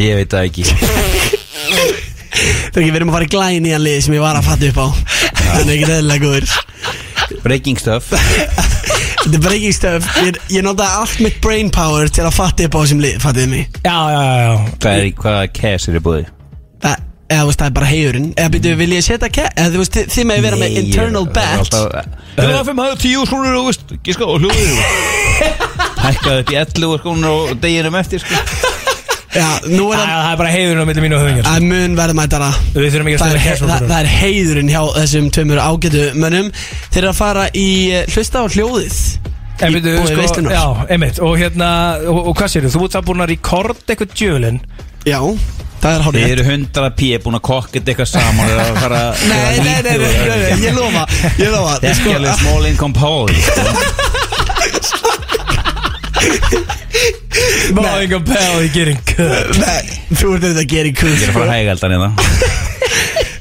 [0.00, 2.04] Ég veit það ekki
[2.34, 4.48] Er ekki, við erum að fara í glæn í hann lið sem ég var að
[4.48, 4.86] fatta upp á.
[5.44, 6.54] Þannig ekki eðlilega góður.
[7.44, 8.10] Breaking stuff.
[8.12, 10.08] Þetta er breaking stuff.
[10.26, 13.50] Ég, ég notaði allt mitt brain power til að fatta upp á þessum lið, fattiði
[13.54, 13.80] mig?
[13.84, 14.54] Já, já, já, já.
[14.84, 16.26] Hvað er, hvaða cash er í búið?
[16.84, 19.46] Það, eða veist, það er bara heiðurinn Eða byrju, vil ég setja ke...
[19.56, 21.72] Eða þú veist, þið- þið með vera með internal bet
[22.34, 24.76] Það er fimm hafði tíu skrúnir og veist Gíska og hljóðir
[26.04, 28.73] Hækkaði upp í 11 skrúnir og deginum eftir sko
[29.34, 29.68] það
[30.14, 31.96] Það er bara heiðurinn á milli mínu og mun
[33.10, 36.50] ekki að það er, cash það, það er heiðurinn hjá þessum tveimur ágætu mönnum.
[36.88, 38.98] Þeir eru að fara í eh, hlusta á hljóðið
[39.62, 40.52] En Í veitu, boði sko, veislunar.
[40.56, 41.18] já, einmitt.
[41.22, 41.68] Og hérna,
[42.10, 44.58] og, og hvað séu, þú ert það búin að rekord eitthvað djölin
[45.06, 45.20] Já,
[45.94, 48.56] er Þið eru hundra pí búin að kokkit eitthvað saman Nei,
[49.30, 51.04] nei, nei, nei, nei, nei, ég lofa,
[51.38, 51.74] ég lofa.
[51.84, 52.10] Er Sko,
[52.40, 53.30] small income pól
[57.68, 61.38] Small income pal getting cut Nei, þú ert þetta að gera kuð Ég er að
[61.38, 62.62] fara að hæga eldan í það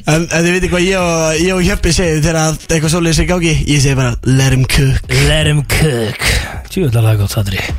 [0.04, 3.20] En, en þið veitir hvað ég og, ég og Hjöppi segju þegar að eitthvað svolítið
[3.22, 5.14] sig gági Ég segi bara, let him cook.
[5.30, 6.26] Let him cook.
[6.74, 7.70] Tjúðlega gott það er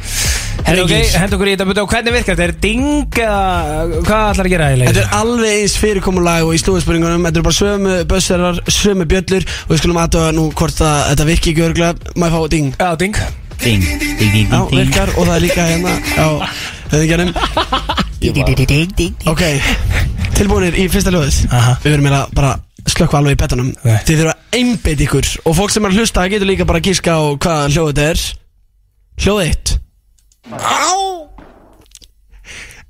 [0.64, 1.16] Herri, ok, Drengir.
[1.20, 2.46] hend okkur í þetta, betur, hvernig virkar þetta?
[2.46, 6.60] Er ding eða hvað ætlar að gera í Þetta er alveg eins fyrirkomulag og í
[6.62, 11.00] slúðspurningunum Þetta er bara sömu bössarar, sömu bjöllur Og við skulum aðtöða nú hvort að
[11.10, 12.70] þetta virki ekki örgulega Má ég fá ding?
[12.80, 13.20] Já, ding
[13.62, 16.26] Ding, ding, ding, ding, ding virkar og það er líka hérna á
[16.92, 17.32] höfðingjarnum
[19.30, 19.42] Ok,
[20.38, 21.74] tilbúinir í fyrsta hljóðið Aha.
[21.84, 22.52] Við verum meira bara
[22.88, 23.98] slökka alveg í betanum Nei.
[24.04, 25.26] Þið þurfa að einbeit ykkur.
[25.48, 28.04] Og fólk sem er að hlusta getur líka bara að gíska á hvað hljóðið þetta
[28.10, 28.18] er.
[29.24, 29.78] Hljóð 1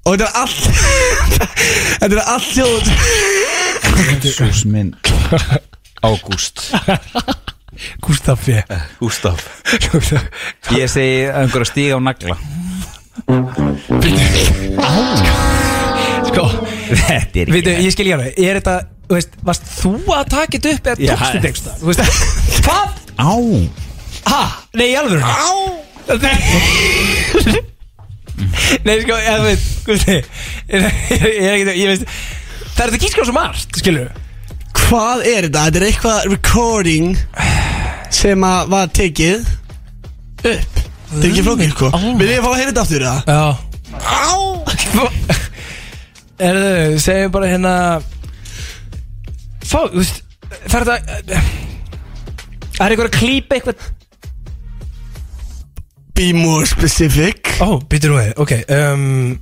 [0.04, 0.62] Og þetta er allt
[2.00, 2.84] Þetta er allt hljóð
[4.34, 4.90] Sús minn.
[6.08, 6.56] Ágúst
[8.04, 8.74] Gustaf F.
[9.00, 9.44] Gústaf
[10.78, 12.36] Ég segi einhver að stíga á nagla.
[16.28, 16.44] Sko,
[16.90, 18.38] Þetta er ekki ég skil ég alveg.
[18.38, 18.76] Er þetta,
[19.08, 21.78] þú veist, varst þú að taka þetta upp eða tókstu þetta staðar?
[21.80, 22.02] Þú veist,
[22.64, 22.88] hvað?
[23.14, 23.34] Á.
[24.24, 24.42] Ha?
[24.80, 25.52] Nei, alveg Á.
[26.04, 27.62] Nei.
[28.84, 30.16] Nei, sko, ég veit, Gusti
[30.68, 32.04] Ég er veist
[32.74, 34.10] Það er þetta gíska á svo margt, skilur
[34.84, 35.62] Hvað er þetta?
[35.68, 37.14] Þetta er eitthvað recording
[38.14, 39.42] Sem að var tekið
[40.44, 40.74] Upp.
[41.14, 41.88] Þetta er ekki flókið sko.
[42.18, 43.18] Vil ég fá að heyra þetta aftur það?
[43.30, 43.44] Já.
[43.94, 44.34] Á
[46.44, 47.74] Erðu, segjum bara hérna
[49.64, 50.16] Fá, þú veist
[50.66, 51.42] Það er þetta
[52.74, 53.84] Það er eitthvað að klípa eitthvað?
[56.14, 57.56] Be more specific.
[57.62, 59.38] Ó, býtur þú við, ok um,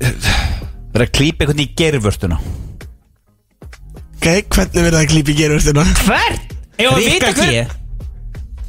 [0.00, 2.38] Það er að klípa einhvern í gerfurstuna
[4.16, 5.84] Ok, hvernig verður það að klípa í gerurstuna?
[6.04, 6.38] Hver?
[6.76, 8.66] Ég var að vita Rikka G.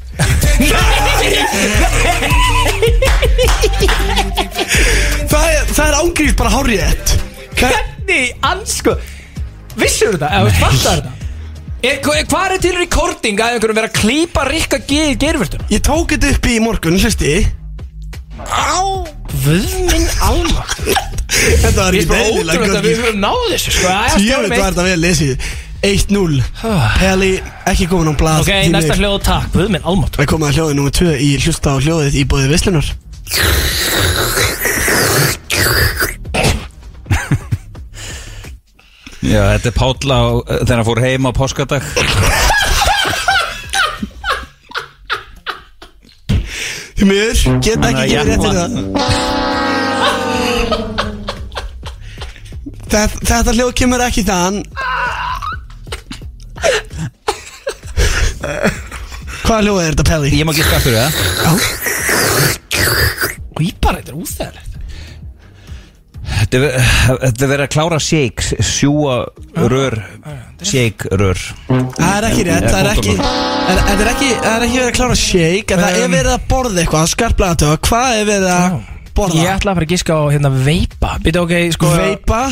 [5.28, 6.82] Það er, það er ángríft bara hárið
[7.58, 8.94] Hvernig, ansko
[9.78, 11.14] Vissur þetta, eða fattar þetta?
[11.86, 15.68] Er, hva- hvað er til recording að einhverjum vera að klípa Rikka G í gerfurstuna?
[15.70, 17.34] Ég tók þetta upp í morgun, hlusti
[18.38, 20.82] Vöðminn almakt
[21.28, 23.94] Þetta var ekki bara eðlilega ótrúlega að við gott höfum náð þessu sko.
[24.14, 25.48] Stjárum var þetta vel lesið.
[25.88, 26.38] 1-0
[26.98, 27.32] Peli,
[27.70, 29.02] ekki komin á blað Ok, næsta miður.
[29.02, 32.24] hljóð takk, Vöðminn almakt er komið að hljóðið nummer 2 í hlusta á hljóðið í
[32.30, 32.88] bóði Vislunar
[39.18, 40.20] Já, þetta er Páll á
[40.62, 41.86] þegar hann fór heim á páskadag
[46.98, 48.72] Því miður, get Hann er ekki gefið rétt fyrir það.
[52.88, 54.56] Þetta, hljóð kemur ekki þaðan.
[59.44, 60.32] Hvaða hljóð er þetta, Peli?
[60.40, 61.10] Ég má ekki skastur það.
[61.44, 61.52] Já.
[63.62, 64.77] Ég bara, þetta er úþæðilegt
[66.38, 66.62] Þetta er
[67.28, 69.16] er verið að klára shake Sjúa
[69.68, 69.94] rör
[70.62, 71.38] Shake rör.
[71.68, 73.22] Það er ekki rétt, það er ekki en-
[73.68, 76.32] Þetta er ekki, það er ekki verið að klára shake En það er Um, verið
[76.34, 78.66] að borða eitthvað, skarplega að töga Hvað er verið að
[79.18, 79.34] borða?
[79.42, 81.10] Ég ætla að fara að giska á hérna veipa.
[81.24, 82.42] Býta ok, sko Veipa?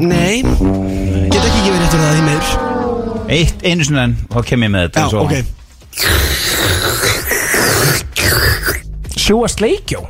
[0.00, 0.36] Nei.
[0.40, 2.48] Get ekki gefið rétt fyrir það því meður
[3.34, 5.20] Eitt einu enn og þá kem ég með þetta Já, svo.
[5.24, 5.34] ok.
[9.24, 10.00] Sjúa sleikjó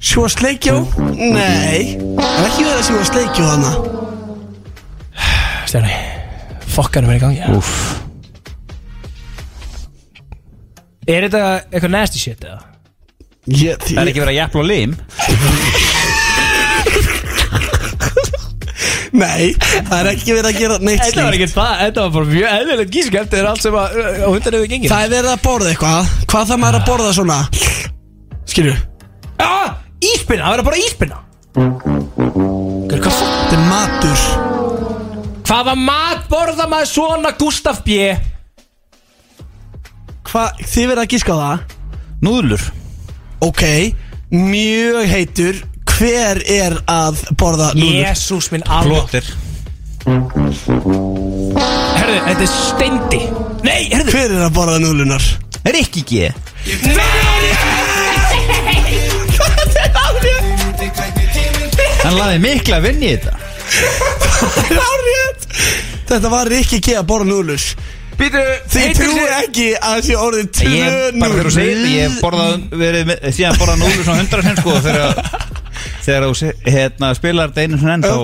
[0.00, 0.78] Sjúa sleikjó?
[1.14, 1.98] Nei.
[2.16, 3.72] Það er ekki verið að sjúa sleikjó þarna
[5.68, 5.96] Stjáni
[6.70, 7.40] Fokkanum er í gangi.
[7.58, 7.74] Úff.
[11.10, 12.60] Er þetta eitthvað nasty shit eða?
[13.50, 14.92] Ég, Það er ekki verið að jafla lim.
[19.10, 21.42] Nei, það er ekki verið að gera neitt Þetta var slíkt.
[21.42, 24.54] ekki það, þetta var bara mjög eðlilega gíska Þetta er allt sem að, á hundan
[24.56, 24.92] hefur gengið.
[24.92, 26.12] Það er verið að borða eitthvað.
[26.30, 27.38] Hvað það maður að borða svona?
[28.54, 28.76] Skilju
[29.40, 29.68] Ah,
[30.00, 31.20] íspinna, það verður bara íspinna
[33.00, 33.36] hvað fokk?
[33.50, 34.20] Þetta er matur
[35.50, 37.96] Hvaða mat borða maður svona Gustaf B?
[40.30, 41.76] Hvað, þið verið að gíska á það?
[42.22, 42.66] Núðlur
[43.42, 43.64] Ok,
[44.30, 48.04] mjög heitur Hver er að borða núðlur?
[48.04, 49.26] Jésús minn alveg Plóter
[51.98, 53.22] Herðu, þetta er steindi
[53.66, 55.26] Nei, herðu Hver er að borða núðlunar?
[55.66, 56.30] Rikki G
[62.00, 63.34] Hann laði mikla vinn í þetta.
[64.70, 65.46] Hárrétt
[66.10, 67.64] Þetta var Rikki G að borða núlur
[68.20, 68.40] Býtu,
[68.72, 72.02] Þið trúi ekki að það sé orðið 2 Ég, bara þegar þú segir þetta, ég
[72.04, 75.22] hef borðað, verið, með- síðan borðað núlu svona hundra sem sko þegar,
[76.04, 78.18] þegar þú se- hérna, spilar þetta einu svona enn þá,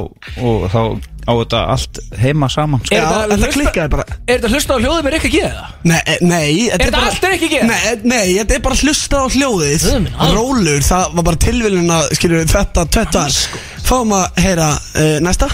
[0.50, 0.82] og þá
[1.26, 2.94] á þetta allt heima saman sko.
[2.94, 5.64] Já, þetta klikkaði bara Er þetta hlusta á hljóðið með Rikki G eða?
[5.90, 7.60] Nei, eh, nei Er þetta allt Rikki G?
[7.66, 10.38] Nei, eh, nei, þetta er bara hlusta á hljóðið Guð minn, alveg.
[10.38, 13.38] Rólur, það var bara tilviljun að skilju þetta tvettar
[13.86, 15.50] Fáum að heyra uh, næsta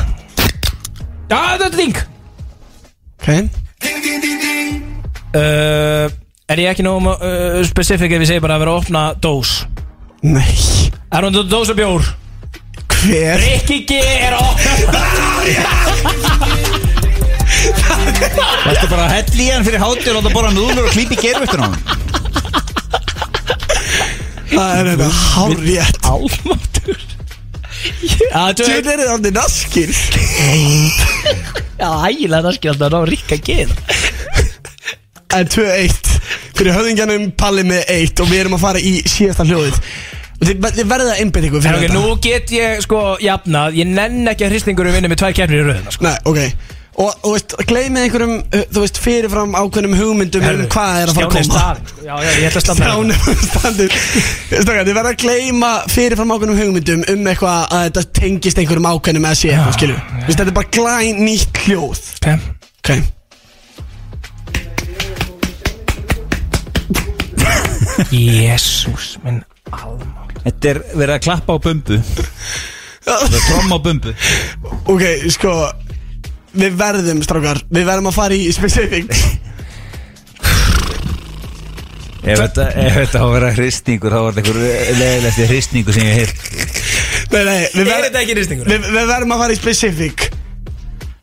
[1.33, 1.97] Já, þetta er ding
[3.23, 3.29] Ok
[5.37, 6.07] uh,
[6.53, 9.63] Er ég ekki nóg uh, specifík ef ég segi bara að vera að opna dós
[10.23, 10.49] Nei
[11.13, 12.05] Er hún dós af bjór?
[13.03, 13.41] Hver?
[13.43, 15.09] Rikki G er að
[18.63, 21.61] Þetta bara að hella í hann fyrir hátir og láta borða núlur og klípi gerfustur
[21.63, 21.79] á hann
[24.53, 25.97] Það er þetta hárrétt.
[26.07, 26.99] Álmáttur
[28.13, 29.91] Þú er þetta orðið naskir.
[31.81, 33.49] Já, ægilega það skil alltaf að ná Rikki G
[35.33, 36.13] En 2-1
[36.59, 39.77] Fyrir höfðingjanum Palli með 1 Og við erum að fara í síðasta hljóðið
[40.43, 41.97] Þið, þið verðið að einbyrja ykkur En fyrir ok, þetta.
[41.97, 43.77] nú get ég sko jafnað.
[43.79, 46.07] Ég nenn ekki að hristingur vinna með tvær kernir í röðina sko.
[46.09, 46.41] Nei, ok.
[46.93, 51.17] Og, og veist, gleymið einhverjum, uh, þú veist, fyrirfram ákveðnum hugmyndum um hvað er að
[51.17, 51.47] fara að Stjáni koma.
[51.57, 52.03] Staðinn, sko.
[52.05, 53.15] Já, já, ég ætla að standa Stjáni
[53.49, 58.91] standur Stjáni, þið verða að gleyma fyrirfram ákveðnum hugmyndum um eitthvað að þetta tengist einhverjum
[58.93, 62.05] ákveðnum eða sé eitthvað, skilju Þú veist, þetta er bara glæn nýtt hljóð.
[62.21, 62.29] Ok.
[62.83, 62.93] Ok.
[68.13, 69.43] Jésús minn
[69.73, 71.99] alma Þetta er verið að klappa á bumbu.
[73.03, 74.13] Það er tromma á bumbu.
[74.93, 75.05] Ok,
[75.35, 75.55] sko
[76.53, 79.09] Við verðum, strákar Við verðum að fara í specific.
[82.23, 86.07] Ef þetta, ef þetta á að vera hristningur þá var þetta einhver leðilegti hristningur sem
[86.07, 86.31] ég hef
[87.33, 88.69] Nei, nei, við, Er ver þetta ekki hristingur?
[88.71, 90.29] við, við verðum að fara í specific.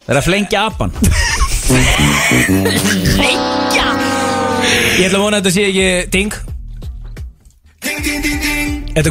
[0.04, 0.91] Það er að flengja apan
[5.00, 5.88] Ég ætla að vona að þetta sé ekki
[6.18, 6.36] ding
[7.80, 8.39] Þetta er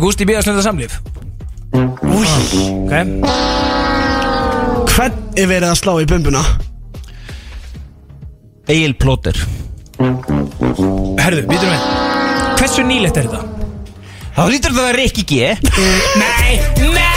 [0.02, 0.34] Gústi B.
[0.38, 0.98] að slenda samlíf?
[1.74, 2.26] Új.
[2.84, 2.94] Ok.
[4.94, 6.42] Hvern er verið að slá í bumbuna?
[8.68, 9.38] Egil Plóter.
[9.98, 11.82] Herðu, býtum við.
[12.58, 13.42] Hversu nýlegt er þetta?
[14.38, 15.32] Þá lítur þetta að vera Rikki G.
[16.20, 16.52] Nei,
[16.94, 17.08] nei!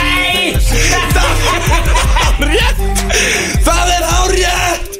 [3.62, 4.96] Það er hárjætt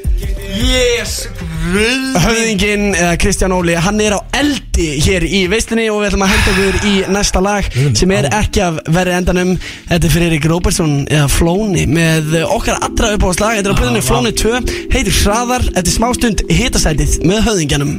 [0.55, 1.15] Yes
[1.63, 6.33] Höfðingin, eða Kristján Óli, hann er á eldi hér í veislinni og við ætlum að
[6.33, 7.69] henda okkur í næsta lag
[7.99, 9.53] sem er ekki af verri endanum.
[9.87, 14.03] Þetta er fyrir Erik Róbertsson eða Flóni með okkar allra uppáðslag Þetta er á byrjunni
[14.07, 14.63] Flóni 2,
[14.95, 17.93] heitir Hraðar, eftir smástund hitasætið með höfðingjanum.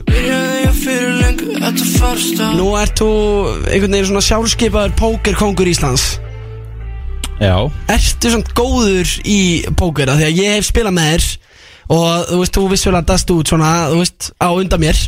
[2.60, 3.10] Nú ert þú
[3.69, 6.18] einhvern veginn svona sjálfskeipaður pókerkongur Íslands.
[7.40, 7.56] Já.
[7.91, 9.40] Ertu svona góður í
[9.80, 10.11] póker?
[10.11, 11.31] Af því að ég hef spilað með þér
[11.89, 14.99] og þú veist, þú vissulega dast út svona, þú veist, á undan mér.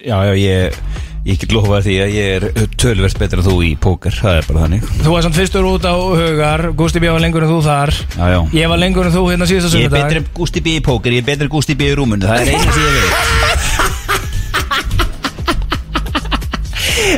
[0.00, 0.80] Já, já, ég
[1.20, 4.46] Ég get lofað því að ég er tölverst betur en þú í póker Það er
[4.48, 4.86] bara þannig.
[5.04, 7.10] Þú var samt fyrstur út á hugar Gústi B.
[7.12, 7.92] var lengur en þú þar.
[8.16, 8.38] Já, já.
[8.56, 10.06] Ég var lengur en þú hérna síðasta Ég er sunnudag.
[10.08, 12.40] betri en Gusti B í póker, ég er betri en Gusti B í rúmunu Það
[12.40, 13.96] er einu sem ég veit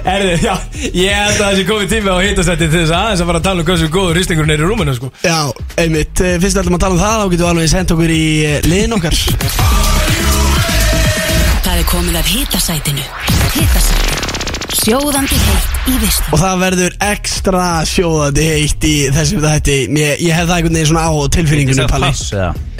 [0.01, 0.55] Erðu, já,
[0.97, 3.43] ég held að það sé komið tími á hitasætti til þess að aðeins að fara
[3.43, 5.13] að tala um hversu góður hristingurinn er í rúmunu sko.
[5.27, 5.39] Já,
[5.83, 8.25] einmitt, eh, fyrst ætlum að tala um það þá getum við alveg sendt okkur í
[8.49, 9.21] eh, liðin okkar.
[11.63, 13.07] Það er komið af hitasætinu.
[13.61, 14.22] Hitasætinu
[14.73, 20.33] Sjóðandi heitt í vislu og það verður ekstra sjóðandi heitt í þessum þetta ég, ég
[20.33, 22.11] hef það einhvern veginn svona á tilfinningunum Palli.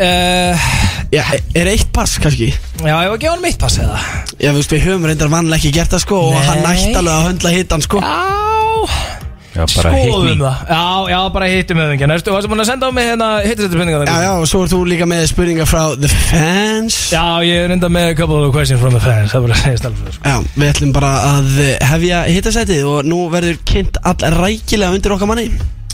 [0.07, 0.71] uh,
[1.13, 1.23] Já,
[1.61, 2.49] er eitt pass kannski?
[2.81, 3.99] Já, ég var að gefa hann mitt pass eða?
[4.39, 6.47] Já, þú veist, við höfum reyndar vanlega ekki gert það sko og Nei.
[6.49, 8.01] hann nætti alveg að höndla hittan sko.
[8.01, 9.22] Já
[9.53, 10.45] Já, bara hit Skoðum me.
[10.47, 10.61] það.
[10.73, 13.99] Já, já, bara hittum öðvingjan Erstu, varstu búin að senda á mig hérna hittasætti spurninga
[14.09, 16.97] Já, já, og svo er þú líka með spurningar frá The Fans.
[17.13, 19.59] Já, ég er enda með a couple of questions from the fans Það er bara
[19.59, 20.25] að segja stælfur sko.
[20.33, 25.17] Já, við ætlum bara að eh, hefja hittasætið og nú verður kynnt all rækilega undir
[25.19, 25.47] okkar manni.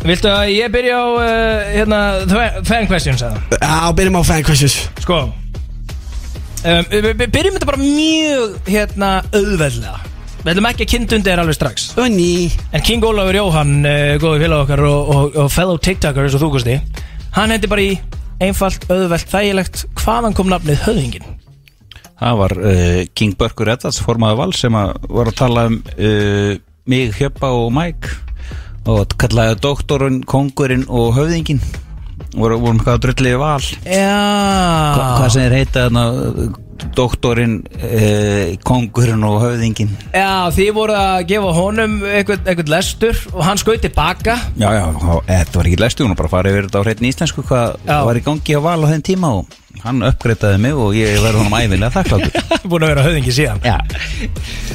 [0.06, 2.00] Viltu að ég byrja á uh, hérna,
[2.68, 3.42] fan questions eða?
[3.58, 4.78] Já, byrjum á fan questions.
[5.02, 9.98] Sko um, við, við byrjum þetta bara mjög hérna auðveldlega
[10.42, 11.88] Við ætlum ekki að kynnt undir þér alveg strax.
[11.98, 12.28] Ó, ný
[12.72, 16.44] En King Ólafur Jóhann, uh, góði félag okkar og, og, og fellow tiktoker eins og
[16.44, 16.76] þú kosti
[17.34, 17.96] Hann hendi bara í
[18.42, 21.34] einfalt, auðvelt, þægilegt Hvaðan kom nafnið höfðingin?
[22.18, 26.54] Það var uh, King Börkur Eddards, formaður val sem að var að tala um uh,
[26.88, 28.16] mig, Hjöppa og Mike
[28.88, 31.60] og kallaði doktorinn, kongurinn og höfðingin
[32.34, 33.60] voru, vorum hvað drullið val.
[33.84, 34.14] Já.
[34.96, 36.04] Hva, hvað sem þeir heita þarna,
[36.96, 43.40] doktorinn, uh, kongurinn og höfðingin Já, þið voru að gefa honum eitthvað, eitthvað lestur og
[43.46, 44.36] hann skaut tilbaka.
[44.58, 44.84] Já, já,
[45.28, 47.78] þetta var ekki lestu, hún var bara að fara yfir þetta á hreitni íslensku hvað
[48.08, 51.42] var í gangi á val á þeim tíma og hann uppgreitaði mig og ég verði
[51.44, 52.50] honum æfinlega þakkláttur.
[52.70, 53.62] Búin að vera höfðingi síðan.
[53.62, 53.78] Já,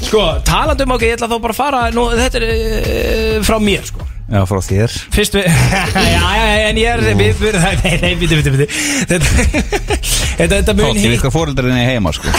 [0.04, 3.88] Sko, talandum ok, ég ætla þá bara að fara Nú, þetta er uh, frá mér,
[3.90, 4.96] sko já frá þér.
[5.14, 5.48] Fyrst við
[6.16, 8.68] Já, já, en ég er við, við, Nei, nei, nei, biti, biti, biti
[9.10, 12.32] Þetta, þetta, mun Tótti við hvað fóreldarinn er heima sko.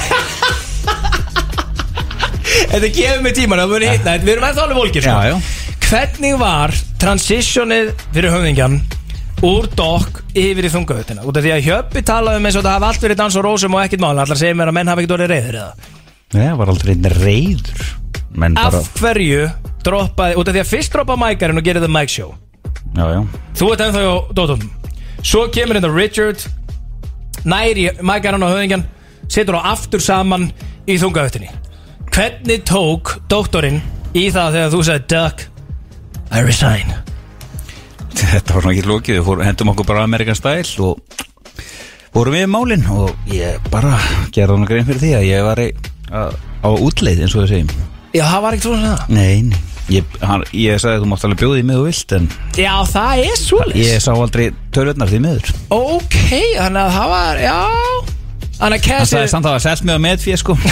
[2.75, 5.15] Þetta gefur mig tíman, það mun hitta Við erum ennþá alveg volkir, sko.
[5.15, 5.37] Já, já.
[5.85, 8.79] Hvernig var transitionið fyrir höfðingjan
[9.45, 12.77] úr dokk yfir í þungahutina út af því að Hjöppi talaði um eins og það
[12.79, 14.15] hafa allt verið dans og rósum og ekkert mál.
[14.17, 15.91] Allar segir mér að menn hafa ekkert orðið reyður eða?
[16.35, 17.85] Nei, það var aldrei einn reyður
[18.35, 19.43] menn bara, af hverju
[19.87, 22.33] droppaði, út af því að fyrst droppa mækarinn og gerir það mic show.
[22.95, 23.21] Já, já.
[23.59, 24.65] Þú ert ennþá á dótum
[25.25, 26.45] svo kemur þetta Richard
[27.49, 28.85] næri mækarinn og höfðingjan
[29.33, 30.51] setur á aftur saman
[30.85, 31.49] í þungahutinni
[32.13, 33.81] hvernig tók doktorinn
[34.15, 35.47] í það þegar þú sagði Duck
[36.35, 36.93] I resign
[38.15, 41.01] Þetta var svona ekki lókið, hendum okkur bara Amerikan Style og
[42.15, 43.97] vorum við í málin og ég bara
[44.35, 45.71] gerði hann grein fyrir því að ég var í,
[46.15, 47.89] að, á útleið eins og við segjum.
[48.15, 48.93] Já, það var ekkert svona.
[49.01, 49.74] Það Nei, nei.
[49.93, 53.23] Ég, hann, ég sagði að þú mátt alveg bjóði í og vilt en Já, það
[53.25, 55.55] er svolítið ég sá aldrei törðurnar því miður.
[55.75, 56.21] Ok,
[56.59, 57.59] þannig að það var, já.
[58.55, 60.53] Þannig að Hann sagði samt að það var selt mig á medfíð sko.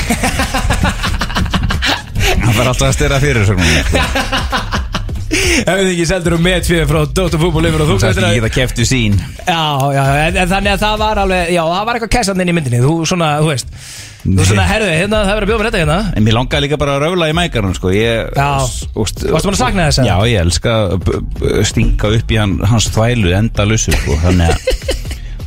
[2.42, 4.88] Hann var alltaf að styrra fyrir svo Ef
[5.72, 8.54] ekki seldur um met fyrir frá Dóttar fútból yfir og þú Hann sagði ekki það
[8.56, 9.18] keftu sín.
[9.46, 9.64] Já,
[9.96, 12.56] já, en, en þannig að það var alveg Já, það var eitthvað kessan inn í
[12.56, 12.82] myndinni.
[12.84, 13.74] Þú svona, þú veist.
[14.22, 15.98] Þú svona, herðu, hérna, það verður að bjóða mér þetta hérna.
[16.14, 17.90] En mér langaði líka bara að röfla í mækarnum sko.
[17.96, 18.50] Ég, Já.
[18.94, 20.12] Varstu búin að sakna þess, eða?
[20.12, 25.00] Já, ég elska að stinga upp í hann, hans þvælu enda lussu sko, þannig að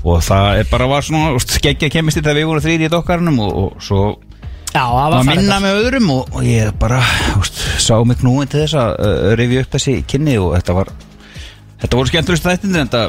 [0.05, 3.55] Og það er bara var svona skeggja kemisti þegar við vorum þrýri í dokkarnum og,
[3.57, 4.01] og svo
[4.81, 7.01] það var minna með öðrum og, og ég bara
[7.39, 10.91] úst, sá mig knúin til þess að uh, rifja upp þessi kynni og þetta var
[11.83, 13.03] þetta voru skemmturist þættindir en þetta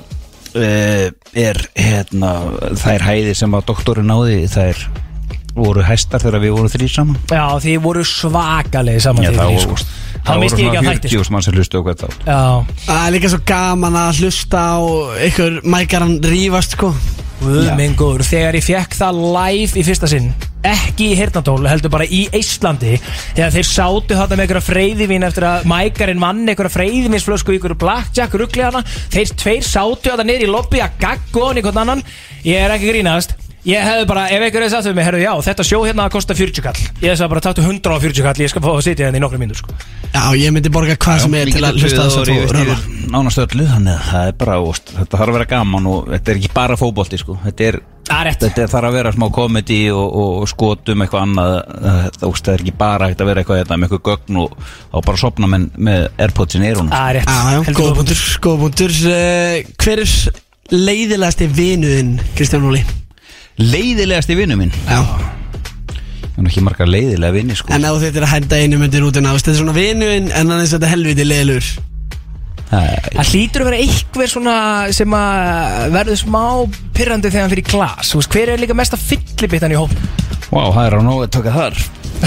[0.61, 1.09] uh,
[1.47, 2.33] er hérna
[2.83, 4.87] þær hæðir sem að doktorinn náði þær
[5.57, 7.19] voru hæstar þegar við vorum þrý saman?
[7.33, 9.93] Já, þið voru svakalegi saman Já, þið það þrír, voru sko.
[10.17, 11.33] það Það voru misti ég ekki svona að þætti 40 sko.
[11.37, 12.41] mann sem hlustu okkur þá Já,
[12.87, 14.79] Það er líka svo gaman að hlusta á
[15.29, 16.91] ykkur mækaran rífast sko.
[17.37, 20.31] Guð minn góður, þegar ég fekk það live í fyrsta sinn
[20.67, 22.97] ekki í Hirtnatól, heldur bara í Íslandi
[23.37, 27.79] þegar þeir sátu þetta með einhverja freyðivín eftir að mækarinn vann einhverja freyðivínsflösku í einhverju
[27.85, 28.83] blackjack ruggli hana
[29.15, 32.03] þeir tveir sátu þetta niður í lobby að gagga honi hvern annan.
[32.43, 35.23] Ég er ekki að grínast ég hefði bara, ef einhverju hefði sagt við mig, herru
[35.23, 36.77] já, þetta sjó hérna að kosta 40 kall.
[37.03, 39.43] Ég hefði sagt bara, taktu 140 kall, ég skal fá að sitja hérna í nokkru
[39.43, 39.77] mínútur sko.
[40.13, 43.39] Já, ég myndi borga hvað sem er til að hlusta þess að þú röfla nánast
[43.39, 46.41] öllu þannig að það er bara úst, þetta þarf að vera gaman og þetta er
[46.41, 47.37] ekki bara fótbolti sko.
[47.45, 51.55] þetta er er þetta þarf að vera smá komedi og, og, og skotum eitthvað annað.
[52.17, 55.07] Það, úst, það er ekki bara að vera eitthvað þetta, með eitthvað gögn og, og
[55.09, 57.33] bara sopna með, með Airpods in eyrunum Það er rétt.
[57.33, 59.01] Já, já, Heldur góða þú- punktur, góða punktur.
[59.11, 60.15] Uh, Hver er
[60.87, 62.85] leiðilegasti vinuðinn, Kristján Óli?
[63.63, 65.01] Leiðilegasti vinnu minn Já
[66.37, 67.73] það er ekki margar leiðilega vinni sko.
[67.73, 70.51] En þú þetta er að henda einu myndir út en Þetta er svona vinuðinn en
[70.53, 71.71] hann er þetta helviti leiðilegur
[72.69, 74.57] það, Það hlýtur að vera einhver svona
[74.99, 76.43] sem að verður smá
[76.97, 80.11] pyrrandi þegar hann fyrir glas Þú veist, hver er líka mesta fyllibittan í hópnum?
[80.53, 81.81] wow, það er á nógu að taka þar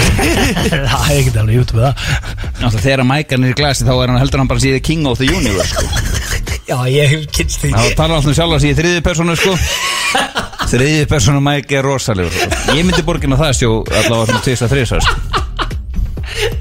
[0.90, 2.04] það er ekkert alveg YouTube það
[2.60, 5.18] Náttúrulega þegar mækarn er í glasi þá er hann heldur hann bara síðan King of
[5.22, 5.86] the Universe sko.
[6.70, 9.56] Já, ég hef kynst því þá talar alltaf sjálf að síðan þriði personu sko.
[10.70, 12.36] þriði personu mæk er rosalegur
[12.76, 15.38] ég myndi borgin á það sjó allavega svona tvist að þrisa sko.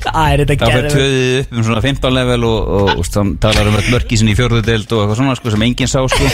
[0.02, 3.10] Það er þetta þá fyrir gerð tvöðið upp um svona 15 level og, og, og
[3.14, 6.00] þann talar um mörki sinni í fjörðu deild og eitthvað svona sko, sem enginn sá
[6.10, 6.32] sko.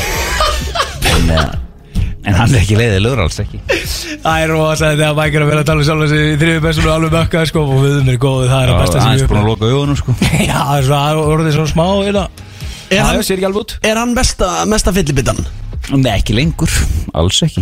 [1.11, 3.60] en, eh, en hann er ekki leiðilegur alls ekki
[4.26, 7.14] Það er rosa þegar mækir að vera að tala um sjálf þessi þriði persónu alveg
[7.14, 9.41] mökkað sko og við erum góðið, það er að besta sem hann ég er búin
[9.43, 10.15] að loka augunum sko.
[10.49, 12.26] Já, það er svona, það er svona smá hérna.
[12.95, 15.39] Er hann, sér ekki alveg út er hann mesta, mesta fyllibittan?
[15.94, 16.72] Nei, ekki lengur,
[17.14, 17.62] alls ekki.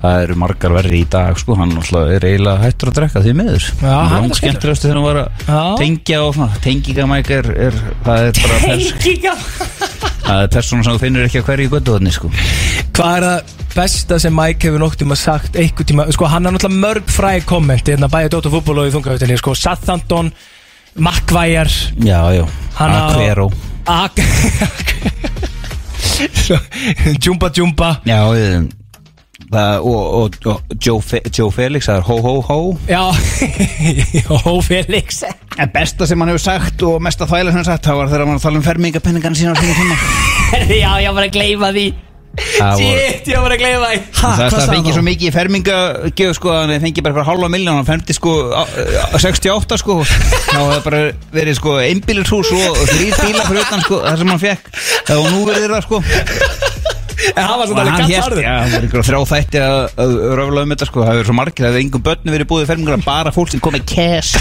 [0.00, 3.64] Það eru margar verri í dag sko, hann er eiginlega hættur að drekka því miður.
[3.82, 7.76] Já, hann er skemmtilegastu þegar hann var að tengja og svona, tengingamæk er, er,
[8.06, 9.34] það er bara pers, Tenginga
[10.30, 12.30] það er persóna sem þú finnur ekki að hverju göttuðni sko.
[12.96, 16.48] Hvað er það besta sem Mike hefur nokt um að sagt einhver tíma, sko hann
[16.48, 19.52] har náttúrulega mörg fræg komment hérna bæði Dóttar fútból og í þungahutinni sko.
[19.58, 20.32] Southampton,
[20.96, 21.68] Markvæjar
[22.02, 22.46] Já, já,
[22.80, 23.50] Hann á- Aquero
[23.86, 24.16] Ak
[27.24, 28.68] Jumba Jumba Já, ég,
[29.50, 32.58] það, og, og, og Joe, Fe, Joe Felix, það er ho ho ho
[32.90, 33.02] Já
[34.50, 35.22] Ó Felix.
[35.60, 38.24] En besta sem hann hefur sagt og mesta þvæla sem hann sagt, það var þegar
[38.24, 39.98] hann var að tala um fermingapenningan sína á sína tíma.
[40.82, 41.88] Já, ég var að gleyma því
[42.40, 43.98] Shit, ég var að gleyma því.
[44.16, 47.48] Það er það fengið svo mikið í fermingagjöf sko að hann fengið bara fyrir halva
[47.52, 48.70] miljón hann fermdi sko á-
[49.10, 49.96] á 68 sko.
[50.06, 51.00] Þá hefði bara
[51.34, 54.70] verið sko einbílurshús og þrýr bíla fyrir utan sko það sem hann fekk
[55.16, 56.02] og nú verið það sko.
[57.36, 59.80] En hann var svona alveg hann hérst, harður já, það var einhver þrjá þætti að,
[60.04, 61.02] að röfla um þetta sko.
[61.04, 63.60] Það hefur svo margir, það hefur engum börnum verið búið í fermingar bara fólk sem
[63.60, 64.32] kom með cash.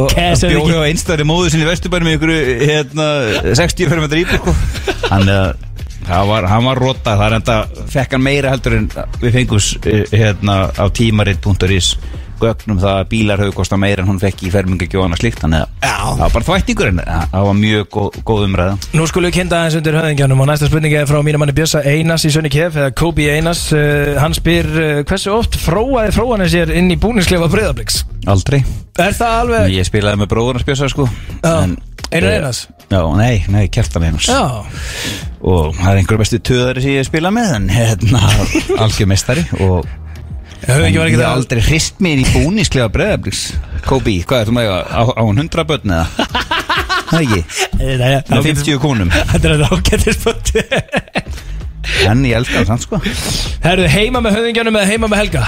[0.00, 3.06] Og er bjóði á einstæðri móðu sinni í vesturbænum í einhverju hérna,
[3.60, 4.56] 60 fermetrar íbúr sko.
[5.12, 5.30] hann,
[6.06, 7.56] það var, hann var rota það er enda,
[7.96, 8.90] fekk hann meira heldur en
[9.22, 9.74] við fengum s-
[10.12, 11.96] hérna, á tímarit.is
[12.36, 15.86] gögnum það að bílar höfðu kostað meira en hún fekk í fermingagjóðana slíkt þannig að
[15.86, 18.74] það var bara þvættingur en það var mjög góð, góð umræða.
[18.92, 21.80] Nú skulum við kynna aðeins undir höfðingjanum og næsta spurning er frá mínum manni Bjössa
[21.88, 26.52] Einas í Sönni Kef eða Kobi Einas uh, hann spyr uh, hversu oft fróaði fróanir
[26.52, 28.60] sér inn í búningsklefa breyðabliks Aldrei.
[29.00, 31.08] Er það alveg Ég spilaði með bróðurna spjösa sko.
[31.40, 31.78] En-
[32.12, 32.66] Einar eh, Einars?
[32.86, 34.28] Já, nei, nei, Kjartan Einars.
[34.30, 34.62] Já,
[35.46, 38.20] Og það er einhver bestu töðari sem ég spila með En hérna,
[38.84, 39.86] algjör mestari Og
[40.66, 43.42] en ég hef það- aldrei hrist inn í búnisklega breðabliks
[43.86, 46.06] Kobi, hvað er þú með á, á hún 100 börn eða?
[47.10, 47.42] Það ekki?
[47.78, 49.10] Nei, Með 50 konum.
[49.14, 50.48] Þetta er þetta ágættir spurt
[52.06, 52.98] En ég elska það sann sko.
[53.62, 55.44] Herðu, heima með höfðingjanum eða heima með Helga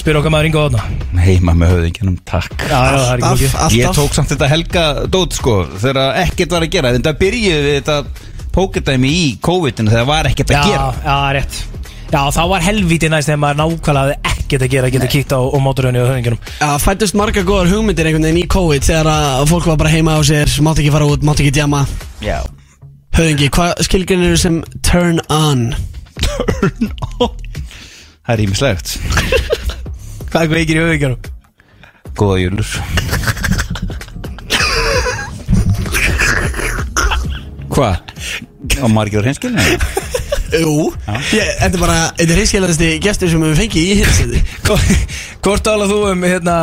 [0.00, 0.82] Spyr okkar maður Ingo Óðna
[1.22, 2.54] Heima með höfðinginum, takk.
[2.64, 6.00] Já, já, það er ekki Alltaf, alltaf Ég tók samt þetta helga dót sko Þegar
[6.24, 6.92] ekkert var að gera.
[6.96, 10.88] Þetta byrjuði við þetta pókerdæmi í COVID-inu Þegar var ekkert að Já, gera.
[11.04, 11.60] já, rétt.
[12.12, 15.30] Já, þá var helvíti næst þegar maður nákvæmlega hafði ekkert að gera að geta kíkt
[15.32, 19.08] á, á móturhönni og höfðingjanum Já, fættust marga góðar hugmyndir einhvern veginn í COVID þegar
[19.12, 21.80] að fólk var bara heima á sér, mátt ekki fara út, mátt ekki djama.
[22.20, 22.42] Já.
[23.16, 25.64] Höfðingi, hvað skilgrinir sem turn on?
[28.22, 28.92] Það er ímislegt
[30.32, 31.18] Hvað kveikir í höfðingjanum?
[32.16, 32.70] Góða júlur
[37.72, 37.98] Hvað?
[38.80, 39.76] Á margir á hreinskilinu?
[40.52, 40.72] Jú,
[41.32, 44.40] ég, þetta er bara, þetta er hinskeilæðasti gestur sem við fengið í hilsiti
[45.42, 46.56] Hvort talar þú um, hérna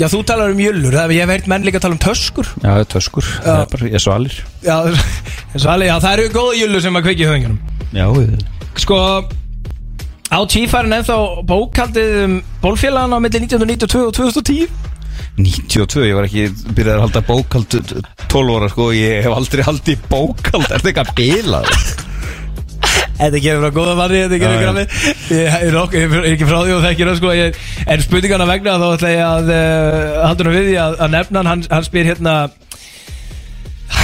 [0.00, 2.48] Já, þú talar um jöllur, það ég hef heyrt menn líka tala um töskur.
[2.64, 3.26] Já, töskur.
[3.44, 4.38] Það er bara, ég svalir.
[4.64, 4.76] Já,
[5.62, 7.58] svalið, já, það eru góða jöllur sem að kveiki í höfðingjanum
[7.92, 8.98] Já, við Sko
[10.32, 14.70] Á tífærin ennþá bókaldið um bólfélagana á milli 1992 og 2010
[15.36, 16.46] 92, ég var ekki
[16.76, 17.76] byrjað að halda bókald
[18.32, 21.68] 12 ára sko, ég hef aldrei haldið bókald, er þetta eitthvað bilað?
[23.22, 24.60] Þetta gefur frá góða manni, þetta Já, já.
[24.64, 24.84] grammi
[25.36, 27.58] Ég er ekki frá því og þekkir það sko ég,
[27.92, 31.44] En spurningana vegna þá ætla ég að uh, haldur hann við því að, að nefna
[31.46, 32.36] hann, hann spyr hérna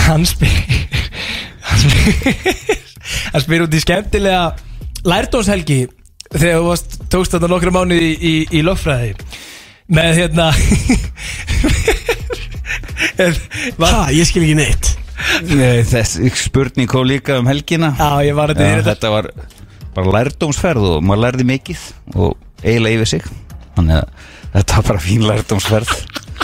[0.05, 0.53] Hann spyr
[1.69, 2.35] Hann spyr,
[3.33, 4.45] hann spyr út í skemmtilega
[5.09, 5.81] Lærdónshelgi
[6.35, 9.15] Þegar þú varst, tókst þetta nokkra mánu í, í, í lögfræði.
[9.89, 10.51] Með hérna
[13.79, 14.91] Ha, ég skil ekki neitt.
[15.49, 17.93] Nei, þessi spurning kom líka um helgina.
[17.99, 18.93] Já, ég var þetta í Já, þetta.
[18.95, 19.31] Þetta var
[19.97, 21.83] bara lærdómsferð og maður lærði mikið
[22.15, 23.27] og eiginlega yfir sig.
[23.79, 24.07] Þannig að
[24.55, 25.95] þetta var bara fín lærdómsferð.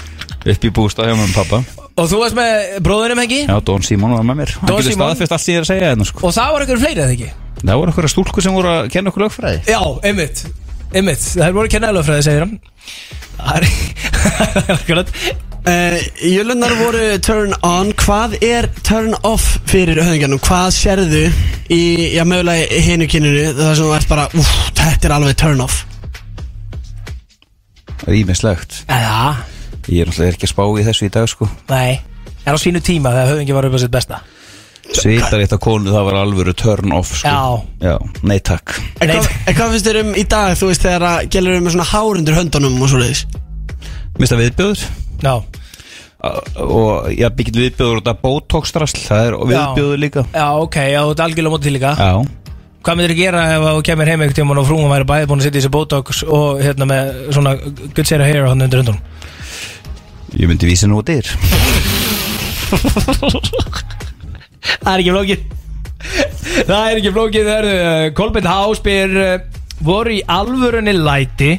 [0.54, 1.58] Upp í bústað hjá mér og pappa
[1.94, 4.50] Og þú varst með bróðunum hengi Já, Don Simon var með mér.
[4.58, 5.06] Hann Don getur Simon?
[5.14, 6.24] staðfest allt sem ég er að segja hérna sko.
[6.26, 7.28] Og það var einhver fleiri eða ekki?
[7.64, 9.64] Það voru okkur stúlku sem voru að kenna okkur lögfræði.
[9.72, 10.44] Já, einmitt
[10.94, 12.58] Einmitt, það er voru kennælufræði, segir hann.
[13.34, 13.64] Það er
[14.44, 15.10] það er akkurat.
[15.64, 15.96] Uh,
[16.28, 17.90] Jölunar voru turn on.
[17.98, 20.42] Hvað er turn off fyrir höfðingjanum?
[20.44, 21.24] Hvað sérðu
[21.72, 21.80] í,
[22.14, 25.80] já, mögulega hinu kyninu Það sem þú ert bara, úff, þetta er alveg turn off.
[28.04, 29.40] Ímislegt Já,
[29.88, 31.48] Ég er náttúrulega ekki að spá í þessu í dag sko.
[31.72, 31.98] Nei.
[32.44, 34.20] En á sínu tíma þegar höfðingi var upp á sitt besta
[34.92, 37.30] Svitar eitt af konu það var alvöru turn off sko.
[37.30, 37.94] Já.
[37.94, 37.96] Já,
[38.26, 38.74] nei takk.
[39.00, 41.64] En hvað, en hvað finnst þér um í dag, þú veist, þegar að gælur um
[41.66, 43.22] með svona hár undir höndunum og svo leiðis?
[44.20, 44.80] Mista viðbjöður
[45.24, 45.34] Já
[46.64, 50.22] Og já, byggjum viðbjöður út af botox-drasl Það er viðbjöður líka.
[50.32, 51.92] Já, ok, já, þú ert algjörlega mótið til líka.
[51.98, 52.12] Já.
[52.84, 55.40] Hvað myndir þú gera ef þú kemur heim einhvern tímann og frúum væri bæði búin
[55.40, 58.82] að setja í þessi botox og hérna með svona good set of hair hann undir
[58.82, 59.00] hundunum
[60.36, 61.24] Ég myndi vísa nú á dyr
[64.84, 65.44] Það er ekki flókið.
[66.64, 67.52] Það er ekki flókið
[68.18, 69.14] Kolbjörn Háspyr
[69.84, 71.52] voru í alvörunni læti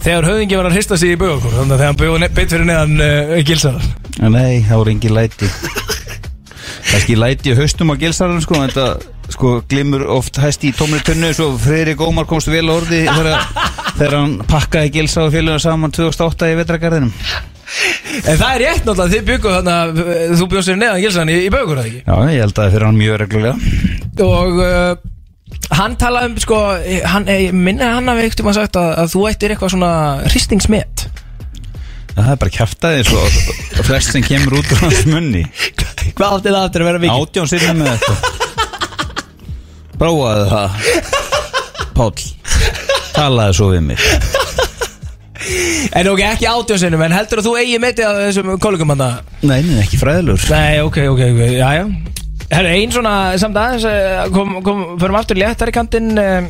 [0.00, 2.68] þegar höfðingi var að hrista sig í bögur þannig að þegar hann bögur beitt fyrir
[2.68, 3.88] neðan uh, gilsaðar
[4.20, 5.46] Nei, það voru engin læti.
[6.90, 11.00] Kannski læti í haustum á gilsarinn sko en Þetta sko glimur oft hæst í tómri
[11.06, 13.46] tunnu Svo Freyri Gómar komst vel orði þegar,
[13.94, 17.14] þegar hann pakkaði gilsa og félagum saman 2008 í vetragarðinum
[18.20, 21.32] En það er rétt náttúrulega þið byggu þannig að uh, þú bjóst fyrir neðan gilsaðan
[21.32, 22.02] í, í bögur eða ekki?
[22.02, 23.56] Já, ég held að það fyrir hann mjög reglulega.
[24.26, 24.92] Og uh,
[25.78, 26.58] hann talaði um sko
[27.14, 29.92] hann, eh, minni hann hafi ekkert um að sagt að, að þú ættir eitthvað svona
[30.26, 31.06] hristingsmet.
[32.10, 35.46] Það er bara kjaftaði svo og flest sem kemur út úr hans munni.
[36.18, 37.22] Hvað átti það aftur að vera mikið?
[37.22, 38.36] Átján sinni með þetta.
[40.00, 40.68] Prófaðu það
[42.00, 42.28] Páll.
[43.12, 44.38] Talaðu svo við mig
[45.96, 49.04] En ok, ekki átjónsinnum En heldur að þú eigi metið að þessum kollegum hann
[49.40, 51.84] Nei, nei, ekki fræðilur Nei, ok, ok, ok, já, já
[52.50, 56.48] Herru, ein svona, samt aðeins eh, kom, kom, Förum aftur léttar í kantinn um,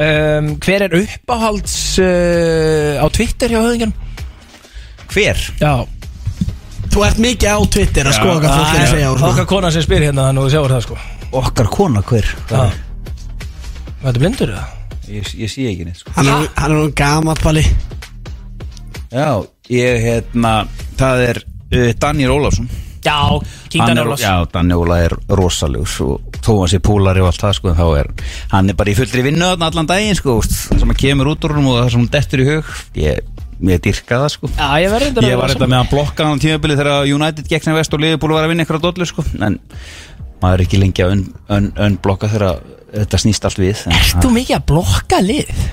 [0.00, 3.94] um, Hver er uppáhalds uh, á Twitter hjá höfðingjanum?
[5.12, 5.44] Hver?
[5.60, 5.74] Já
[6.94, 9.30] Þú ert mikið á Twitter að skoða hvað fólk er að segja og svona.
[9.34, 10.98] Okkar kona sem spyr hérna Þannig að þú sjáur það sko
[11.44, 12.32] Okkar kona, hver?
[12.50, 12.64] Já
[14.04, 14.64] Þetta er blindur eða?
[15.10, 16.12] Ég, ég sé ekki neitt sko.
[16.16, 17.64] Hann er, hann er nú gammal pali
[19.14, 20.54] Já, ég hérna
[20.98, 22.68] Það er uh, Daniel Ólafsson.
[23.04, 23.18] Já,
[23.68, 24.22] King Hann Daniel er- Ólafs.
[24.24, 27.76] Já, Daniel Óla er rosalegur og þó hann sé púlari og allt það sko en
[27.78, 28.08] þá er
[28.54, 30.38] hann er bara í fullri vinnu þarna allan daginn sko.
[30.44, 32.70] Það sem að kemur út úr hann og það sem hann dettur í hug
[33.00, 33.20] ég,
[33.70, 34.50] ég dyrka það sko.
[34.56, 37.76] Já, ég verður Ég var þetta með að blokka hann tímabili þegar United gekk sem
[37.76, 39.24] vest og Liverpool var að vinna eitthvað dollu sko.
[39.36, 39.60] En
[40.40, 41.14] maður er ekki lengi að
[41.88, 42.64] unblokka þegar
[42.94, 45.64] þetta snýst allt við en Ert þú mikið að blokka lið?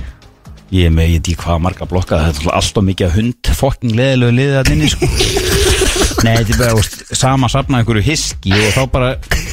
[0.71, 3.49] Ég er með, ég veit ekki hvað marga blokka Það er alltaf mikið af hund
[3.59, 5.09] Fokking leðilegu liðið að inni sko
[6.25, 9.09] Nei, þetta er bara veist, sama safna einhverju hiski Og þá bara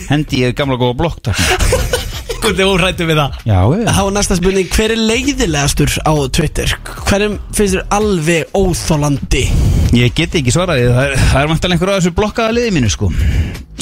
[0.09, 1.31] hendi ég gamla góða blokk.
[2.39, 3.39] Hvernig órættu við það?
[3.49, 6.77] Já, ég Þá er næsta spurning, hver er leiðilegastur á Twitter?
[7.09, 9.45] Hverjum finnst þér alveg óþólandi?
[9.99, 12.78] Ég get ekki svarað því, Það er, það er vantilega einhverju að þessu blokkaða liðið
[12.78, 13.11] mínu sko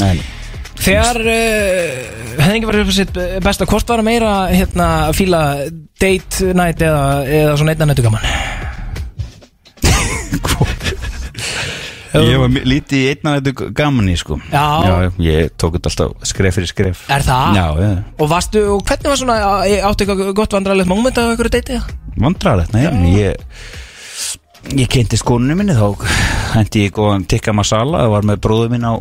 [0.01, 0.17] Nei
[0.77, 1.31] Þegar uh,
[2.40, 5.40] hefði ekki verið upp á sitt besta hvort var að meira hérna að fíla
[6.01, 8.27] date night eða, eða svona einna nættu gaman
[12.16, 15.11] Ég var lítið í einna þetta gaman í sko Já.
[15.20, 17.59] Ég tók þetta alltaf skref fyrir skref Er það?
[17.59, 17.90] Já, já
[18.23, 19.36] Og varstu, og hvernig var svona
[19.90, 21.98] áttu eitthvað gott vandrarlegt moment af einhverju date eða?
[22.24, 22.86] Vandrarlegt, nei,
[23.19, 23.31] ég
[24.77, 25.86] Ég kynnti skónunni minni þá
[26.57, 28.94] hendi ég góðan tikka masala og var með bróðu minn á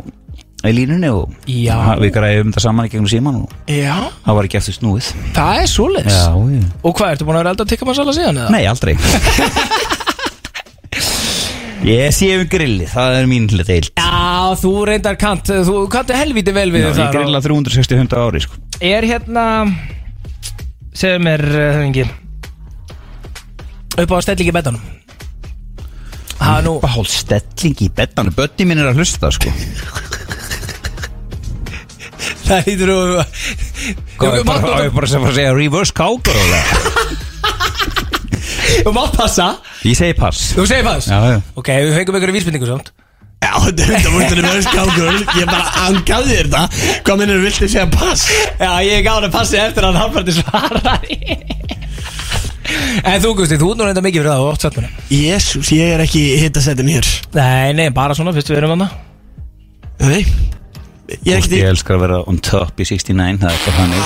[0.64, 1.76] í línunni og Já.
[2.00, 3.96] við græðum þetta saman í gegnum síman og Já.
[4.24, 5.10] Það var ekki eftir snúið.
[5.36, 6.16] Það er svoleiðis.
[6.16, 6.62] Já, já.
[6.82, 8.54] Og hvað, ertu búin að vera elda að tikka masala síðan eða?
[8.56, 8.96] Nei, aldrei.
[11.86, 16.16] Ég sé um grilli, það er mín hlut eilt Já, þú reyndar kant, þú kantu
[16.16, 18.58] helviti vel við Ég það grilla 360 hunda ári sko.
[18.82, 19.44] Er hérna
[20.96, 22.06] segðu mér uh, hengi
[23.96, 24.82] upp á stellingi betanum
[26.36, 29.52] Það er nú Uppáhald stelling í bettanu Bötti minn er að hlusta sko
[32.46, 32.98] Það hýtur þú
[34.20, 36.44] Hvað er bara, að segja reverse cowgirl
[38.76, 39.46] Þú mátt passa.
[39.86, 40.52] Ég segi pass.
[40.54, 41.08] Þú segir pass?
[41.10, 41.38] Já, já.
[41.58, 42.92] Ok, við fengum einhverju vísbendingu samt.
[43.42, 46.92] Já, þetta er hundar mútið með skákur Ég bara angaði þér þetta.
[47.06, 48.26] Hvað minnur viltu segja pass?
[48.60, 51.18] Já, ég gaf hann að passi eftir að hann halvparti svaraði.
[53.06, 55.94] En þú Gusti, þú nú reynda mikið fyrir það og oft satt mér Jésús, ég
[55.94, 57.10] er ekki hittasettin hér.
[57.36, 58.88] Nei, nei, bara svona, fyrst við erum hann
[60.02, 60.55] Nei
[61.06, 64.02] Ég er ekki Ég elskar að vera on top í 69 Það er bara þannig.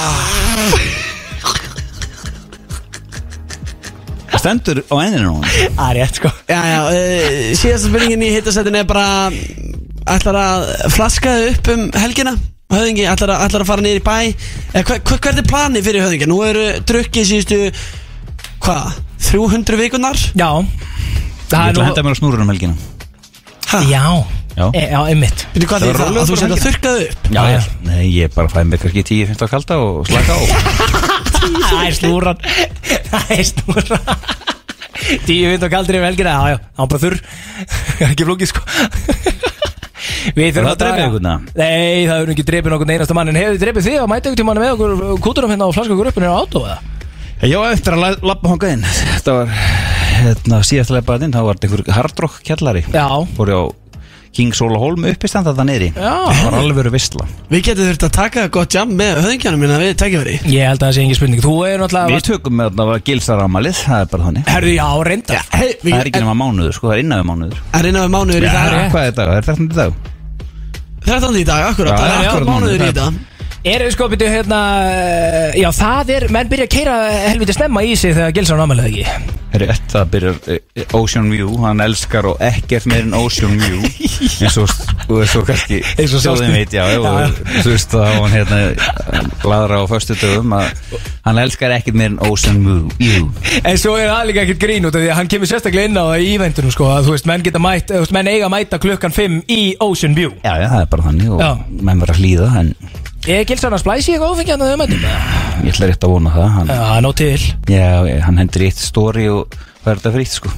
[4.30, 6.32] Það stendur á enninu hún Það er rétt sko.
[6.50, 9.06] Já, já, uh, síðasta spurningin í hittasettin er bara
[10.10, 12.34] Ætlar að flaska þig upp um helgina?
[12.70, 14.16] Höfðingi, ætlar að, ætlar að fara niður í bæ?
[14.70, 16.28] Eða, hver, hver, Hvert er planið fyrir höfðingi?
[16.30, 17.60] Nú eru drukkið síðustu
[18.60, 19.00] Hvað?
[19.30, 20.20] 300 vikunar?
[20.36, 20.50] Já.
[20.60, 22.76] Ég ætla að henda mér á snúrun um helgina.
[23.90, 24.04] Já
[24.56, 24.66] Já.
[24.74, 25.44] e, Já, einmitt.
[25.54, 26.00] Veitu hvað Það því það?
[26.00, 26.64] Að þú bara setja helgina.
[26.66, 27.30] þurrkað upp?
[27.36, 30.40] Já, já Nei, ég bara fæ mér kannski 10-15 kalda og slaka á.
[31.70, 32.42] Það er snúran.
[33.10, 34.10] Það er snúran.
[35.26, 37.18] Tíu vind og kaldur í velgina Já, já, það var bara þurr.
[38.10, 38.64] Ekki flókið sko.
[40.36, 41.32] Við þurfum að draga drepið ykkurna?
[41.56, 43.30] Nei, það er ekki drepið nokkur einasta mann.
[43.32, 45.94] En hefur þið drepið þig að mæta ykkur tímann með okkur Kúturum hérna og flaska
[45.96, 46.78] okkur upp hérna á átó eða?
[47.48, 48.84] Já, eftir að la- labba hongað inn.
[48.84, 49.54] Þetta var
[50.20, 53.06] hérna, síðast að labba inn þá var þetta einhver hardrock kjallari Já.
[53.38, 53.64] Fór ég á
[54.30, 55.88] King Sola Holm uppistand þetta niðri.
[55.96, 56.12] Já.
[56.30, 59.78] Það var alveg verið vissla Við getum þurft að taka gott jam með höfðingjanum minna
[59.82, 61.42] við tækjafæri Ég held að það sé engin spurning.
[61.42, 64.52] Þú er náttúrulega Við tökum með þetta var gilsaramalið Það er bara þannig.
[64.54, 67.64] Herðu, já, reynda hey, Það er ekki nema mánuður, sko, það er innan við mánuður.
[67.80, 68.78] Er innan við mánuður í dag.
[68.94, 69.26] Hvað er þetta?
[69.34, 69.98] Er þetta dag?
[71.00, 71.40] 13.
[71.40, 71.90] í dag, akkurat.
[71.90, 73.20] Já, Það er já, akkurat mánuður í það
[73.64, 74.60] er- Er sko byrju hérna
[75.58, 76.96] Já, það er Menn byrja að keira
[77.28, 79.36] helviti snemma í sig Þegar gilsar námælið ekki?
[79.50, 83.80] Herri, þetta byrjar eh, Ocean View, hann elskar og ekkert meir en Ocean View.
[84.46, 84.70] Eins og,
[85.10, 86.84] og eins og kannski þjóðin veit, já,
[87.64, 88.60] þú veist þá hann hérna
[89.42, 90.70] gladra á föstu dögum að
[91.26, 92.62] hann elskar ekkert meir en Ocean
[93.00, 93.26] View.
[93.64, 95.98] En svo er það líka ekkert grín út af Því að hann kemur sérstaklega inn
[95.98, 98.46] á það í eventunum sko að Þú veist, menn geta mætt Þú veist, menn eiga
[98.46, 100.30] að mæta klukkan 5 í Ocean View.
[100.46, 102.72] Já, já, það er bara þannig og menn verður að hlýða en
[103.28, 105.02] Er gilsar að splæsi eitthvað áfengjandi að þau mætum?
[105.60, 107.42] ég ætla rétt að vona það hann, Já, ná til.
[107.68, 107.88] Já,
[108.24, 110.52] hann hendur í eitt story og er þetta fyrir eitt sko.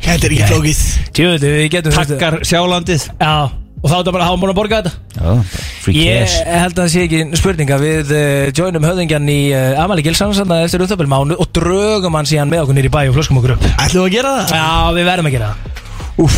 [0.00, 0.84] Þetta er ekki flókið.
[1.18, 3.32] Tjóðu, við getum Takkar sjálandið Já,
[3.80, 4.92] Og þá er þetta bara, hafa búin að borga þetta.
[5.16, 6.38] Já, free Ég cash.
[6.60, 10.52] held að það sé ekki spurninga Við uh, joinum höfðingjan í uh, Amali Gilsson Sann
[10.56, 13.64] eftir upptöpil mánu Og drögum hann síðan með okkur nýri bæ og flöskum okkur upp.
[13.80, 14.52] Ætlum við að gera það?
[14.60, 14.68] Já,
[15.00, 15.88] við verðum að gera það
[16.20, 16.36] Úf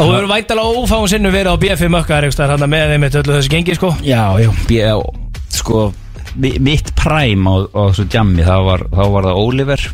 [0.00, 3.52] Og við verðum væntalega ófáum sinnum verið á BFM ökkar Þannig með þeim öllu þessu
[3.52, 3.90] gengi sko.
[4.04, 4.94] Já, já, já,
[5.52, 5.82] sko
[6.40, 9.84] mi- Mitt præm á, á þessu jammi það var, þá var það Oliver.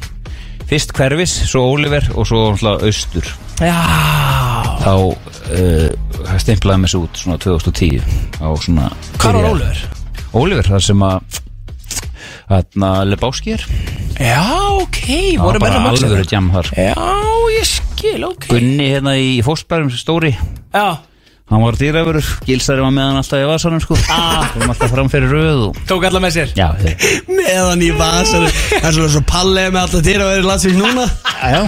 [0.69, 2.43] Fyrst hverfis, svo Oliver og svo
[2.85, 3.27] austur.
[3.59, 3.75] Já.
[4.85, 5.89] Þá uh,
[6.39, 7.99] stemplaði mér svo út svona 2010
[8.39, 9.83] á svona Hvar var Oliver?
[10.39, 11.41] Oliver, það sem að
[12.49, 13.65] Þarna Lebowski er.
[14.19, 14.41] Já,
[14.81, 15.03] ok,
[15.37, 16.71] Það voru menn að jam þar.
[16.79, 17.38] Já, ég
[17.99, 20.33] skil, ok Gunni hérna í fósbærum stóri.
[20.75, 20.89] Já.
[21.49, 23.97] Hann var dýrafurur, gilsari var með hann alltaf í vasanum sko.
[24.13, 24.51] Ah.
[24.53, 26.51] Kom alltaf fram fyrir röð og Tók alla með sér?
[26.59, 26.93] Já, þeir
[27.39, 28.53] Meðan í vasanum.
[28.69, 31.07] Það er svona svo pallið með alltaf dýra að vera landsins núna.
[31.39, 31.63] Já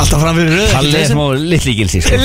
[0.00, 2.14] Alltaf fram fyrir röð Palli er smá litli gilsi sko.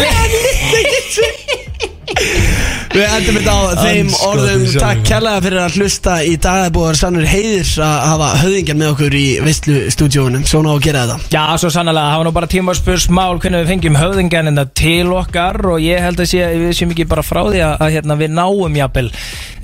[2.95, 4.61] Við endum þetta á þeim Andskotinn orðum.
[4.65, 4.81] sjálfur.
[4.85, 7.95] Takk kærlega fyrir að hlusta í dag Það er búið að vera sannur heiðir að
[8.05, 11.17] hafa höfðingjan með okkur í veistlu stúdíónum Svona á að gera þetta.
[11.35, 15.09] Já, svo sannlega, það var nú bara tímaspörsmál hvernig við fengjum höfðingjan en það til
[15.19, 18.17] okkar og ég held að sé, við séum ekki bara frá því að, að hérna,
[18.21, 19.09] við náum jafnvel.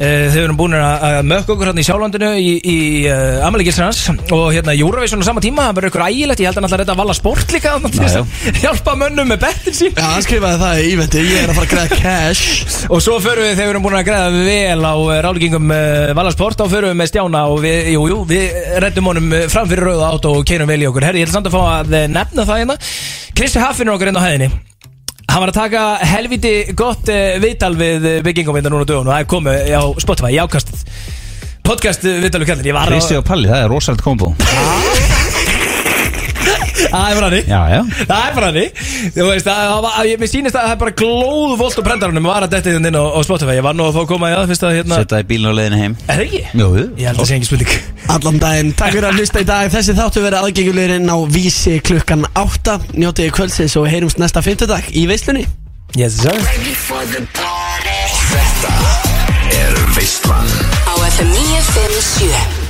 [0.01, 2.77] Uh, þau erum búin að, að mökka okkur hérna í sjálflandinu í, í
[3.07, 3.99] uh, Amalíkisrans
[4.33, 6.97] og hérna Júravísson á sama tíma, það verður ykkur ægilegt, ég held að alltaf þetta
[7.01, 10.61] valla sport líka þarna til þess að hjálpa mönnum með bettin sín Já, hann skrifaði
[10.63, 12.87] það í ívendi Ég er að fara að græða cash.
[12.89, 16.11] Og svo förum við, þegar við erum búin að greiða vel á uh, ráleggingum uh,
[16.18, 19.69] Valasport þá förum við með Stjána og við, jú, jú, við reddum honum uh, fram
[19.69, 21.07] fyrir rauða átt og keirum vel í okkur.
[21.07, 22.77] Herri, ég ætla samt að fá að nefna það hérna.
[23.38, 24.52] Kristi Haffin er okkur inn á hæðinni.
[25.31, 27.11] Hann var að taka helviti gott
[27.43, 30.84] viðtal við byggingum hérna núna dögun og það er komið á Spotify, í ákastið
[31.64, 34.34] Podcast viðtal við kallir Kristi og Palli, það er rosalega kombo
[36.91, 37.15] Það er
[37.47, 38.57] já Það er bara hann
[39.15, 39.47] Þú veist,
[40.22, 43.03] mér sýnist að það er bara glóð volt og brendarunum var að dettið inn á,
[43.26, 43.55] Spotify.
[43.57, 45.51] Ég var nú að fá að koma í það fyrst að hérna Setta í bílinn
[45.51, 45.95] á leiðinu heim.
[46.05, 46.41] Er það ekki?
[46.59, 46.68] Jú,
[46.99, 47.72] Ég held að það sé ekki spurning.
[48.15, 49.72] Allan daginn, takk fyrir að hlusta í dag.
[49.76, 55.07] Þessi þáttu verið aðgengulegurinn á vísi klukkan 8 Njótiði kvöldsins og heyrumst næsta fimmtudag í
[55.11, 55.47] veislunni.
[55.99, 56.35] Yes sir.
[58.31, 58.76] Þetta
[59.51, 60.47] er Veistlan
[60.88, 62.60] Á FM 957